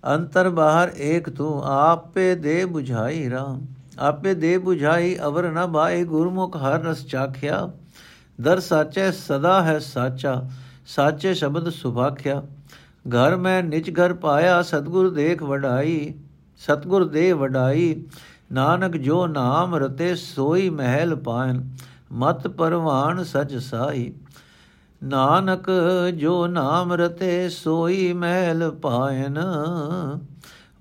ਅੰਤਰ 0.08 0.50
ਬਾਹਰ 0.50 0.92
ਏਕ 0.98 1.30
ਤੂੰ, 1.30 1.62
ਆਪੇ 1.64 2.36
ਦੇ 2.36 2.66
부ਝਾਈ 2.66 3.30
RAM 3.30 3.60
ਆਪੇ 4.00 4.34
ਦੇ 4.34 4.58
부ਝਾਈ 4.58 5.18
ਅਵਰ 5.26 5.52
ਨ 5.52 5.66
ਬਾਈ 5.66 6.04
ਗੁਰਮੁਖ 6.04 6.58
ਹਰ 6.58 6.84
ਰਸ 6.84 7.06
ਚਾਖਿਆ। 7.06 7.70
ਦਰ 8.42 8.60
ਸਾਚੇ 8.60 9.12
ਸਦਾ 9.12 9.62
ਹੈ 9.62 9.80
ਸਾਚਾ, 9.80 10.50
ਸਾਚੇ 10.88 11.34
ਸ਼ਬਦ 11.34 11.70
ਸੁਭਾਖਿਆ। 11.70 12.44
ਘਰ 13.08 13.36
ਮੈਂ 13.36 13.64
ਨਿਜ 13.64 13.90
ਘਰ 13.90 14.14
ਪਾਇਆ, 14.14 14.62
ਸਤਗੁਰ 14.62 15.10
ਦੇਖ 15.10 15.44
ਵਡਾਈ, 15.44 16.14
ਸਤਗੁਰ 16.58 17.08
ਦੇ 17.08 17.32
ਵਡਾਈ। 17.34 18.04
ਨਾਨਕ 18.52 18.98
ਜੋ 18.98 19.28
ਨਾਮ 19.28 19.76
ਰਤੇ 19.76 20.16
ਸੋਈ 20.16 20.70
ਮਹਿਲ 20.70 21.16
ਪਾਇਨ, 21.16 21.70
ਮਤ 22.12 22.48
ਪਰਵਾਨ 22.48 23.24
ਸਚ 23.24 23.56
ਸਾਈ 23.56 24.14
ਨਾਨਕ 25.04 25.70
ਜੋ 26.18 26.48
ਨਾਮ 26.48 26.94
ਰਤੇ 26.94 27.50
ਸੋਈ 27.50 28.14
ਮਹਿਲ 28.14 28.70
ਪਾਇਨ, 28.72 29.38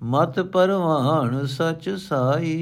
ਮਤ 0.03 0.39
ਪਰਵਾਨ 0.39 1.45
ਸਚ 1.45 1.89
ਸਾਈ। 1.89 2.57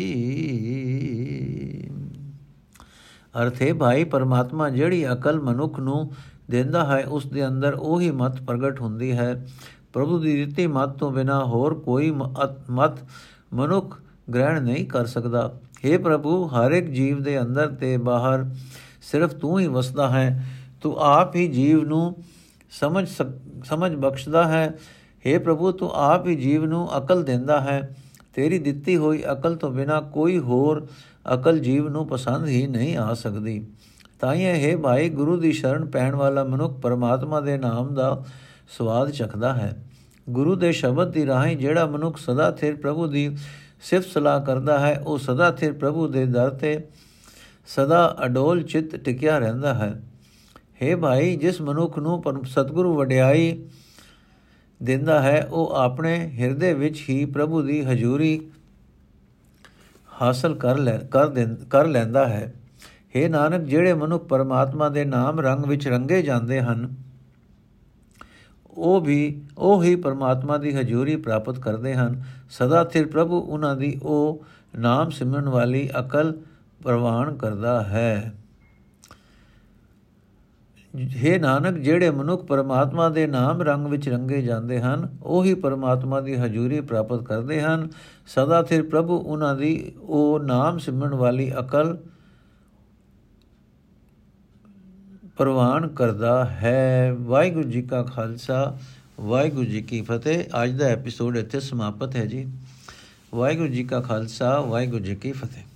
ਅਰਥੇ 3.42 3.74
ਭਾਈ, 3.74 4.04
ਪਰਮਾਤਮਾ 4.04 4.70
ਜਿਹੜੀ 4.70 5.12
ਅਕਲ 5.12 5.40
ਮਨੁੱਖ 5.40 5.80
ਨੂੰ 5.80 6.12
ਦਿੰਦਾ 6.50 6.86
ਹੈ, 6.86 7.04
ਉਸ 7.08 7.26
ਦੇ 7.28 7.48
ਅੰਦਰ 7.48 7.74
ਉਹੀ 7.74 8.12
ਮਤ 8.12 8.42
ਪ੍ਰਗਟ 8.42 8.82
ਹੁੰਦੀ 8.82 9.12
ਹੈ। 9.12 9.48
ਪ੍ਰਭੂ 9.94 10.20
ਦੀ 10.20 10.46
ਦਿੱਤੀ 10.46 10.68
ਮਤ 10.68 10.90
ਤੋਂ 10.90 11.12
ਬਿਨਾ 11.12 11.44
ਹੋਰ 11.44 11.74
ਕੋਈ 11.74 12.12
ਮਤ 12.70 13.00
ਮਨੁੱਖ 13.54 13.98
ਗ੍ਰਹਿਣ 14.34 14.62
ਨਹੀਂ 14.62 14.86
ਕਰ 14.86 15.06
ਸਕਦਾ। 15.06 15.52
हे 15.86 16.02
ਪ੍ਰਭੂ, 16.02 16.48
ਹਰ 16.48 16.72
ਇੱਕ 16.72 16.88
ਜੀਵ 16.88 17.22
ਦੇ 17.24 17.42
ਅੰਦਰ 17.42 17.68
ਤੇ 17.68 17.98
ਬਾਹਰ 17.98 18.46
ਸਿਰਫ 19.02 19.34
ਤੂੰ 19.34 19.60
ਹੀ 19.60 19.68
ਵਸਦਾ 19.68 20.10
ਹੈ। 20.10 20.46
ਤੂੰ 20.82 20.98
ਆਪ 20.98 21.36
ਹੀ 21.36 21.48
ਜੀਵ 21.48 21.84
ਨੂੰ 21.84 22.18
ਸਮਝ 22.72 23.08
ਸਮਝ 23.64 23.96
ਬਖਸ਼ਦਾ 23.96 24.48
ਹੈ। 24.48 24.78
हे 25.28 25.42
ਪ੍ਰਭੂ, 25.42 25.72
ਤੂੰ 25.72 25.92
ਆਪ 25.94 26.28
ਹੀ 26.28 26.36
ਜੀਵ 26.36 26.66
ਨੂੰ 26.66 26.98
ਅਕਲ 26.98 27.24
ਦਿੰਦਾ 27.24 27.62
ਹੈ। 27.62 27.96
ਤੇਰੀ 28.34 28.60
ਦਿੱਤੀ 28.60 28.98
ਹੋਈ 28.98 29.24
ਅਕਲ 29.32 29.56
ਤੋਂ 29.56 29.72
ਬਿਨਾ 29.72 30.02
ਕੋਈ 30.02 30.40
ਹੋਰ 30.40 30.88
ਅਕਲ 31.34 31.60
ਜੀਵ 31.60 31.90
ਨੂੰ 31.90 32.08
ਪਸੰਦ 32.08 32.48
ਹੀ 32.48 32.68
ਨਹੀਂ 32.68 32.98
ਆ 32.98 33.14
ਸਕਦੀ। 33.14 33.68
ਤਾਂ 34.20 34.36
ਇਹ 34.36 34.72
ਹੈ 34.72 34.78
ਭਾਈ, 34.78 35.10
ਗੁਰੂ 35.10 35.38
ਦੀ 35.38 35.52
ਸ਼ਰਨ 35.52 35.86
ਪੈਣ 35.86 36.16
ਵਾਲਾ 36.16 36.44
ਮਨੁੱਖ 36.44 36.80
ਪਰਮਾਤਮਾ 36.80 37.40
ਦੇ 37.40 37.58
ਨਾਮ 37.58 37.94
ਦਾ 37.94 38.26
ਸਵਾਦ 38.78 39.10
ਚਖਦਾ 39.10 39.54
ਹੈ। 39.54 39.86
ਗੁਰੂ 40.30 40.56
ਦੇ 40.56 40.72
ਸ਼ਬਦ 40.72 41.12
ਦੀ 41.12 41.26
ਰਾਹੀਂ 41.26 41.58
ਜਿਹੜਾ 41.58 41.86
ਮਨੁੱਖ 41.86 42.18
ਸਦਾ 42.18 42.52
ਥਿਰ 42.52 42.76
ਪ੍ਰਭੂ 42.76 43.08
ਦੀ 43.08 43.38
ਸਿਫਤ 43.82 44.08
ਸਲਾਹ 44.08 44.42
ਕਰਦਾ 44.42 44.80
ਹੈ, 44.80 45.00
ਉਹ 45.00 45.18
ਸਦਾ 45.18 45.52
ਥਿਰ 45.52 45.74
ਪ੍ਰਭੂ 45.74 46.08
ਦੇ 46.08 46.26
ਦਰ 46.26 46.50
ਤੇ 46.50 46.88
ਸਦਾ 47.68 48.18
ਅਡੋਲ 48.26 48.64
ਚਿੱਤ 48.64 48.96
ਟਿਕਿਆ 48.96 49.38
ਰਹਿੰਦਾ 49.38 49.74
ਹੈ। 49.74 50.04
हे 50.80 50.98
ਭਾਈ, 50.98 51.36
ਜਿਸ 51.36 51.62
ਮਨੁੱਖ 51.62 51.98
ਨੂੰ 52.00 52.22
ਸਤਿਗੁਰੂ 52.46 52.96
ਵਡਿਆਈ 52.96 53.68
ਦਿੰਦਾ 54.82 55.22
ਹੈ, 55.22 55.48
ਉਹ 55.52 55.72
ਆਪਣੇ 55.76 56.18
ਹਿਰਦੇ 56.30 56.74
ਵਿੱਚ 56.74 57.04
ਹੀ 57.10 57.24
ਪ੍ਰਭੂ 57.26 57.62
ਦੀ 57.62 57.82
ਹਜ਼ੂਰੀ 57.82 58.40
ਹਾਸਲ 60.22 60.56
ਕਰ 60.56 60.78
ਲੈ, 60.78 60.98
ਕਰ 60.98 61.56
ਕਰ 61.70 61.88
ਲੈਂਦਾ 61.88 62.28
ਹੈ। 62.28 62.54
हे 63.16 63.30
ਨਾਨਕ, 63.30 63.62
ਜਿਹੜੇ 63.62 63.94
ਮਨੁੱਖ 63.94 64.26
ਪਰਮਾਤਮਾ 64.28 64.90
ਦੇ 64.90 65.06
ਨਾਮ 65.06 65.40
ਰੰਗ 65.40 65.66
ਵਿੱਚ 65.66 65.88
ਰੰਗੇ 65.88 66.22
ਜਾਂਦੇ 66.22 66.62
ਹਨ, 66.62 66.90
ਉਹ 68.70 69.00
ਵੀ 69.02 69.42
ਉਹ 69.58 69.84
ਹੀ 69.84 69.96
ਪਰਮਾਤਮਾ 69.96 70.58
ਦੀ 70.58 70.74
ਹਜ਼ੂਰੀ 70.76 71.16
ਪ੍ਰਾਪਤ 71.16 71.60
ਕਰਦੇ 71.60 71.94
ਹਨ। 71.96 72.22
ਸਦਾ 72.50 72.84
ਥਿਰ 72.84 73.08
ਪ੍ਰਭੂ 73.08 73.40
ਉਹਨਾਂ 73.40 73.76
ਦੀ 73.76 73.98
ਉਹ 74.04 74.44
ਨਾਮ 74.80 75.10
ਸਿਮਰਨ 75.10 75.50
ਵਾਲੀ 75.50 75.90
ਅਕਲ 76.00 76.38
ਪ੍ਰਵਾਨ 76.84 77.36
ਕਰਦਾ 77.38 77.82
ਹੈ। 77.84 78.34
हे 80.96 81.40
ਨਾਨਕ, 81.40 81.78
ਜਿਹੜੇ 81.78 82.10
ਮਨੁੱਖ 82.10 82.44
ਪਰਮਾਤਮਾ 82.44 83.10
ਦੇ 83.10 83.28
ਨਾਮ 83.28 83.62
ਰੰਗ 83.62 83.88
ਵਿੱਚ 83.88 84.10
ਰੰਗੇ 84.10 84.42
ਜਾਂਦੇ 84.42 84.80
ਹਨ, 84.82 85.18
ਉਹੀ 85.24 85.54
ਪਰਮਾਤਮਾ 85.54 86.22
ਦੀ 86.22 86.36
ਹਜ਼ੂਰੀ 86.36 86.82
ਪ੍ਰਾਪਤ 86.82 87.24
ਕਰਦੇ 87.24 87.62
ਹਨ। 87.62 87.90
ਸਦਾ 88.28 88.64
ਥਿਰ 88.64 88.84
ਪ੍ਰਭੂ 88.84 89.18
ਉਹਨਾਂ 89.18 89.56
ਦੀ 89.56 89.94
ਉਹ 90.02 90.40
ਨਾਮ 90.40 90.78
ਸਿਮਰਨ 90.78 91.16
ਵਾਲੀ 91.16 91.52
ਅਕਲ 91.60 91.98
ਪ੍ਰਵਾਨ 95.38 95.88
ਕਰਦਾ 95.88 96.46
ਹੈ। 96.46 97.16
ਵਾਹਿਗੁਰੂ 97.20 97.70
ਜੀ 97.70 97.82
ਕਾ 97.82 98.04
ਖਾਲਸਾ, 98.04 98.78
ਵਾਹਿਗੁਰੂ 99.22 99.66
ਜੀ 99.66 99.82
ਕੀ 99.82 100.02
ਫਤਿਹ। 100.02 100.64
ਅੱਜ 100.64 100.72
ਦਾ 100.72 100.86
ਐਪੀਸੋਡ 100.86 101.38
ਇੱਥੇ 101.38 101.60
ਸਮਾਪਤ 101.60 102.16
ਹੈ 102.16 102.26
ਜੀ। 102.26 102.52
ਵਾਹਿਗੁਰੂ 103.34 103.68
ਜੀ 103.68 103.84
ਕਾ 103.84 104.02
ਖਾਲਸਾ, 104.02 104.62
ਵਾਹਿਗੁਰੂ 104.62 105.04
ਜੀ 105.04 105.16
ਕੀ 105.16 105.32
ਫਤਿਹ। 105.32 105.69